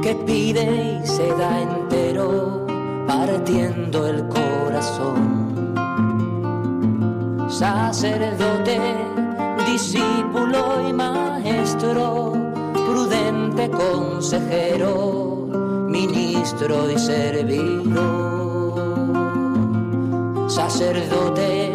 Que 0.00 0.14
pide 0.24 1.00
y 1.02 1.06
se 1.06 1.26
da 1.26 1.60
entero, 1.60 2.64
partiendo 3.04 4.06
el 4.06 4.28
corazón. 4.28 5.64
Sacerdote, 7.48 8.78
discípulo 9.66 10.88
y 10.88 10.92
maestro, 10.92 12.32
prudente 12.72 13.68
consejero, 13.70 15.48
ministro 15.88 16.88
y 16.92 16.98
servidor. 16.98 17.98
Sacerdote, 20.48 21.72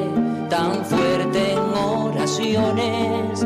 tan 0.49 0.85
fuerte 0.85 1.51
en 1.51 1.59
oraciones, 1.77 3.45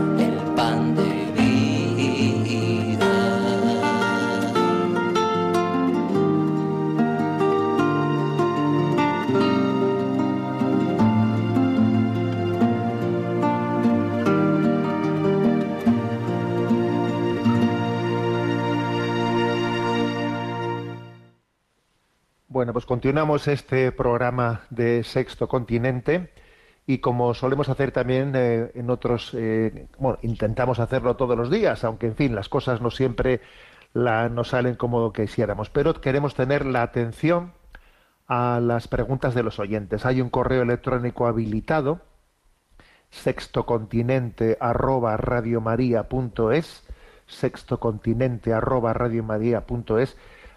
Pues 22.73 22.85
continuamos 22.85 23.49
este 23.49 23.91
programa 23.91 24.61
de 24.69 25.03
Sexto 25.03 25.47
Continente 25.49 26.31
y 26.87 26.99
como 26.99 27.33
solemos 27.33 27.67
hacer 27.67 27.91
también 27.91 28.31
eh, 28.35 28.71
en 28.75 28.89
otros, 28.89 29.33
eh, 29.33 29.87
bueno, 29.97 30.19
intentamos 30.21 30.79
hacerlo 30.79 31.17
todos 31.17 31.37
los 31.37 31.49
días, 31.49 31.83
aunque 31.83 32.07
en 32.07 32.15
fin, 32.15 32.33
las 32.33 32.47
cosas 32.47 32.79
no 32.79 32.89
siempre 32.89 33.41
la, 33.93 34.29
no 34.29 34.45
salen 34.45 34.75
como 34.75 35.11
quisiéramos. 35.11 35.69
Pero 35.69 35.99
queremos 35.99 36.33
tener 36.33 36.65
la 36.65 36.83
atención 36.83 37.51
a 38.27 38.61
las 38.61 38.87
preguntas 38.87 39.35
de 39.35 39.43
los 39.43 39.59
oyentes. 39.59 40.05
Hay 40.05 40.21
un 40.21 40.29
correo 40.29 40.61
electrónico 40.61 41.27
habilitado, 41.27 41.99
sextocontinente 43.09 44.57
arroba 44.61 45.17
radiomaria.es, 45.17 46.87
sextocontinente 47.27 48.53
arroba 48.53 48.93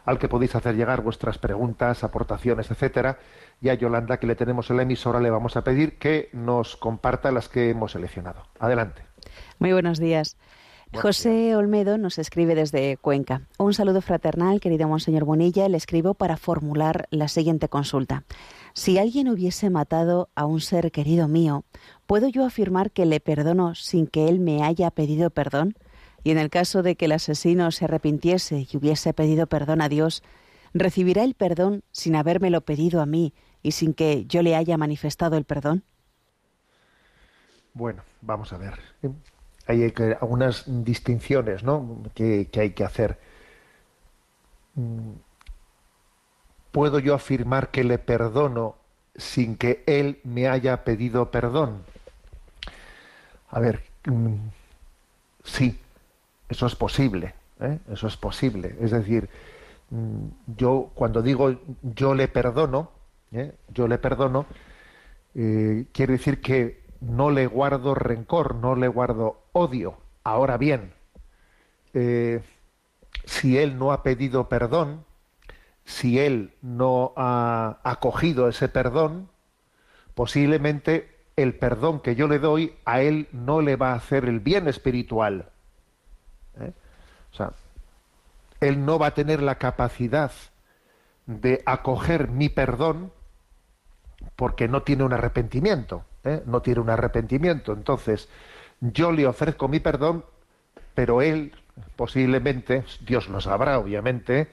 al 0.04 0.18
que 0.18 0.28
podéis 0.28 0.54
hacer 0.54 0.76
llegar 0.76 1.02
vuestras 1.02 1.38
preguntas, 1.38 2.04
aportaciones, 2.04 2.70
etcétera. 2.70 3.18
Y 3.60 3.68
a 3.68 3.74
Yolanda, 3.74 4.18
que 4.18 4.26
le 4.26 4.36
tenemos 4.36 4.70
en 4.70 4.76
la 4.76 4.82
emisora, 4.82 5.20
le 5.20 5.30
vamos 5.30 5.56
a 5.56 5.64
pedir 5.64 5.98
que 5.98 6.28
nos 6.32 6.76
comparta 6.76 7.30
las 7.30 7.48
que 7.48 7.70
hemos 7.70 7.92
seleccionado. 7.92 8.42
Adelante. 8.58 9.02
Muy 9.58 9.72
buenos 9.72 9.98
días. 9.98 10.36
José 10.94 11.56
Olmedo 11.56 11.98
nos 11.98 12.18
escribe 12.18 12.54
desde 12.54 12.96
Cuenca. 12.98 13.42
Un 13.58 13.74
saludo 13.74 14.00
fraternal, 14.00 14.60
querido 14.60 14.86
Monseñor 14.86 15.24
Bonilla. 15.24 15.68
Le 15.68 15.76
escribo 15.76 16.14
para 16.14 16.36
formular 16.36 17.08
la 17.10 17.26
siguiente 17.26 17.68
consulta. 17.68 18.22
Si 18.74 18.98
alguien 18.98 19.28
hubiese 19.28 19.70
matado 19.70 20.28
a 20.34 20.46
un 20.46 20.60
ser 20.60 20.92
querido 20.92 21.26
mío, 21.26 21.64
¿puedo 22.06 22.28
yo 22.28 22.44
afirmar 22.44 22.92
que 22.92 23.06
le 23.06 23.20
perdono 23.20 23.74
sin 23.74 24.06
que 24.06 24.28
él 24.28 24.38
me 24.38 24.62
haya 24.62 24.90
pedido 24.90 25.30
perdón? 25.30 25.74
Y 26.24 26.32
en 26.32 26.38
el 26.38 26.50
caso 26.50 26.82
de 26.82 26.96
que 26.96 27.04
el 27.04 27.12
asesino 27.12 27.70
se 27.70 27.84
arrepintiese 27.84 28.66
y 28.68 28.76
hubiese 28.76 29.12
pedido 29.12 29.46
perdón 29.46 29.80
a 29.80 29.88
Dios, 29.88 30.22
¿recibirá 30.72 31.22
el 31.22 31.34
perdón 31.34 31.84
sin 31.92 32.16
habérmelo 32.16 32.62
pedido 32.62 33.00
a 33.00 33.06
mí 33.06 33.32
y 33.62 33.72
sin 33.72 33.94
que 33.94 34.24
yo 34.26 34.42
le 34.42 34.56
haya 34.56 34.76
manifestado 34.76 35.36
el 35.36 35.44
perdón? 35.44 35.84
Bueno, 37.74 38.02
vamos 38.22 38.52
a 38.52 38.58
ver 38.58 38.78
hay 39.66 39.92
algunas 40.20 40.64
distinciones 40.66 41.62
¿no? 41.62 42.02
que, 42.14 42.48
hay 42.56 42.70
que 42.70 42.84
hacer. 42.84 43.18
¿Puedo 46.70 46.98
yo 46.98 47.14
afirmar 47.14 47.70
que 47.70 47.84
le 47.84 47.98
perdono 47.98 48.76
sin 49.16 49.56
que 49.56 49.84
él 49.86 50.20
me 50.24 50.48
haya 50.48 50.84
pedido 50.84 51.30
perdón? 51.30 51.84
A 53.50 53.60
ver, 53.60 53.84
mm, 54.06 54.34
sí, 55.44 55.78
eso 56.54 56.66
es 56.66 56.76
posible, 56.76 57.34
¿eh? 57.60 57.78
eso 57.90 58.06
es 58.06 58.16
posible. 58.16 58.76
Es 58.80 58.92
decir, 58.92 59.28
mm, 59.90 60.26
yo 60.56 60.90
cuando 60.94 61.20
digo 61.20 61.56
yo 61.82 62.14
le 62.14 62.28
perdono, 62.28 62.90
¿eh? 63.32 63.52
yo 63.68 63.88
le 63.88 63.98
perdono, 63.98 64.46
eh, 65.34 65.86
quiere 65.92 66.12
decir 66.12 66.40
que 66.40 66.84
no 67.00 67.30
le 67.30 67.48
guardo 67.48 67.94
rencor, 67.96 68.54
no 68.54 68.76
le 68.76 68.86
guardo 68.86 69.42
odio. 69.52 69.98
Ahora 70.22 70.56
bien, 70.56 70.92
si 73.24 73.58
él 73.58 73.78
no 73.78 73.92
ha 73.92 74.02
pedido 74.02 74.48
perdón, 74.48 75.04
si 75.84 76.18
él 76.18 76.54
no 76.62 77.12
ha 77.16 77.78
acogido 77.82 78.48
ese 78.48 78.68
perdón, 78.68 79.28
posiblemente 80.14 81.14
el 81.36 81.54
perdón 81.58 82.00
que 82.00 82.14
yo 82.14 82.26
le 82.26 82.38
doy 82.38 82.74
a 82.84 83.02
él 83.02 83.28
no 83.32 83.60
le 83.60 83.76
va 83.76 83.92
a 83.92 83.96
hacer 83.96 84.24
el 84.24 84.40
bien 84.40 84.66
espiritual. 84.66 85.50
¿Eh? 86.60 86.72
O 87.32 87.36
sea, 87.36 87.52
él 88.60 88.84
no 88.84 88.98
va 88.98 89.08
a 89.08 89.14
tener 89.14 89.42
la 89.42 89.56
capacidad 89.56 90.32
de 91.26 91.62
acoger 91.66 92.28
mi 92.28 92.48
perdón 92.48 93.12
porque 94.36 94.68
no 94.68 94.82
tiene 94.82 95.04
un 95.04 95.12
arrepentimiento. 95.12 96.04
¿eh? 96.24 96.42
no 96.46 96.62
tiene 96.62 96.80
un 96.80 96.90
arrepentimiento. 96.90 97.72
Entonces, 97.72 98.28
yo 98.80 99.12
le 99.12 99.26
ofrezco 99.26 99.68
mi 99.68 99.80
perdón, 99.80 100.24
pero 100.94 101.22
él 101.22 101.52
posiblemente, 101.96 102.84
Dios 103.00 103.28
lo 103.28 103.40
sabrá 103.40 103.78
obviamente, 103.78 104.48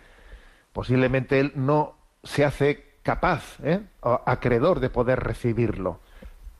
posiblemente 0.74 1.40
él 1.40 1.52
no 1.56 1.96
se 2.24 2.46
hace 2.46 2.92
capaz, 3.04 3.58
¿eh? 3.64 3.82
acreedor 4.26 4.80
de 4.80 4.90
poder 4.90 5.20
recibirlo. 5.20 6.00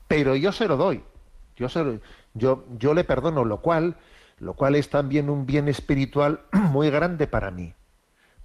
Pero 0.08 0.34
yo 0.34 0.52
se 0.52 0.66
lo 0.66 0.76
doy. 0.76 1.02
Yo, 1.56 1.68
se 1.68 2.00
yo, 2.34 2.64
yo 2.78 2.94
le 2.94 3.04
perdono, 3.04 3.44
lo 3.44 3.60
cual, 3.60 3.96
lo 4.42 4.54
cual 4.54 4.74
es 4.74 4.90
también 4.90 5.30
un 5.30 5.46
bien 5.46 5.68
espiritual 5.68 6.40
muy 6.52 6.90
grande 6.90 7.26
para 7.26 7.50
mí. 7.50 7.74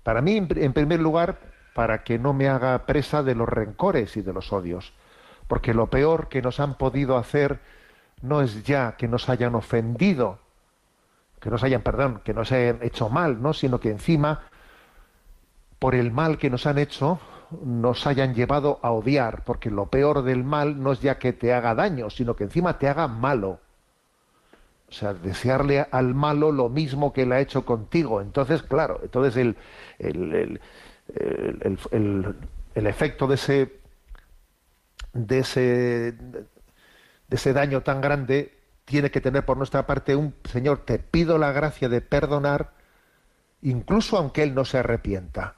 Para 0.04 0.22
mí, 0.22 0.38
en 0.38 0.74
primer 0.74 1.02
lugar, 1.02 1.40
para 1.74 2.04
que 2.04 2.18
no 2.18 2.34
me 2.34 2.48
haga 2.48 2.86
presa 2.86 3.24
de 3.24 3.36
los 3.36 3.50
rencores 3.50 4.16
y 4.16 4.22
de 4.22 4.32
los 4.32 4.54
odios 4.54 4.94
porque 5.48 5.74
lo 5.74 5.88
peor 5.88 6.28
que 6.28 6.42
nos 6.42 6.60
han 6.60 6.76
podido 6.76 7.18
hacer 7.18 7.60
no 8.22 8.42
es 8.42 8.64
ya 8.64 8.96
que 8.98 9.08
nos 9.08 9.30
hayan 9.30 9.56
ofendido, 9.56 10.40
que 11.40 11.50
nos 11.50 11.64
hayan, 11.64 11.82
perdón, 11.82 12.22
que 12.24 12.34
nos 12.34 12.52
hayan 12.52 12.80
hecho 12.82 13.10
mal, 13.10 13.42
¿no? 13.42 13.54
sino 13.54 13.80
que 13.80 13.90
encima, 13.90 14.42
por 15.80 15.96
el 15.96 16.12
mal 16.12 16.38
que 16.38 16.50
nos 16.50 16.66
han 16.66 16.78
hecho, 16.78 17.20
nos 17.64 18.06
hayan 18.08 18.34
llevado 18.34 18.80
a 18.82 18.92
odiar, 18.92 19.44
porque 19.46 19.70
lo 19.70 19.86
peor 19.86 20.24
del 20.24 20.44
mal 20.44 20.82
no 20.82 20.92
es 20.92 21.02
ya 21.02 21.18
que 21.18 21.32
te 21.32 21.54
haga 21.54 21.76
daño, 21.76 22.10
sino 22.10 22.36
que 22.36 22.44
encima 22.44 22.78
te 22.78 22.90
haga 22.90 23.08
malo. 23.08 23.60
O 24.90 24.94
sea, 24.94 25.14
desearle 25.14 25.86
al 25.92 26.14
malo 26.14 26.52
lo 26.52 26.70
mismo 26.70 27.12
que 27.12 27.24
él 27.24 27.32
ha 27.34 27.40
hecho 27.40 27.66
contigo. 27.66 28.22
Entonces, 28.22 28.64
claro, 28.64 29.00
entonces 29.04 29.36
el, 29.36 29.58
el, 30.00 30.62
el, 31.92 32.36
el 32.74 32.88
efecto 32.88 33.28
de 33.28 33.36
ese 33.36 33.80
de 35.14 35.40
ese, 35.40 35.62
de 36.12 36.48
ese 37.30 37.54
daño 37.54 37.82
tan 37.82 38.02
grande 38.02 38.54
tiene 38.86 39.12
que 39.12 39.22
tener 39.22 39.46
por 39.46 39.58
nuestra 39.58 39.86
parte 39.86 40.16
un 40.16 40.34
Señor, 40.46 40.86
te 40.86 41.00
pido 41.00 41.38
la 41.38 41.52
gracia 41.52 41.90
de 41.90 42.02
perdonar, 42.02 42.74
incluso 43.62 44.18
aunque 44.18 44.44
Él 44.44 44.56
no 44.56 44.64
se 44.64 44.78
arrepienta. 44.78 45.56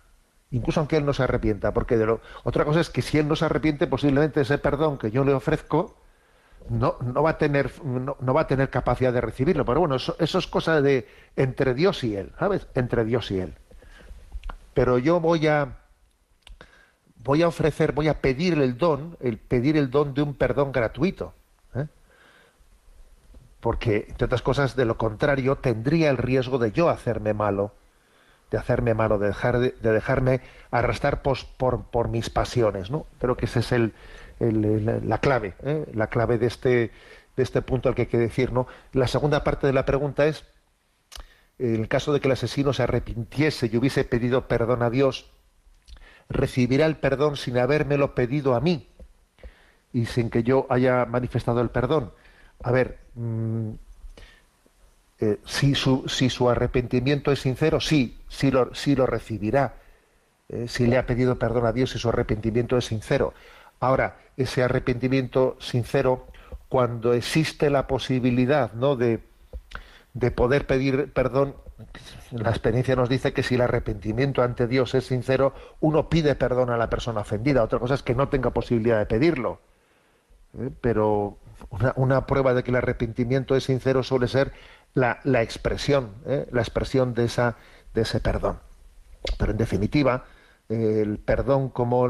Incluso 0.52 0.80
aunque 0.80 0.98
Él 0.98 1.06
no 1.06 1.14
se 1.14 1.24
arrepienta, 1.24 1.74
porque 1.74 1.96
de 1.98 2.08
lo, 2.08 2.22
otra 2.44 2.66
cosa 2.66 2.80
es 2.80 2.90
que 2.90 3.04
si 3.04 3.20
Él 3.20 3.28
no 3.28 3.36
se 3.36 3.46
arrepiente, 3.46 3.86
posiblemente 3.86 4.42
ese 4.42 4.58
perdón 4.58 4.98
que 4.98 5.12
yo 5.12 5.24
le 5.24 5.34
ofrezco 5.34 5.99
no, 6.70 6.98
no, 7.02 7.24
va, 7.24 7.32
a 7.32 7.38
tener, 7.38 7.72
no, 7.84 8.34
va 8.34 8.42
a 8.42 8.48
tener 8.48 8.70
capacidad 8.70 9.12
de 9.12 9.22
recibirlo. 9.22 9.66
Pero 9.66 9.80
bueno, 9.80 9.96
eso, 9.96 10.16
es 10.20 10.48
cosa 10.48 10.82
de 10.82 11.08
entre 11.36 11.74
Dios 11.74 12.04
y 12.04 12.16
Él, 12.16 12.32
¿sabes? 12.38 12.68
Entre 12.76 13.04
Dios 13.06 13.32
y 13.32 13.40
Él. 13.40 13.56
Pero 14.74 14.98
yo 14.98 15.20
voy 15.20 15.48
a, 15.48 15.78
voy 17.24 17.42
a 17.42 17.48
ofrecer, 17.48 17.92
voy 17.92 18.08
a 18.08 18.22
pedir 18.22 18.60
el 18.60 18.78
don, 18.78 19.18
el 19.20 19.38
pedir 19.38 19.78
el 19.78 19.90
don 19.90 20.14
de 20.14 20.22
un 20.22 20.36
perdón 20.36 20.72
gratuito. 20.72 21.34
¿eh? 21.76 21.88
Porque, 23.60 24.06
entre 24.10 24.26
otras 24.26 24.42
cosas, 24.42 24.76
de 24.76 24.86
lo 24.86 24.98
contrario, 24.98 25.56
tendría 25.58 26.10
el 26.10 26.18
riesgo 26.18 26.60
de 26.60 26.72
yo 26.72 26.90
hacerme 26.90 27.34
malo, 27.34 27.74
de 28.52 28.58
hacerme 28.58 28.94
malo, 28.94 29.18
de, 29.18 29.28
dejar 29.28 29.60
de, 29.60 29.72
dejarme 29.82 30.42
arrastrar 30.72 31.22
por, 31.22 31.38
por, 31.58 32.08
mis 32.10 32.30
pasiones, 32.30 32.90
¿no? 32.90 33.06
Creo 33.20 33.38
que 33.38 33.46
esa 33.46 33.60
es 33.60 33.72
el, 33.72 33.94
la 34.40 35.18
clave, 35.20 35.56
¿eh? 35.64 35.86
la 35.94 36.08
clave 36.08 36.38
de 36.38 36.48
este, 36.48 36.92
de 37.36 37.44
este 37.44 37.62
punto 37.62 37.90
al 37.90 37.96
que 37.96 38.04
hay 38.04 38.08
que 38.08 38.18
decir, 38.18 38.52
¿no? 38.52 38.68
La 38.94 39.08
segunda 39.08 39.44
parte 39.44 39.68
de 39.68 39.74
la 39.74 39.86
pregunta 39.86 40.28
es, 40.28 40.46
en 41.58 41.76
el 41.76 41.88
caso 41.88 42.14
de 42.14 42.22
que 42.22 42.28
el 42.28 42.34
asesino 42.34 42.72
se 42.74 42.84
arrepintiese 42.84 43.70
y 43.72 43.78
hubiese 43.78 44.06
pedido 44.06 44.48
perdón 44.48 44.82
a 44.82 44.90
Dios, 44.90 45.32
recibirá 46.30 46.86
el 46.86 46.96
perdón 46.98 47.36
sin 47.36 47.58
habérmelo 47.58 48.16
pedido 48.16 48.56
a 48.56 48.62
mí 48.62 48.88
y 49.92 50.06
sin 50.06 50.30
que 50.30 50.44
yo 50.44 50.68
haya 50.70 51.06
manifestado 51.06 51.62
el 51.62 51.70
perdón. 51.70 52.14
A 52.64 52.72
ver, 52.72 53.00
mm, 53.16 53.72
eh, 55.22 55.38
si, 55.46 55.76
su, 55.76 56.08
si, 56.08 56.30
su, 56.30 56.50
arrepentimiento 56.50 57.32
es 57.32 57.40
sincero, 57.40 57.80
sí, 57.82 58.18
sí 58.30 58.52
lo, 58.52 58.74
sí 58.74 58.96
lo 58.96 59.06
recibirá. 59.06 59.76
Eh, 60.48 60.68
si 60.68 60.88
le 60.88 60.98
ha 60.98 61.06
pedido 61.06 61.38
perdón 61.38 61.66
a 61.66 61.74
Dios 61.74 61.96
y 61.96 62.00
su 62.00 62.10
arrepentimiento 62.10 62.78
es 62.78 62.86
sincero. 62.86 63.34
Ahora, 63.80 64.18
ese 64.40 64.64
arrepentimiento 64.64 65.58
sincero, 65.60 66.28
cuando 66.70 67.14
existe 67.14 67.70
la 67.70 67.88
posibilidad 67.88 68.74
¿no? 68.74 68.96
de, 68.96 69.20
de 70.14 70.32
poder 70.32 70.66
pedir 70.66 71.12
perdón, 71.14 71.56
la 72.32 72.50
experiencia 72.50 72.96
nos 72.96 73.10
dice 73.10 73.34
que 73.34 73.44
si 73.44 73.56
el 73.56 73.62
arrepentimiento 73.62 74.42
ante 74.42 74.68
Dios 74.68 74.94
es 74.96 75.06
sincero, 75.06 75.54
uno 75.80 76.10
pide 76.10 76.36
perdón 76.36 76.70
a 76.70 76.78
la 76.78 76.90
persona 76.90 77.22
ofendida. 77.22 77.64
Otra 77.64 77.80
cosa 77.80 77.94
es 77.94 78.04
que 78.04 78.16
no 78.16 78.30
tenga 78.30 78.52
posibilidad 78.52 79.00
de 79.00 79.06
pedirlo. 79.06 79.62
¿eh? 80.58 80.70
Pero 80.82 81.38
una, 81.96 82.26
prueba 82.26 82.54
de 82.54 82.64
que 82.64 82.72
el 82.72 82.78
arrepentimiento 82.78 83.56
es 83.56 83.64
sincero 83.64 84.04
suele 84.04 84.28
ser 84.28 84.52
la, 84.94 85.20
expresión, 85.42 86.12
¿eh? 86.26 86.48
la 86.52 86.62
expresión 86.62 87.14
de, 87.14 87.26
esa, 87.26 87.56
de 87.94 88.02
ese 88.02 88.20
perdón. 88.20 88.60
Pero 89.38 89.52
en 89.52 89.58
definitiva, 89.58 90.26
el 90.70 91.18
perdón 91.18 91.70
como 91.70 92.08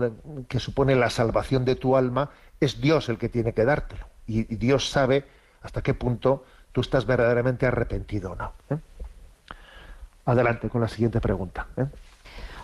que 0.47 0.59
supone 0.59 0.95
la 0.95 1.09
salvación 1.09 1.63
de 1.65 1.75
tu 1.75 1.95
alma 1.95 2.29
es 2.59 2.81
Dios 2.81 3.07
el 3.09 3.17
que 3.17 3.29
tiene 3.29 3.53
que 3.53 3.65
dártelo. 3.65 4.05
Y, 4.27 4.43
Dios 4.55 4.89
sabe 4.89 5.25
hasta 5.61 5.81
qué 5.81 5.93
punto 5.93 6.43
tú 6.71 6.81
estás 6.81 7.05
verdaderamente 7.05 7.65
arrepentido 7.65 8.31
o 8.31 8.35
no. 8.35 8.51
¿eh? 8.69 8.77
Adelante 10.25 10.69
con 10.69 10.81
la 10.81 10.87
siguiente 10.87 11.21
pregunta. 11.21 11.67
¿eh? 11.77 11.85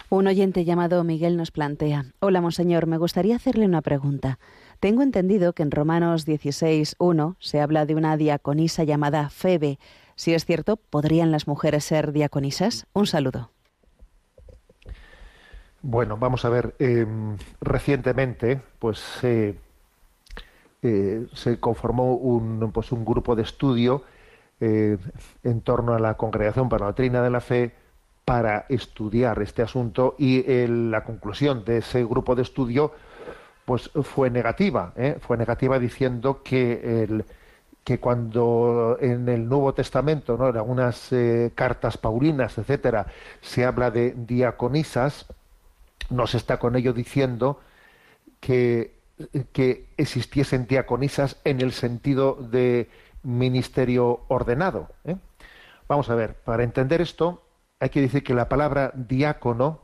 Un 0.09 0.27
oyente 0.27 0.65
llamado 0.65 1.03
Miguel 1.03 1.37
nos 1.37 1.51
plantea, 1.51 2.05
Hola, 2.19 2.41
monseñor, 2.41 2.85
me 2.85 2.97
gustaría 2.97 3.37
hacerle 3.37 3.65
una 3.65 3.81
pregunta. 3.81 4.37
Tengo 4.79 5.01
entendido 5.01 5.53
que 5.53 5.63
en 5.63 5.71
Romanos 5.71 6.27
16.1 6.27 7.37
se 7.39 7.61
habla 7.61 7.85
de 7.85 7.95
una 7.95 8.17
diaconisa 8.17 8.83
llamada 8.83 9.29
Febe, 9.29 9.79
Si 10.15 10.33
es 10.33 10.45
cierto, 10.45 10.77
¿podrían 10.77 11.31
las 11.31 11.47
mujeres 11.47 11.85
ser 11.85 12.11
diaconisas? 12.11 12.85
Un 12.93 13.07
saludo. 13.07 13.54
Bueno, 15.93 16.17
vamos 16.17 16.43
a 16.45 16.49
ver. 16.49 16.75
em, 16.79 17.37
recientemente, 17.61 18.59
pues 18.79 18.99
eh, 19.23 19.55
eh, 20.81 21.25
se 21.33 21.59
conformó 21.59 22.13
un, 22.15 22.71
pues, 22.71 22.91
un 22.91 23.05
grupo 23.05 23.35
de 23.35 23.43
estudio 23.43 24.03
eh, 24.61 24.97
en 25.43 25.61
torno 25.61 25.93
a 25.93 25.99
la 25.99 26.15
Congregación 26.15 26.69
para 26.69 26.81
la 26.81 26.87
Doctrina 26.87 27.21
de 27.21 27.29
la 27.29 27.41
Fe 27.41 27.73
para 28.25 28.65
estudiar 28.69 29.41
este 29.41 29.61
asunto 29.61 30.15
y 30.17 30.49
el- 30.51 30.91
la 30.91 31.03
conclusión 31.03 31.63
de 31.65 31.79
ese 31.79 32.03
grupo 32.05 32.35
de 32.35 32.41
estudio 32.43 32.91
pues 33.65 33.91
fue 34.03 34.29
negativa, 34.31 34.93
¿eh? 34.97 35.17
fue 35.21 35.37
negativa 35.37 35.79
diciendo 35.79 36.41
que 36.43 37.03
el, 37.03 37.25
que 37.83 37.99
cuando 37.99 38.97
en 39.01 39.29
el 39.29 39.47
Nuevo 39.49 39.73
Testamento, 39.73 40.37
¿no? 40.37 40.49
en 40.49 40.57
algunas 40.57 41.11
eh, 41.13 41.51
cartas 41.55 41.97
paulinas, 41.97 42.57
etcétera, 42.57 43.07
se 43.41 43.65
habla 43.65 43.91
de 43.91 44.13
diaconisas, 44.17 45.27
no 46.09 46.27
se 46.27 46.37
está 46.37 46.57
con 46.59 46.75
ello 46.75 46.93
diciendo 46.93 47.59
que, 48.39 48.99
que 49.51 49.87
existiesen 49.97 50.67
diaconisas 50.67 51.37
en 51.43 51.61
el 51.61 51.71
sentido 51.71 52.35
de 52.35 52.89
ministerio 53.23 54.21
ordenado. 54.27 54.89
¿eh? 55.03 55.17
Vamos 55.87 56.09
a 56.09 56.15
ver, 56.15 56.35
para 56.35 56.63
entender 56.63 57.01
esto 57.01 57.41
hay 57.79 57.89
que 57.89 58.01
decir 58.01 58.23
que 58.23 58.33
la 58.33 58.49
palabra 58.49 58.91
diácono, 58.95 59.81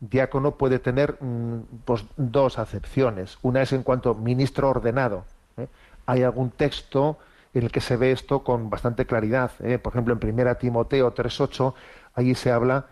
diácono 0.00 0.56
puede 0.56 0.78
tener 0.78 1.18
mm, 1.20 1.60
pues, 1.84 2.04
dos 2.16 2.58
acepciones. 2.58 3.38
Una 3.42 3.62
es 3.62 3.72
en 3.72 3.82
cuanto 3.82 4.14
ministro 4.14 4.70
ordenado. 4.70 5.24
¿eh? 5.56 5.68
Hay 6.06 6.22
algún 6.22 6.50
texto 6.50 7.18
en 7.52 7.64
el 7.64 7.70
que 7.70 7.80
se 7.80 7.96
ve 7.96 8.12
esto 8.12 8.44
con 8.44 8.70
bastante 8.70 9.06
claridad. 9.06 9.50
¿eh? 9.60 9.78
Por 9.78 9.92
ejemplo, 9.92 10.16
en 10.20 10.40
1 10.40 10.56
Timoteo 10.56 11.14
3.8, 11.14 11.74
allí 12.14 12.34
se 12.34 12.50
habla 12.50 12.86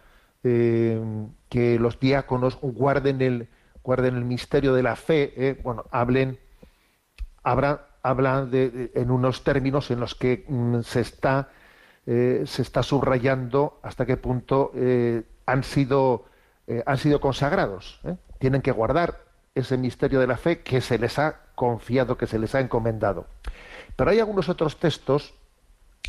eh, 0.45 1.01
que 1.49 1.79
los 1.79 1.99
diáconos 1.99 2.59
guarden 2.61 3.23
el, 3.23 3.49
guarden 3.83 4.17
el 4.17 4.25
misterio 4.25 4.75
de 4.75 4.83
la 4.83 4.95
fe, 4.95 5.33
¿eh? 5.37 5.61
bueno, 5.63 5.85
hablen, 5.91 6.39
habrá, 7.43 7.87
habla 8.03 8.45
de, 8.45 8.93
en 8.95 9.11
unos 9.11 9.43
términos 9.43 9.91
en 9.91 10.01
los 10.01 10.15
que 10.15 10.45
mm, 10.47 10.81
se 10.83 11.01
está 11.01 11.49
eh, 12.07 12.43
se 12.47 12.61
está 12.61 12.83
subrayando 12.83 13.81
hasta 13.83 14.05
qué 14.05 14.19
punto 14.19 14.71
eh, 14.75 15.23
han 15.47 15.65
sido 15.65 16.27
han 16.87 16.97
sido 16.97 17.21
consagrados. 17.21 18.01
Tienen 18.39 18.63
que 18.63 18.73
guardar 18.73 19.21
ese 19.55 19.77
misterio 19.77 20.19
de 20.19 20.27
la 20.27 20.39
fe 20.39 20.63
que 20.63 20.81
se 20.81 20.99
les 20.99 21.19
ha 21.19 21.41
confiado, 21.55 22.17
que 22.17 22.27
se 22.27 22.39
les 22.39 22.55
ha 22.55 22.61
encomendado. 22.61 23.27
Pero 23.97 24.11
hay 24.11 24.21
algunos 24.21 24.49
otros 24.49 24.79
textos 24.79 25.35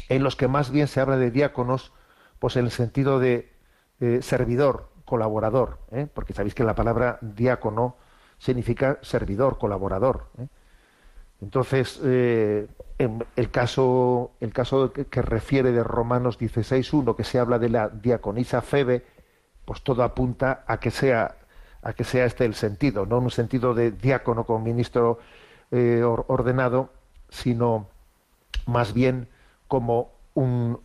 en 0.08 0.24
los 0.24 0.38
que 0.38 0.48
más 0.48 0.72
bien 0.72 0.88
se 0.88 1.02
habla 1.02 1.18
de 1.18 1.30
diáconos, 1.30 1.92
pues 2.40 2.56
en 2.56 2.66
el 2.66 2.72
sentido 2.72 3.20
de 3.20 3.52
eh, 4.00 4.20
servidor, 4.22 4.90
colaborador, 5.06 5.80
¿eh? 5.92 6.08
porque 6.14 6.34
sabéis 6.34 6.56
que 6.56 6.64
la 6.64 6.76
palabra 6.76 7.18
diácono 7.22 7.96
significa 8.38 9.00
servidor, 9.02 9.58
colaborador. 9.58 10.28
¿eh? 10.38 10.48
Entonces, 11.42 12.00
en 12.02 13.26
el 13.36 13.52
caso, 13.52 14.32
el 14.40 14.54
caso 14.54 14.92
que, 14.94 15.22
refiere 15.22 15.72
de 15.74 15.84
Romanos 15.84 16.40
16.1, 16.40 17.16
que 17.16 17.24
se 17.26 17.40
habla 17.40 17.60
de 17.60 17.70
la 17.70 17.90
diaconisa 17.90 18.62
Febe, 18.62 19.06
pues 19.66 19.82
todo 19.84 20.02
apunta 20.04 20.64
a 20.66 20.80
que 20.80 20.92
sea, 20.92 21.36
a 21.84 21.94
que 21.94 22.04
sea 22.06 22.26
este 22.26 22.46
el 22.46 22.56
sentido, 22.56 23.06
no 23.06 23.20
un 23.20 23.32
sentido 23.32 23.74
de 23.74 23.92
diácono 23.92 24.46
como 24.46 24.64
ministro 24.64 25.20
or- 25.72 26.26
ordenado, 26.30 26.90
sino 27.30 27.90
más 28.66 28.94
bien 28.94 29.28
como 29.68 30.12
un, 30.36 30.80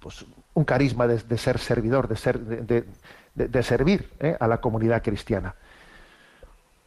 pues, 0.00 0.26
un 0.54 0.64
carisma 0.64 1.06
de, 1.06 1.38
ser 1.38 1.58
servidor, 1.58 2.08
de 2.08 2.16
ser, 2.16 2.38
de, 2.38 3.62
servir 3.62 4.10
¿eh? 4.20 4.36
a 4.38 4.46
la 4.46 4.60
comunidad 4.60 5.02
cristiana 5.02 5.54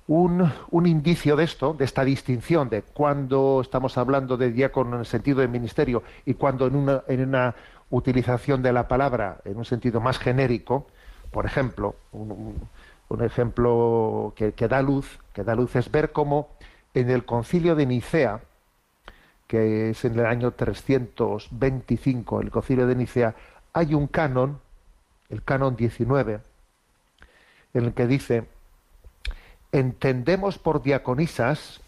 un, 0.07 0.51
un 0.69 0.85
indicio 0.85 1.35
de 1.35 1.43
esto, 1.43 1.73
de 1.73 1.85
esta 1.85 2.03
distinción 2.03 2.69
de 2.69 2.83
cuando 2.83 3.61
estamos 3.61 3.97
hablando 3.97 4.37
de 4.37 4.51
diácono 4.51 4.93
en 4.95 4.99
el 4.99 5.05
sentido 5.05 5.41
de 5.41 5.47
ministerio 5.47 6.03
y 6.25 6.35
cuando 6.35 6.67
en 6.67 6.75
una, 6.75 7.03
en 7.07 7.21
una 7.21 7.55
utilización 7.89 8.61
de 8.61 8.73
la 8.73 8.87
palabra 8.87 9.39
en 9.45 9.57
un 9.57 9.65
sentido 9.65 10.01
más 10.01 10.19
genérico, 10.19 10.87
por 11.31 11.45
ejemplo, 11.45 11.95
un 12.11 13.23
ejemplo 13.23 14.33
que, 14.35 14.53
que 14.53 14.67
da 14.67 14.81
luz, 14.81 15.19
que 15.33 15.43
da 15.43 15.55
luz 15.55 15.75
es 15.75 15.91
ver 15.91 16.11
cómo 16.11 16.49
en 16.93 17.09
el 17.09 17.25
concilio 17.25 17.75
de 17.75 17.85
Nicea, 17.85 18.41
que 19.47 19.89
es 19.89 20.05
en 20.05 20.19
el 20.19 20.25
año 20.25 20.51
325, 20.51 22.41
el 22.41 22.51
concilio 22.51 22.87
de 22.87 22.95
Nicea, 22.95 23.35
hay 23.75 23.93
un 23.93 24.07
canon, 24.07 24.61
el 25.29 25.43
canon 25.43 25.75
19, 25.75 26.39
en 27.73 27.85
el 27.85 27.93
que 27.93 28.07
dice 28.07 28.47
entendemos 29.73 30.57
por 30.57 30.81
diaconisas 30.81 31.81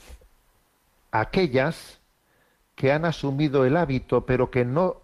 aquellas 1.12 2.02
que 2.76 2.92
han 2.92 3.06
asumido 3.06 3.64
el 3.64 3.78
hábito, 3.78 4.26
pero 4.26 4.52
que 4.52 4.66
no 4.66 4.98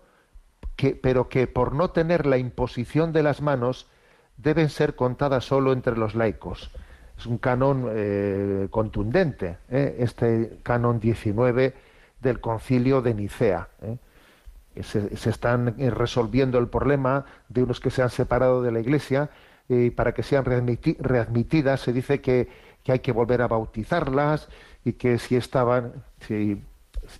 que, 0.75 0.93
pero 0.93 1.29
que 1.29 1.47
por 1.47 1.73
no 1.73 1.91
tener 1.91 2.25
la 2.25 2.37
imposición 2.37 3.13
de 3.13 3.23
las 3.23 3.41
manos 3.41 3.87
deben 4.35 4.69
ser 4.69 4.97
contadas 4.97 5.45
solo 5.45 5.71
entre 5.71 5.95
los 5.95 6.15
laicos. 6.15 6.69
Es 7.17 7.25
un 7.25 7.37
canon 7.37 7.87
eh, 7.91 8.67
contundente, 8.69 9.57
¿eh? 9.69 9.95
este 9.99 10.59
canon 10.63 10.99
19 10.99 11.73
del 12.19 12.41
concilio 12.41 13.01
de 13.01 13.13
Nicea. 13.13 13.69
¿eh? 13.83 13.97
Se, 14.81 15.29
están 15.29 15.75
eh, 15.77 15.89
resolviendo 15.89 16.57
el 16.59 16.67
problema 16.67 17.25
de 17.49 17.63
unos 17.63 17.79
que 17.79 17.91
se 17.91 18.01
han 18.01 18.09
separado 18.09 18.61
de 18.61 18.71
la 18.71 18.79
Iglesia 18.79 19.29
y 19.69 19.91
para 19.91 20.13
que 20.13 20.23
sean 20.23 20.43
readmiti- 20.45 20.97
readmitidas 20.99 21.81
se 21.81 21.93
dice 21.93 22.21
que, 22.21 22.49
que 22.83 22.91
hay 22.93 22.99
que 22.99 23.11
volver 23.11 23.41
a 23.41 23.47
bautizarlas 23.47 24.49
y 24.83 24.93
que 24.93 25.17
si 25.19 25.35
estaban 25.35 25.93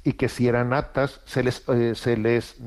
y 0.04 0.14
que 0.14 0.30
si 0.30 0.47
eran 0.47 0.74
aptas 0.74 1.22
se 1.26 1.43
les 1.43 1.68
eh, 1.70 1.95
se 1.95 2.18
les 2.18 2.58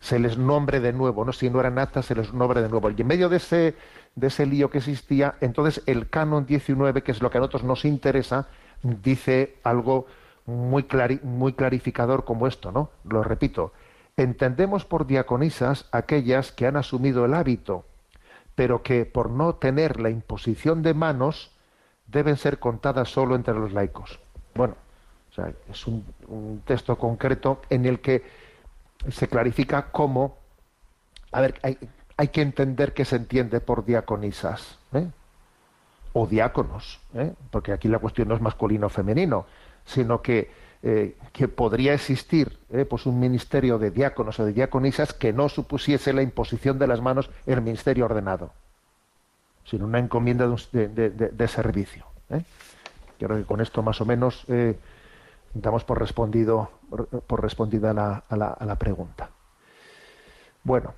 se 0.00 0.18
les 0.18 0.36
nombre 0.38 0.80
de 0.80 0.92
nuevo, 0.92 1.24
no 1.24 1.32
si 1.32 1.50
no 1.50 1.58
eran 1.60 1.78
aptas 1.78 2.06
se 2.06 2.14
les 2.14 2.32
nombre 2.32 2.62
de 2.62 2.68
nuevo. 2.68 2.90
Y 2.90 3.00
en 3.00 3.06
medio 3.06 3.28
de 3.28 3.36
ese 3.38 3.74
de 4.14 4.26
ese 4.28 4.46
lío 4.46 4.70
que 4.70 4.78
existía, 4.78 5.34
entonces 5.40 5.82
el 5.86 6.08
canon 6.08 6.46
19, 6.46 7.02
que 7.02 7.12
es 7.12 7.20
lo 7.22 7.30
que 7.30 7.38
a 7.38 7.40
nosotros 7.40 7.64
nos 7.64 7.84
interesa, 7.84 8.48
dice 8.82 9.56
algo 9.62 10.06
muy 10.46 10.86
muy 11.22 11.52
clarificador 11.54 12.24
como 12.24 12.46
esto, 12.46 12.72
¿no? 12.72 12.90
Lo 13.04 13.22
repito, 13.22 13.72
entendemos 14.16 14.84
por 14.84 15.06
diaconisas 15.06 15.86
aquellas 15.92 16.52
que 16.52 16.66
han 16.66 16.76
asumido 16.76 17.24
el 17.24 17.34
hábito, 17.34 17.84
pero 18.54 18.82
que 18.82 19.04
por 19.04 19.30
no 19.30 19.56
tener 19.56 20.00
la 20.00 20.10
imposición 20.10 20.82
de 20.82 20.94
manos 20.94 21.50
deben 22.06 22.36
ser 22.36 22.58
contadas 22.58 23.10
solo 23.10 23.34
entre 23.34 23.54
los 23.54 23.72
laicos. 23.72 24.18
Bueno, 24.54 24.74
o 25.30 25.34
sea, 25.34 25.52
es 25.70 25.86
un, 25.86 26.04
texto 26.64 26.96
concreto 26.96 27.60
en 27.68 27.84
el 27.84 28.00
que 28.00 28.24
se 29.10 29.28
clarifica 29.28 29.90
cómo, 29.92 30.38
a 31.32 31.40
ver, 31.42 31.58
hay, 31.62 31.78
hay 32.16 32.28
que 32.28 32.40
entender 32.40 32.94
qué 32.94 33.04
se 33.04 33.16
entiende 33.16 33.60
por 33.60 33.84
diaconisas, 33.84 34.78
¿eh? 34.94 35.06
o 36.14 36.26
diáconos, 36.26 37.00
¿eh? 37.14 37.34
porque 37.50 37.72
aquí 37.72 37.88
la 37.88 37.98
cuestión 37.98 38.28
no 38.28 38.34
es 38.34 38.40
masculino 38.40 38.86
o 38.86 38.90
femenino, 38.90 39.44
sino 39.84 40.22
que, 40.22 40.50
eh, 40.88 41.16
que 41.32 41.48
podría 41.48 41.94
existir 41.94 42.58
¿eh? 42.70 42.84
pues 42.84 43.06
un 43.06 43.18
ministerio 43.18 43.76
de 43.76 43.90
diáconos 43.90 44.38
o 44.38 44.44
de 44.44 44.52
diaconisas 44.52 45.12
que 45.12 45.32
no 45.32 45.48
supusiese 45.48 46.12
la 46.12 46.22
imposición 46.22 46.78
de 46.78 46.86
las 46.86 47.00
manos 47.00 47.28
el 47.44 47.60
ministerio 47.60 48.04
ordenado, 48.04 48.52
sino 49.64 49.84
una 49.84 49.98
encomienda 49.98 50.46
de, 50.72 51.48
servicio. 51.48 52.04
¿eh? 52.30 52.40
Creo 53.18 53.36
que 53.36 53.44
con 53.44 53.60
esto 53.60 53.82
más 53.82 54.00
o 54.00 54.04
menos 54.04 54.44
eh, 54.46 54.78
damos 55.54 55.82
por 55.82 55.98
respondido 55.98 56.70
por 57.26 57.42
respondida 57.42 57.92
la- 57.92 58.22
a 58.28 58.36
la- 58.36 58.50
a 58.52 58.64
la 58.64 58.76
pregunta. 58.76 59.30
Bueno, 60.62 60.94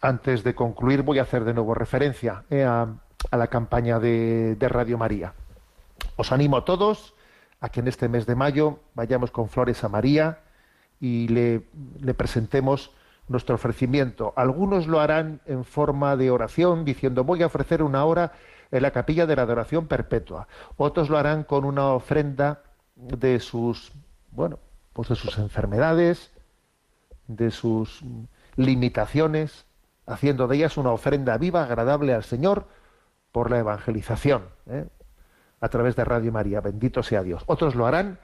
antes 0.00 0.42
de 0.42 0.54
concluir 0.54 1.02
voy 1.02 1.18
a 1.18 1.22
hacer 1.22 1.44
de 1.44 1.52
nuevo 1.52 1.74
referencia 1.74 2.44
eh, 2.48 2.64
a, 2.64 2.86
a 3.30 3.36
la 3.36 3.46
campaña 3.48 3.98
de 3.98 4.56
Radio 4.70 4.96
María. 4.96 5.34
Os 6.16 6.32
animo 6.32 6.56
a 6.56 6.64
todos 6.64 7.12
a 7.60 7.68
que 7.68 7.80
en 7.80 7.88
este 7.88 8.08
mes 8.08 8.26
de 8.26 8.34
mayo 8.34 8.80
vayamos 8.94 9.30
con 9.30 9.48
flores 9.48 9.82
a 9.84 9.88
María 9.88 10.40
y 11.00 11.28
le, 11.28 11.60
presentemos 12.14 12.92
nuestro 13.28 13.54
ofrecimiento. 13.54 14.32
Algunos 14.36 14.86
lo 14.86 15.00
harán 15.00 15.40
en 15.46 15.64
forma 15.64 16.16
de 16.16 16.30
oración, 16.30 16.84
diciendo 16.84 17.24
voy 17.24 17.42
a 17.42 17.46
ofrecer 17.46 17.82
una 17.82 18.04
hora 18.04 18.32
en 18.70 18.82
la 18.82 18.90
capilla 18.90 19.26
de 19.26 19.36
la 19.36 19.42
adoración 19.42 19.86
perpetua. 19.86 20.48
Otros 20.76 21.10
lo 21.10 21.18
harán 21.18 21.44
con 21.44 21.64
una 21.64 21.88
ofrenda 21.88 22.62
de 22.96 23.40
sus, 23.40 23.92
bueno, 24.30 24.58
pues 24.92 25.08
de 25.08 25.14
sus 25.14 25.38
enfermedades, 25.38 26.32
de 27.26 27.50
sus 27.50 28.02
limitaciones, 28.56 29.66
haciendo 30.06 30.48
de 30.48 30.56
ellas 30.56 30.76
una 30.76 30.90
ofrenda 30.90 31.36
viva, 31.38 31.64
agradable 31.64 32.14
al 32.14 32.24
Señor 32.24 32.66
por 33.30 33.50
la 33.50 33.58
evangelización, 33.58 34.44
¿eh? 34.66 34.86
A 35.60 35.68
través 35.68 35.96
de 35.96 36.04
Radio 36.04 36.32
María. 36.32 36.60
Bendito 36.60 37.02
sea 37.02 37.22
Dios. 37.22 37.42
Otros 37.46 37.74
lo 37.74 37.86
harán 37.86 38.18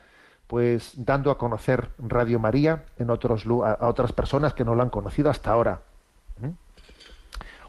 pues 0.46 0.92
dando 0.96 1.30
a 1.30 1.38
conocer 1.38 1.88
Radio 1.98 2.38
María 2.38 2.84
en 2.98 3.08
otros 3.10 3.44
a 3.46 3.88
otras 3.88 4.12
personas 4.12 4.52
que 4.52 4.64
no 4.64 4.74
lo 4.74 4.82
han 4.82 4.90
conocido 4.90 5.30
hasta 5.30 5.50
ahora. 5.50 5.80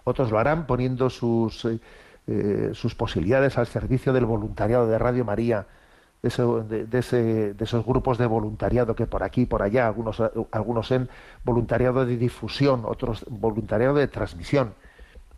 Otros 0.04 0.30
lo 0.30 0.38
harán 0.38 0.68
poniendo 0.68 1.10
sus 1.10 1.66
eh, 1.66 1.80
eh, 2.28 2.72
sus 2.74 2.96
posibilidades 2.96 3.56
al 3.60 3.68
servicio 3.68 4.12
del 4.12 4.26
voluntariado 4.26 4.88
de 4.88 4.98
Radio 4.98 5.24
María, 5.24 5.68
de, 6.24 6.88
de, 6.88 7.56
esos 7.60 7.86
grupos 7.86 8.18
de 8.18 8.26
voluntariado 8.26 8.96
que 8.96 9.06
por 9.06 9.22
aquí 9.22 9.42
y 9.42 9.46
por 9.46 9.62
allá, 9.62 9.86
algunos, 9.86 10.20
algunos 10.50 10.90
en 10.90 11.08
voluntariado 11.44 12.04
de 12.04 12.18
difusión, 12.18 12.82
otros 12.86 13.24
voluntariado 13.30 13.94
de 13.94 14.08
transmisión, 14.08 14.74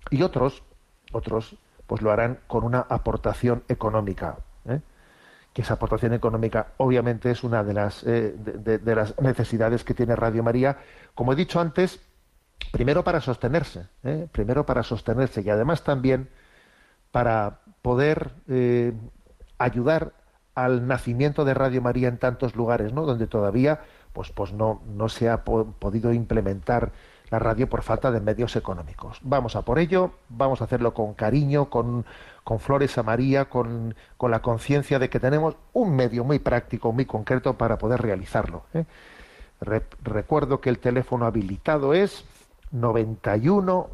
y 0.09 0.21
otros, 0.21 0.63
otros, 1.11 1.57
pues 1.87 2.01
lo 2.01 2.11
harán 2.11 2.39
con 2.47 2.63
una 2.63 2.81
aportación 2.81 3.63
económica. 3.67 4.37
¿eh? 4.67 4.81
que 5.57 5.63
esa 5.63 5.73
aportación 5.73 6.13
económica 6.13 6.67
obviamente 6.77 7.31
es 7.31 7.43
una 7.43 7.63
de 7.63 7.73
las, 7.73 8.03
eh, 8.03 8.35
de, 8.37 8.95
las 8.95 9.19
necesidades 9.19 9.83
que 9.83 9.95
tiene 9.95 10.15
Radio 10.15 10.43
María, 10.43 10.77
como 11.15 11.33
he 11.33 11.35
dicho 11.35 11.59
antes, 11.59 11.99
primero 12.71 13.03
para 13.03 13.21
sostenerse, 13.21 13.87
primero 14.31 14.67
para 14.67 14.83
sostenerse 14.83 15.41
y 15.41 15.49
además 15.49 15.83
también 15.83 16.29
para 17.11 17.61
poder 17.81 18.33
eh, 18.47 18.93
ayudar 19.57 20.13
al 20.53 20.85
nacimiento 20.85 21.43
de 21.43 21.55
Radio 21.55 21.81
María 21.81 22.07
en 22.07 22.19
tantos 22.19 22.55
lugares, 22.55 22.93
¿no? 22.93 23.07
Donde 23.07 23.25
todavía, 23.25 23.81
pues, 24.13 24.31
pues 24.31 24.53
no, 24.53 24.83
no 24.85 25.09
se 25.09 25.27
ha 25.27 25.43
podido 25.43 26.13
implementar 26.13 26.91
la 27.29 27.39
radio 27.39 27.67
por 27.67 27.81
falta 27.81 28.11
de 28.11 28.21
medios 28.21 28.55
económicos. 28.55 29.19
Vamos 29.21 29.55
a 29.55 29.63
por 29.63 29.79
ello, 29.79 30.11
vamos 30.29 30.61
a 30.61 30.65
hacerlo 30.65 30.93
con 30.93 31.13
cariño, 31.13 31.69
con, 31.69 32.05
con 32.43 32.59
flores 32.59 32.97
a 32.97 33.03
María, 33.03 33.45
con, 33.45 33.95
con 34.17 34.31
la 34.31 34.41
conciencia 34.41 34.99
de 34.99 35.09
que 35.09 35.19
tenemos 35.19 35.55
un 35.73 35.95
medio 35.95 36.23
muy 36.23 36.39
práctico, 36.39 36.91
muy 36.91 37.05
concreto 37.05 37.57
para 37.57 37.77
poder 37.77 38.01
realizarlo. 38.01 38.63
¿eh? 38.73 38.85
recuerdo 40.03 40.61
que 40.61 40.69
el 40.69 40.77
teléfono 40.79 41.25
habilitado 41.25 41.93
es 41.93 42.25
91 42.71 43.89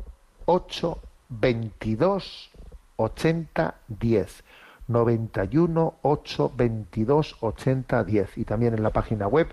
8 0.45 0.99
22 1.29 2.51
80 2.97 3.75
10 3.87 4.43
91 4.87 5.93
8 6.01 6.51
22 6.55 7.37
80 7.39 8.03
10 8.03 8.37
y 8.37 8.45
también 8.45 8.73
en 8.73 8.83
la 8.83 8.89
página 8.89 9.27
web 9.27 9.47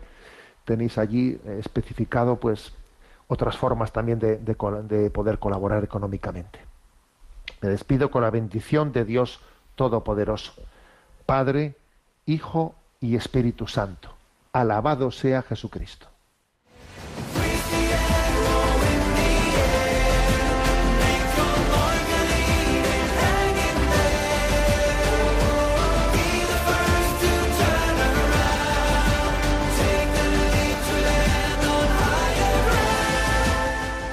tenéis 0.65 0.99
allí 0.99 1.39
eh, 1.45 1.59
especificado 1.61 2.41
pues 2.41 2.73
otras 3.31 3.57
formas 3.57 3.93
también 3.93 4.19
de, 4.19 4.39
de 4.39 5.11
poder 5.11 5.39
colaborar 5.39 5.85
económicamente. 5.85 6.59
Me 7.63 7.69
despido 7.69 8.11
con 8.11 8.23
la 8.23 8.31
bendición 8.31 8.91
de 8.91 9.05
Dios 9.05 9.41
Todopoderoso, 9.77 10.53
Padre, 11.27 11.77
Hijo 12.27 12.75
y 13.01 13.15
Espíritu 13.15 13.69
Santo. 13.69 14.11
Alabado 14.53 15.13
sea 15.13 15.43
Jesucristo. 15.43 16.10